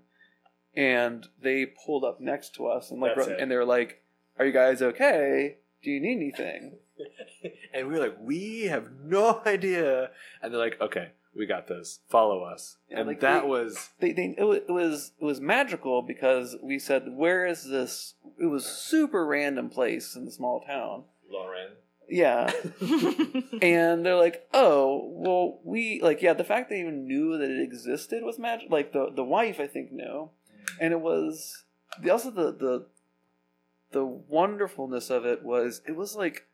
and 0.76 1.28
they 1.42 1.66
pulled 1.66 2.04
up 2.04 2.20
next 2.20 2.56
to 2.56 2.68
us 2.68 2.92
and 2.92 3.02
like 3.02 3.18
and 3.40 3.50
they 3.52 3.56
were 3.56 3.66
like, 3.66 4.02
"Are 4.40 4.46
you 4.46 4.52
guys 4.52 4.82
okay? 4.82 5.58
Do 5.84 5.92
you 5.92 6.00
need 6.00 6.16
anything?" 6.18 6.78
and 7.74 7.88
we 7.88 7.94
were 7.94 8.00
like, 8.00 8.18
we 8.20 8.64
have 8.64 8.90
no 9.04 9.42
idea. 9.46 10.12
And 10.42 10.54
they're 10.54 10.60
like, 10.60 10.80
okay, 10.80 11.10
we 11.36 11.46
got 11.46 11.68
this. 11.68 12.00
Follow 12.10 12.44
us. 12.44 12.78
Yeah, 12.90 13.00
and 13.00 13.08
like 13.08 13.20
that 13.22 13.42
they- 13.42 13.48
was 13.48 13.90
They, 14.00 14.12
they 14.14 14.36
it, 14.38 14.66
it 14.68 14.72
was 14.72 15.12
it 15.20 15.26
was 15.26 15.42
magical 15.42 16.02
because 16.02 16.56
we 16.62 16.80
said, 16.80 17.06
"Where 17.08 17.46
is 17.46 17.68
this?" 17.68 18.16
It 18.40 18.46
was 18.48 18.66
super 18.66 19.26
random 19.26 19.70
place 19.70 20.16
in 20.16 20.26
the 20.26 20.32
small 20.32 20.62
town. 20.62 21.06
Lauren. 21.30 21.72
Yeah, 22.16 22.52
and 23.62 24.06
they're 24.06 24.16
like, 24.16 24.48
"Oh, 24.54 25.10
well, 25.14 25.60
we 25.64 26.00
like 26.02 26.22
yeah." 26.22 26.34
The 26.34 26.44
fact 26.44 26.70
they 26.70 26.80
even 26.80 27.08
knew 27.08 27.38
that 27.40 27.50
it 27.50 27.60
existed 27.62 28.24
was 28.24 28.38
magic. 28.38 28.70
Like 28.70 28.94
the 28.94 29.10
the 29.16 29.24
wife, 29.24 29.60
I 29.60 29.66
think, 29.66 29.92
knew, 29.92 30.30
and 30.80 30.94
it 30.94 31.02
was 31.02 31.64
the 32.02 32.12
also 32.12 32.30
the 32.30 32.52
the 32.52 32.86
the 33.94 34.06
wonderfulness 34.06 35.10
of 35.10 35.26
it 35.26 35.44
was 35.44 35.82
it 35.88 35.96
was 35.96 36.16
like 36.16 36.46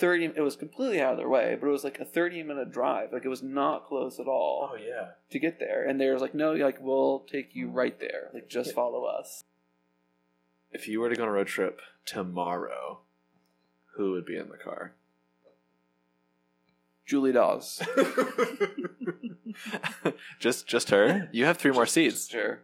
thirty. 0.00 0.24
It 0.24 0.40
was 0.40 0.56
completely 0.56 1.00
out 1.00 1.12
of 1.12 1.18
their 1.18 1.28
way, 1.28 1.56
but 1.60 1.68
it 1.68 1.70
was 1.72 1.84
like 1.84 2.00
a 2.00 2.04
thirty 2.04 2.42
minute 2.42 2.72
drive. 2.72 3.12
Like 3.12 3.24
it 3.24 3.28
was 3.28 3.42
not 3.44 3.86
close 3.86 4.18
at 4.18 4.26
all 4.26 4.70
Oh 4.72 4.76
yeah. 4.76 5.10
to 5.30 5.38
get 5.38 5.60
there. 5.60 5.86
And 5.86 6.00
they 6.00 6.10
was 6.10 6.20
like, 6.22 6.34
no, 6.34 6.52
like 6.54 6.78
we'll 6.80 7.20
take 7.30 7.54
you 7.54 7.68
right 7.70 7.98
there. 8.00 8.30
Like 8.34 8.48
just 8.48 8.74
follow 8.74 9.04
us. 9.04 9.44
If 10.72 10.88
you 10.88 11.00
were 11.00 11.08
to 11.10 11.14
go 11.14 11.22
on 11.22 11.28
a 11.28 11.32
road 11.32 11.46
trip 11.46 11.80
tomorrow, 12.04 13.00
who 13.96 14.12
would 14.12 14.26
be 14.26 14.36
in 14.36 14.48
the 14.48 14.56
car? 14.56 14.92
Julie 17.06 17.32
Dawes. 17.32 17.80
just 20.40 20.66
just 20.66 20.90
her. 20.90 21.28
You 21.32 21.44
have 21.44 21.56
three 21.58 21.72
more 21.72 21.86
seats. 21.86 22.28
Sure. 22.28 22.60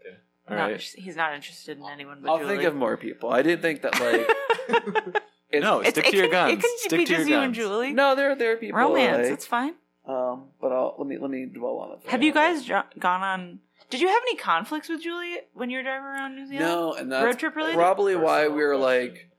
Okay. 0.00 0.16
All 0.48 0.56
Not- 0.56 0.70
right. 0.70 0.80
he's 0.80 1.16
not 1.16 1.34
interested 1.34 1.78
in 1.78 1.84
anyone 1.84 2.18
but 2.22 2.30
I'll 2.30 2.38
Julie. 2.38 2.56
think 2.56 2.64
of 2.64 2.74
more 2.74 2.96
people. 2.96 3.30
I 3.30 3.42
didn't 3.42 3.62
think 3.62 3.82
that 3.82 3.98
like 4.00 4.26
it's, 4.68 5.20
No, 5.64 5.80
It's- 5.80 5.92
stick 5.94 6.06
it 6.06 6.10
to 6.12 6.16
your 6.16 6.26
can, 6.28 6.32
guns. 6.32 6.52
It 6.54 6.60
can 6.60 6.70
Stick 6.78 6.98
be 7.00 7.04
to 7.06 7.16
just 7.16 7.28
you 7.28 7.36
and. 7.38 7.54
Julie. 7.54 7.92
no, 7.92 8.14
there 8.14 8.34
there 8.34 8.52
are 8.52 8.56
people 8.56 8.78
Romance. 8.78 9.24
like, 9.24 9.32
It's 9.32 9.46
fine. 9.46 9.74
um, 10.06 10.44
but 10.60 10.72
I'll 10.72 10.94
let 10.98 11.06
me 11.06 11.18
let 11.18 11.30
me 11.30 11.46
dwell 11.46 11.78
on 11.78 11.92
it. 11.92 12.10
Have 12.10 12.22
you 12.22 12.32
guys 12.32 12.64
jo- 12.64 12.82
gone 12.98 13.22
on? 13.22 13.58
Did 13.88 14.00
you 14.00 14.08
have 14.08 14.22
any 14.22 14.36
conflicts 14.36 14.88
with 14.88 15.02
Julie 15.02 15.38
when 15.52 15.68
you 15.70 15.78
were 15.78 15.82
driving 15.82 16.04
around 16.04 16.36
New 16.36 16.46
Zealand? 16.46 16.66
No, 16.68 16.92
and 16.94 17.10
that's 17.10 17.24
Road 17.24 17.38
trip 17.40 17.56
related? 17.56 17.76
probably 17.76 18.14
why 18.14 18.46
we 18.46 18.62
were 18.62 18.76
like, 18.76 19.29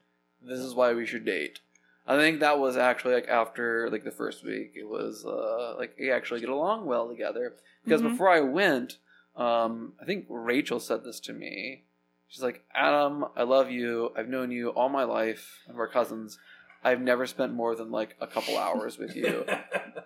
this 0.41 0.59
is 0.59 0.73
why 0.73 0.93
we 0.93 1.05
should 1.05 1.25
date. 1.25 1.59
I 2.07 2.17
think 2.17 2.39
that 2.39 2.59
was 2.59 2.77
actually 2.77 3.13
like 3.13 3.27
after 3.27 3.89
like 3.89 4.03
the 4.03 4.11
first 4.11 4.43
week. 4.43 4.73
It 4.75 4.87
was 4.87 5.25
uh 5.25 5.75
like 5.77 5.95
we 5.99 6.11
actually 6.11 6.39
get 6.39 6.49
along 6.49 6.85
well 6.85 7.07
together 7.07 7.53
because 7.83 8.01
Mhm. 8.01 8.09
before 8.11 8.29
I 8.29 8.39
went, 8.41 8.97
um, 9.35 9.93
I 10.01 10.05
think 10.05 10.25
Rachel 10.29 10.79
said 10.79 11.03
this 11.03 11.19
to 11.21 11.33
me. 11.33 11.83
She's 12.27 12.43
like, 12.43 12.63
Adam, 12.73 13.25
I 13.35 13.43
love 13.43 13.69
you. 13.69 14.11
I've 14.17 14.29
known 14.29 14.51
you 14.51 14.69
all 14.69 14.87
my 14.89 15.03
life, 15.03 15.59
and 15.67 15.75
we're 15.77 15.87
cousins. 15.89 16.39
I've 16.83 17.01
never 17.01 17.27
spent 17.27 17.53
more 17.53 17.75
than 17.75 17.91
like 17.91 18.15
a 18.19 18.25
couple 18.27 18.57
hours 18.57 18.97
with 18.97 19.15
you. 19.15 19.45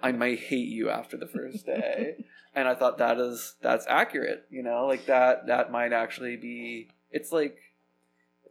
I 0.03 0.11
might 0.23 0.39
hate 0.39 0.67
you 0.67 0.89
after 0.89 1.17
the 1.17 1.27
first 1.27 1.65
day. 1.65 2.25
and 2.53 2.67
I 2.67 2.75
thought 2.75 2.97
that 2.97 3.17
is 3.19 3.55
that's 3.61 3.85
accurate, 3.87 4.45
you 4.49 4.63
know, 4.63 4.85
like 4.87 5.05
that 5.05 5.47
that 5.47 5.71
might 5.71 5.93
actually 5.93 6.35
be 6.35 6.89
it's 7.11 7.31
like 7.31 7.57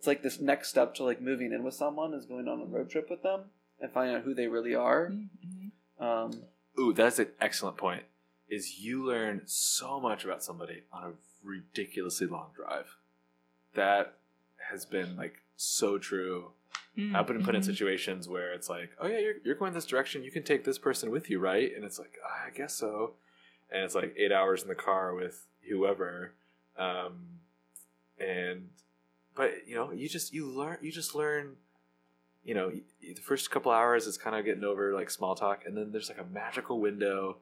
it's 0.04 0.06
like 0.06 0.22
this 0.22 0.38
next 0.38 0.68
step 0.68 0.94
to 0.96 1.02
like 1.02 1.22
moving 1.22 1.50
in 1.50 1.62
with 1.64 1.72
someone 1.72 2.12
is 2.12 2.26
going 2.26 2.46
on 2.46 2.60
a 2.60 2.64
road 2.66 2.90
trip 2.90 3.08
with 3.08 3.22
them 3.22 3.44
and 3.80 3.90
finding 3.90 4.14
out 4.14 4.20
who 4.22 4.34
they 4.34 4.48
really 4.48 4.74
are. 4.74 5.08
Mhm. 5.10 5.70
Um 5.98 6.42
Ooh, 6.78 6.92
that's 6.92 7.18
an 7.18 7.28
excellent 7.40 7.78
point. 7.78 8.02
Is 8.46 8.80
you 8.80 9.02
learn 9.02 9.40
so 9.46 9.98
much 9.98 10.22
about 10.22 10.44
somebody 10.44 10.82
on 10.92 11.04
a 11.04 11.12
ridiculously 11.42 12.26
long 12.26 12.50
drive. 12.54 12.98
That 13.74 14.18
has 14.70 14.84
been 14.84 15.16
like 15.16 15.36
so 15.56 15.96
true. 15.96 16.50
Mhm. 16.98 17.14
I've 17.16 17.26
been 17.26 17.42
put 17.42 17.54
in 17.54 17.62
Mhm. 17.62 17.64
situations 17.64 18.28
where 18.28 18.52
it's 18.52 18.68
like, 18.68 18.90
oh 19.00 19.06
yeah, 19.06 19.20
you're, 19.20 19.36
you're 19.42 19.54
going 19.54 19.72
this 19.72 19.86
direction. 19.86 20.22
You 20.22 20.30
can 20.30 20.42
take 20.42 20.64
this 20.64 20.78
person 20.78 21.10
with 21.10 21.30
you, 21.30 21.38
right? 21.38 21.74
And 21.74 21.82
it's 21.82 21.98
like, 21.98 22.18
I 22.46 22.50
guess 22.50 22.74
so. 22.74 23.14
And 23.70 23.82
it's 23.84 23.94
like 23.94 24.14
eight 24.18 24.32
hours 24.32 24.60
in 24.62 24.68
the 24.68 24.74
car 24.74 25.14
with 25.14 25.46
whoever. 25.66 26.34
Um, 26.76 27.40
and, 28.18 28.68
but 29.36 29.66
you 29.66 29.74
know, 29.74 29.92
you 29.92 30.08
just, 30.08 30.32
you 30.32 30.46
learn, 30.48 30.78
you 30.82 30.92
just 30.92 31.14
learn, 31.14 31.56
you 32.44 32.54
know, 32.54 32.70
the 33.00 33.14
first 33.22 33.50
couple 33.50 33.72
hours 33.72 34.06
is 34.06 34.18
kind 34.18 34.36
of 34.36 34.44
getting 34.44 34.64
over 34.64 34.94
like 34.94 35.10
small 35.10 35.34
talk. 35.34 35.62
And 35.66 35.76
then 35.76 35.92
there's 35.92 36.08
like 36.08 36.20
a 36.20 36.24
magical 36.32 36.80
window 36.80 37.38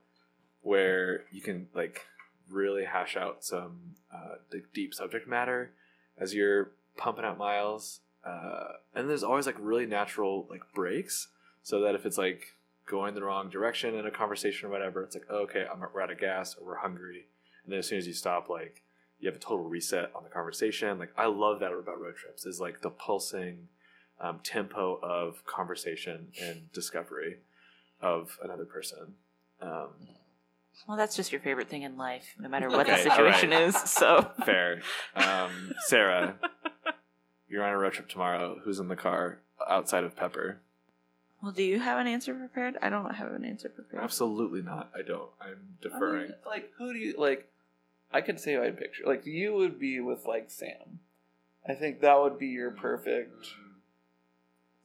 where 0.62 1.24
you 1.30 1.40
can 1.40 1.68
like 1.74 2.02
really 2.48 2.84
hash 2.84 3.16
out 3.16 3.44
some 3.44 3.96
uh, 4.12 4.36
deep 4.72 4.94
subject 4.94 5.28
matter 5.28 5.72
as 6.18 6.34
you're 6.34 6.72
pumping 6.96 7.24
out 7.24 7.38
miles 7.38 8.00
uh, 8.24 8.72
and 8.94 9.08
there's 9.08 9.22
always 9.22 9.46
like 9.46 9.56
really 9.58 9.86
natural 9.86 10.46
like 10.50 10.60
breaks 10.74 11.28
so 11.62 11.80
that 11.80 11.94
if 11.94 12.06
it's 12.06 12.18
like 12.18 12.56
going 12.86 13.14
the 13.14 13.22
wrong 13.22 13.48
direction 13.48 13.94
in 13.94 14.06
a 14.06 14.10
conversation 14.10 14.68
or 14.68 14.72
whatever 14.72 15.02
it's 15.02 15.16
like 15.16 15.26
oh, 15.30 15.38
okay 15.38 15.64
I'm, 15.70 15.80
we're 15.80 16.00
out 16.00 16.12
of 16.12 16.18
gas 16.18 16.56
or 16.56 16.66
we're 16.66 16.76
hungry 16.76 17.26
and 17.64 17.72
then 17.72 17.78
as 17.78 17.88
soon 17.88 17.98
as 17.98 18.06
you 18.06 18.12
stop 18.12 18.48
like 18.48 18.82
you 19.22 19.28
have 19.28 19.36
a 19.36 19.38
total 19.40 19.64
reset 19.64 20.10
on 20.14 20.22
the 20.24 20.28
conversation 20.28 20.98
like 20.98 21.12
i 21.16 21.26
love 21.26 21.60
that 21.60 21.72
about 21.72 21.98
road 22.00 22.16
trips 22.16 22.44
is 22.44 22.60
like 22.60 22.82
the 22.82 22.90
pulsing 22.90 23.68
um, 24.20 24.40
tempo 24.44 24.98
of 25.02 25.44
conversation 25.46 26.28
and 26.40 26.70
discovery 26.72 27.38
of 28.00 28.38
another 28.44 28.64
person 28.66 29.14
um, 29.62 29.88
Well, 30.88 30.96
that's 30.96 31.14
just 31.16 31.30
your 31.32 31.40
favorite 31.40 31.68
thing 31.68 31.82
in 31.82 31.96
life, 31.96 32.34
no 32.40 32.48
matter 32.48 32.68
what 32.68 32.86
the 32.88 32.96
situation 32.96 33.52
alright. 33.52 33.68
is. 33.68 33.76
So 33.76 34.28
fair 34.44 34.82
um, 35.16 35.72
sarah 35.86 36.36
you're 37.48 37.64
on 37.64 37.72
a 37.72 37.78
road 37.78 37.92
trip 37.92 38.08
tomorrow 38.08 38.58
who's 38.64 38.78
in 38.80 38.88
the 38.88 38.96
car 38.96 39.38
outside 39.68 40.02
of 40.04 40.16
pepper 40.16 40.60
Well, 41.42 41.52
do 41.52 41.62
you 41.62 41.78
have 41.80 41.98
an 41.98 42.06
answer 42.06 42.34
prepared? 42.34 42.76
I 42.82 42.88
don't 42.88 43.14
have 43.14 43.32
an 43.32 43.44
answer 43.44 43.68
prepared. 43.68 44.02
Absolutely 44.02 44.62
not. 44.62 44.90
I 44.96 45.02
don't. 45.02 45.30
I'm 45.40 45.46
I 45.48 45.50
mean, 45.50 45.76
deferring. 45.80 46.32
like 46.46 46.70
who 46.78 46.92
do 46.92 46.98
you 46.98 47.14
like 47.18 47.48
I 48.12 48.20
could 48.20 48.38
say 48.40 48.56
I'd 48.56 48.78
picture 48.78 49.04
like 49.06 49.26
you 49.26 49.54
would 49.54 49.78
be 49.78 50.00
with 50.00 50.26
like 50.26 50.50
Sam. 50.50 51.00
I 51.68 51.74
think 51.74 52.00
that 52.00 52.20
would 52.20 52.38
be 52.38 52.48
your 52.48 52.70
perfect 52.72 53.46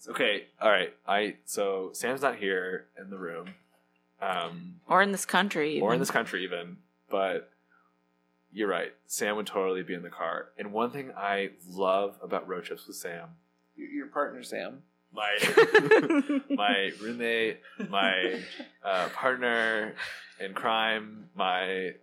okay. 0.09 0.45
All 0.61 0.69
right. 0.69 0.93
I 1.07 1.35
so 1.45 1.89
Sam's 1.93 2.21
not 2.21 2.37
here 2.37 2.85
in 2.99 3.09
the 3.09 3.17
room, 3.17 3.49
um, 4.21 4.75
Or 4.87 5.01
in 5.01 5.11
this 5.11 5.25
country. 5.25 5.79
or 5.79 5.93
in 5.93 5.99
this 5.99 6.11
country 6.11 6.43
even. 6.43 6.77
But 7.09 7.49
you're 8.51 8.67
right. 8.67 8.93
Sam 9.05 9.35
would 9.37 9.47
totally 9.47 9.83
be 9.83 9.93
in 9.93 10.03
the 10.03 10.09
car. 10.09 10.49
And 10.57 10.71
one 10.71 10.91
thing 10.91 11.11
I 11.15 11.51
love 11.69 12.17
about 12.21 12.47
road 12.47 12.63
trips 12.65 12.87
with 12.87 12.95
Sam, 12.95 13.29
your, 13.75 13.89
your 13.89 14.07
partner 14.07 14.43
Sam. 14.43 14.83
my 15.13 15.37
my 16.49 16.91
roommate, 17.01 17.59
my 17.89 18.39
uh, 18.83 19.09
partner 19.09 19.95
in 20.39 20.53
crime, 20.53 21.29
my 21.35 21.93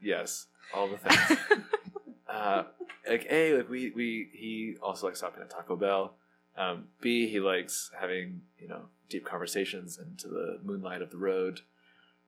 yes, 0.00 0.46
all 0.74 0.88
the 0.88 0.98
things. 0.98 1.40
uh, 2.28 2.64
like 3.08 3.26
a 3.30 3.56
like 3.56 3.70
we 3.70 3.90
we 3.90 4.28
he 4.32 4.76
also 4.82 5.06
likes 5.06 5.18
stopping 5.18 5.42
at 5.42 5.50
Taco 5.50 5.76
Bell. 5.76 6.14
Um, 6.56 6.84
B 7.00 7.28
he 7.28 7.40
likes 7.40 7.90
having 7.98 8.42
you 8.58 8.68
know 8.68 8.86
deep 9.08 9.24
conversations 9.24 9.98
into 9.98 10.28
the 10.28 10.58
moonlight 10.64 11.02
of 11.02 11.10
the 11.10 11.18
road. 11.18 11.60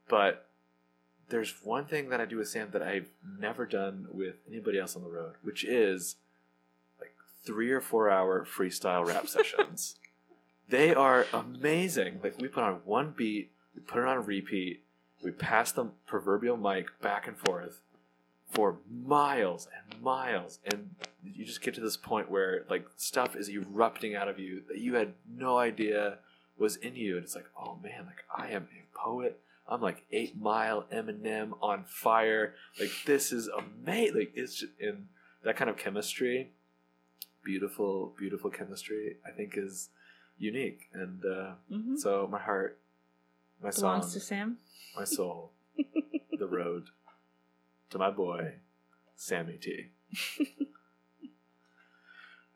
But 0.09 0.49
there's 1.29 1.55
one 1.63 1.85
thing 1.85 2.09
that 2.09 2.21
I 2.21 2.25
do 2.25 2.39
with 2.39 2.49
Sam 2.49 2.69
that 2.73 2.83
I've 2.83 3.11
never 3.39 3.67
done 3.67 4.07
with 4.11 4.37
anybody 4.49 4.79
else 4.79 4.97
on 4.97 5.03
the 5.03 5.11
road, 5.11 5.35
which 5.43 5.65
is 5.65 6.17
like 7.01 7.15
three 7.45 7.71
or 7.71 7.81
four 7.81 8.11
hour 8.11 8.47
freestyle 8.47 9.07
rap 9.07 9.29
sessions. 9.29 9.97
They 10.69 10.95
are 10.95 11.27
amazing. 11.33 12.21
Like 12.23 12.39
we 12.39 12.49
put 12.49 12.63
on 12.63 12.81
one 12.85 13.15
beat, 13.17 13.51
we 13.75 13.81
put 13.81 14.03
it 14.03 14.09
on 14.09 14.25
repeat, 14.25 14.83
we 15.23 15.31
pass 15.31 15.73
the 15.73 15.87
proverbial 16.07 16.57
mic 16.57 16.87
back 17.01 17.27
and 17.27 17.37
forth 17.37 17.81
for 18.51 18.79
miles 18.91 19.69
and 19.93 20.01
miles, 20.03 20.59
and 20.65 20.95
you 21.25 21.45
just 21.45 21.61
get 21.61 21.75
to 21.75 21.81
this 21.81 21.97
point 21.97 22.31
where 22.31 22.65
like 22.71 22.87
stuff 22.97 23.37
is 23.37 23.49
erupting 23.51 24.15
out 24.15 24.29
of 24.29 24.39
you 24.39 24.63
that 24.69 24.79
you 24.79 24.95
had 24.95 25.13
no 25.37 25.59
idea 25.59 26.19
was 26.59 26.77
in 26.77 26.97
you, 26.97 27.17
and 27.17 27.25
it's 27.25 27.35
like, 27.35 27.49
oh 27.57 27.79
man, 27.83 28.07
like 28.07 28.25
I 28.35 28.49
am 28.51 28.69
a 28.73 28.99
poet. 28.99 29.39
I'm 29.69 29.83
like 29.83 30.05
Eight 30.11 30.41
Mile 30.41 30.87
Eminem 30.93 31.53
on 31.61 31.85
fire. 31.87 32.55
Like 32.81 32.91
this 33.05 33.33
is 33.33 33.49
amazing. 33.49 34.17
Like 34.17 34.33
it's 34.35 34.61
just, 34.61 34.73
in 34.81 35.09
that 35.45 35.57
kind 35.57 35.69
of 35.69 35.77
chemistry, 35.77 36.51
beautiful, 37.45 38.15
beautiful 38.19 38.51
chemistry. 38.51 39.17
I 39.27 39.31
think 39.31 39.55
is 39.57 39.91
unique, 40.39 40.89
and 40.95 41.23
uh, 41.25 41.53
Mhm. 41.71 41.99
so 41.99 42.27
my 42.31 42.39
heart, 42.39 42.79
my 43.63 43.71
belongs 43.71 44.05
song, 44.07 44.13
to 44.13 44.21
Sam. 44.21 44.59
my 44.97 45.05
soul, 45.05 45.53
the 45.77 46.47
road 46.49 46.87
to 47.91 47.99
my 47.99 48.11
boy, 48.11 48.55
Sammy 49.17 49.57
T. 49.61 49.87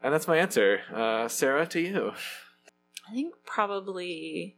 and 0.03 0.13
that's 0.13 0.27
my 0.29 0.37
answer. 0.39 0.81
Uh, 0.93 1.29
Sarah, 1.29 1.67
to 1.69 1.81
you. 1.81 2.13
I 3.09 3.13
think 3.15 3.35
probably 3.45 4.57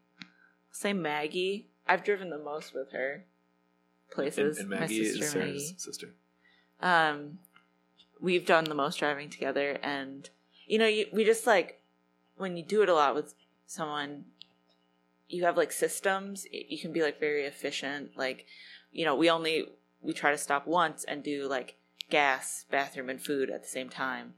say 0.71 0.93
Maggie. 0.93 1.69
I've 1.87 2.05
driven 2.05 2.31
the 2.31 2.39
most 2.39 2.75
with 2.75 2.93
her 2.93 3.25
places. 4.11 4.59
And, 4.59 4.67
and 4.67 4.71
My 4.71 4.81
Maggie 4.81 5.05
sister 5.05 5.25
is 5.25 5.31
Sarah's 5.31 5.53
Maggie. 5.53 5.75
sister. 5.79 6.15
Um, 6.81 7.39
we've 8.21 8.47
done 8.47 8.65
the 8.65 8.75
most 8.75 8.99
driving 8.99 9.29
together, 9.31 9.79
and 9.83 10.29
you 10.67 10.79
know, 10.79 10.87
you, 10.87 11.07
we 11.13 11.25
just 11.25 11.47
like 11.47 11.81
when 12.37 12.57
you 12.57 12.65
do 12.65 12.83
it 12.83 12.89
a 12.89 12.95
lot 12.95 13.15
with 13.15 13.35
someone, 13.67 14.25
you 15.35 15.45
have 15.45 15.57
like 15.57 15.72
systems. 15.72 16.47
You 16.53 16.78
can 16.78 16.93
be 16.93 17.03
like 17.03 17.18
very 17.18 17.45
efficient. 17.45 18.11
Like, 18.16 18.47
you 18.93 19.05
know, 19.05 19.14
we 19.16 19.28
only 19.30 19.66
we 20.01 20.12
try 20.12 20.30
to 20.30 20.39
stop 20.39 20.66
once 20.66 21.05
and 21.05 21.22
do 21.22 21.49
like 21.49 21.76
gas, 22.11 22.64
bathroom, 22.70 23.09
and 23.11 23.20
food 23.20 23.51
at 23.51 23.62
the 23.62 23.68
same 23.68 23.89
time. 23.89 24.35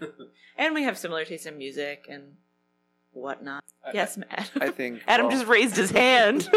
and 0.56 0.74
we 0.74 0.82
have 0.84 0.96
similar 0.98 1.24
tastes 1.24 1.46
in 1.46 1.58
music 1.58 2.06
and 2.08 2.34
whatnot. 3.12 3.64
I- 3.84 3.90
yes, 3.94 4.16
Matt. 4.16 4.50
I 4.60 4.70
think 4.70 5.02
Adam 5.08 5.26
well, 5.26 5.36
just 5.36 5.46
raised 5.48 5.76
his 5.76 5.90
hand. 5.90 6.48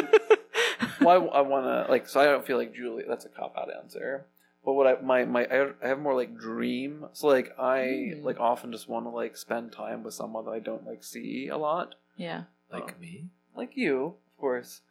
well, 1.02 1.30
I, 1.34 1.42
want 1.42 1.66
to 1.66 1.92
like 1.92 2.08
so 2.08 2.20
I 2.20 2.26
don't 2.26 2.46
feel 2.46 2.58
like 2.58 2.74
Julie. 2.74 3.04
That's 3.08 3.26
a 3.26 3.30
cop 3.30 3.56
out 3.58 3.70
answer, 3.76 4.26
but 4.66 4.74
what 4.74 4.88
I 4.88 5.02
my 5.02 5.26
my 5.26 5.46
I 5.46 5.70
I 5.84 5.88
have 5.88 6.00
more 6.00 6.16
like 6.16 6.38
dream. 6.38 7.06
So 7.14 7.28
like 7.28 7.54
I 7.60 7.80
Mm. 8.16 8.24
like 8.24 8.40
often 8.40 8.72
just 8.72 8.88
want 8.90 9.06
to 9.06 9.10
like 9.10 9.38
spend 9.38 9.72
time 9.72 10.04
with 10.04 10.14
someone 10.14 10.46
that 10.46 10.52
I 10.52 10.60
don't 10.60 10.86
like 10.86 11.04
see 11.04 11.48
a 11.48 11.58
lot, 11.58 11.96
Yeah. 12.18 12.44
Like 12.72 12.96
Oh. 12.98 13.02
me? 13.02 13.30
Like 13.56 13.76
you, 13.76 14.06
of 14.06 14.38
course. 14.40 14.82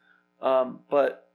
Um, 0.41 0.81
but 0.89 1.31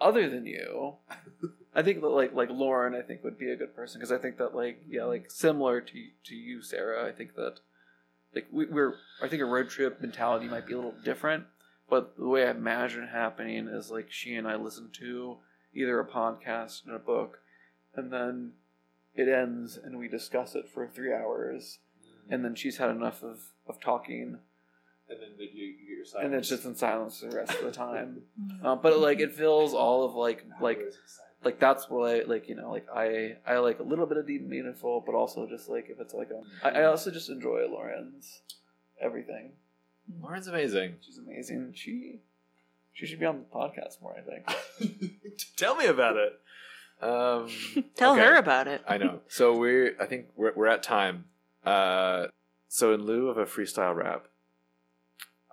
other 0.00 0.28
than 0.28 0.46
you, 0.46 0.94
I 1.74 1.82
think 1.82 2.00
that 2.00 2.08
like 2.08 2.34
like 2.34 2.50
Lauren, 2.50 2.94
I 2.94 3.02
think 3.02 3.22
would 3.22 3.38
be 3.38 3.50
a 3.50 3.56
good 3.56 3.74
person 3.74 4.00
because 4.00 4.12
I 4.12 4.18
think 4.18 4.38
that 4.38 4.54
like 4.54 4.82
yeah, 4.88 5.04
like 5.04 5.30
similar 5.30 5.80
to 5.80 6.06
to 6.24 6.34
you, 6.34 6.62
Sarah. 6.62 7.06
I 7.06 7.12
think 7.12 7.34
that 7.36 7.60
like 8.34 8.46
we, 8.50 8.66
we're 8.66 8.94
I 9.22 9.28
think 9.28 9.42
a 9.42 9.46
road 9.46 9.68
trip 9.68 10.00
mentality 10.00 10.48
might 10.48 10.66
be 10.66 10.72
a 10.72 10.76
little 10.76 10.94
different, 11.04 11.44
but 11.88 12.16
the 12.16 12.28
way 12.28 12.46
I 12.46 12.50
imagine 12.50 13.04
it 13.04 13.10
happening 13.10 13.68
is 13.68 13.90
like 13.90 14.10
she 14.10 14.34
and 14.34 14.48
I 14.48 14.56
listen 14.56 14.90
to 15.00 15.38
either 15.74 16.00
a 16.00 16.06
podcast 16.06 16.84
and 16.86 16.94
a 16.94 16.98
book, 16.98 17.38
and 17.94 18.12
then 18.12 18.52
it 19.14 19.28
ends 19.28 19.76
and 19.76 19.98
we 19.98 20.08
discuss 20.08 20.54
it 20.54 20.68
for 20.68 20.86
three 20.86 21.12
hours, 21.12 21.78
and 22.28 22.44
then 22.44 22.54
she's 22.54 22.78
had 22.78 22.90
enough 22.90 23.22
of 23.22 23.38
of 23.66 23.80
talking, 23.80 24.38
and 25.10 25.20
then 25.20 25.28
you, 25.38 25.46
you 25.64 25.72
get 25.72 25.96
your 25.96 26.04
silence, 26.04 26.24
and 26.24 26.32
then 26.32 26.40
it's 26.40 26.48
just 26.48 26.64
in 26.64 26.74
silence 26.74 27.20
the 27.20 27.30
rest 27.30 27.52
of 27.54 27.64
the 27.64 27.72
time. 27.72 28.22
Uh, 28.62 28.76
but 28.76 28.98
like 28.98 29.20
it 29.20 29.32
fills 29.34 29.72
all 29.72 30.04
of 30.04 30.14
like 30.14 30.44
like 30.60 30.80
like 31.44 31.58
that's 31.58 31.88
what 31.88 32.10
I 32.10 32.22
like 32.24 32.46
you 32.48 32.54
know 32.54 32.70
like 32.70 32.86
I 32.94 33.36
I 33.46 33.56
like 33.58 33.78
a 33.78 33.82
little 33.82 34.04
bit 34.06 34.18
of 34.18 34.26
deep 34.26 34.42
meaningful, 34.42 35.02
but 35.04 35.14
also 35.14 35.46
just 35.46 35.68
like 35.68 35.88
if 35.88 35.98
it's 35.98 36.12
like 36.12 36.28
a 36.30 36.66
I, 36.66 36.82
I 36.82 36.84
also 36.84 37.10
just 37.10 37.30
enjoy 37.30 37.66
Lauren's 37.70 38.42
everything. 39.00 39.52
Lauren's 40.20 40.46
amazing. 40.46 40.96
She's 41.00 41.18
amazing. 41.18 41.72
She 41.74 42.20
she 42.92 43.06
should 43.06 43.20
be 43.20 43.26
on 43.26 43.38
the 43.38 43.44
podcast 43.44 44.02
more. 44.02 44.14
I 44.16 44.20
think. 44.20 45.16
Tell 45.56 45.74
me 45.74 45.86
about 45.86 46.16
it. 46.16 46.38
Um, 47.02 47.48
Tell 47.94 48.12
okay. 48.12 48.22
her 48.22 48.36
about 48.36 48.68
it. 48.68 48.82
I 48.86 48.98
know. 48.98 49.20
So 49.28 49.56
we're 49.56 49.94
I 49.98 50.06
think 50.06 50.26
we're 50.36 50.52
we're 50.54 50.66
at 50.66 50.82
time. 50.82 51.24
Uh, 51.64 52.26
so 52.68 52.92
in 52.92 53.04
lieu 53.04 53.28
of 53.28 53.38
a 53.38 53.46
freestyle 53.46 53.94
rap, 53.94 54.26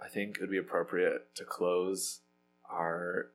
I 0.07 0.09
think 0.09 0.37
it 0.37 0.41
would 0.41 0.49
be 0.49 0.57
appropriate 0.57 1.35
to 1.35 1.43
close 1.43 2.21
our. 2.69 3.27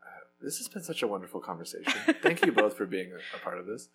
Uh, 0.00 0.26
this 0.40 0.58
has 0.58 0.68
been 0.68 0.84
such 0.84 1.02
a 1.02 1.08
wonderful 1.08 1.40
conversation. 1.40 2.00
Thank 2.22 2.46
you 2.46 2.52
both 2.52 2.76
for 2.76 2.86
being 2.86 3.10
a, 3.10 3.16
a 3.36 3.40
part 3.40 3.58
of 3.58 3.66
this. 3.66 3.88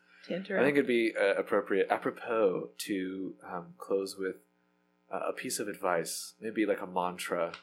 I 0.59 0.63
think 0.63 0.75
it'd 0.75 0.87
be 0.87 1.13
uh, 1.17 1.35
appropriate, 1.35 1.87
apropos, 1.89 2.69
to 2.79 3.33
um, 3.49 3.67
close 3.77 4.17
with 4.17 4.35
uh, 5.09 5.21
a 5.29 5.33
piece 5.33 5.57
of 5.59 5.69
advice, 5.69 6.33
maybe 6.41 6.65
like 6.65 6.81
a 6.81 6.85
mantra. 6.85 7.53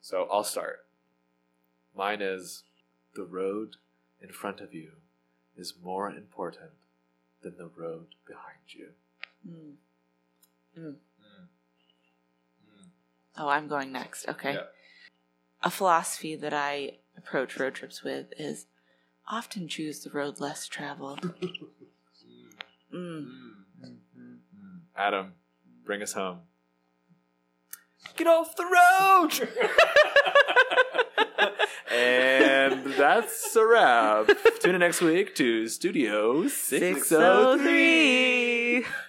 So 0.00 0.28
I'll 0.30 0.44
start. 0.44 0.86
Mine 1.96 2.22
is 2.22 2.62
the 3.16 3.24
road 3.24 3.76
in 4.22 4.28
front 4.28 4.60
of 4.60 4.72
you 4.72 4.92
is 5.56 5.74
more 5.82 6.10
important 6.10 6.70
than 7.42 7.56
the 7.58 7.70
road 7.76 8.06
behind 8.24 8.58
you. 8.68 8.88
Mm. 10.78 10.94
Oh, 13.38 13.48
I'm 13.48 13.68
going 13.68 13.92
next. 13.92 14.28
Okay. 14.28 14.54
Yeah. 14.54 14.62
A 15.62 15.70
philosophy 15.70 16.36
that 16.36 16.52
I 16.52 16.98
approach 17.16 17.58
road 17.58 17.74
trips 17.74 18.02
with 18.02 18.26
is 18.38 18.66
often 19.28 19.68
choose 19.68 20.00
the 20.00 20.10
road 20.10 20.40
less 20.40 20.66
traveled. 20.66 21.32
Mm. 22.94 23.26
Adam, 24.96 25.32
bring 25.84 26.00
us 26.02 26.12
home. 26.12 26.38
Get 28.16 28.26
off 28.26 28.56
the 28.56 28.64
road. 28.64 29.32
and 31.92 32.86
that's 32.94 33.54
a 33.56 33.66
wrap. 33.66 34.30
Tune 34.60 34.76
in 34.76 34.80
next 34.80 35.02
week 35.02 35.34
to 35.34 35.68
Studio 35.68 36.46
603. 36.48 38.84
603. 38.84 39.05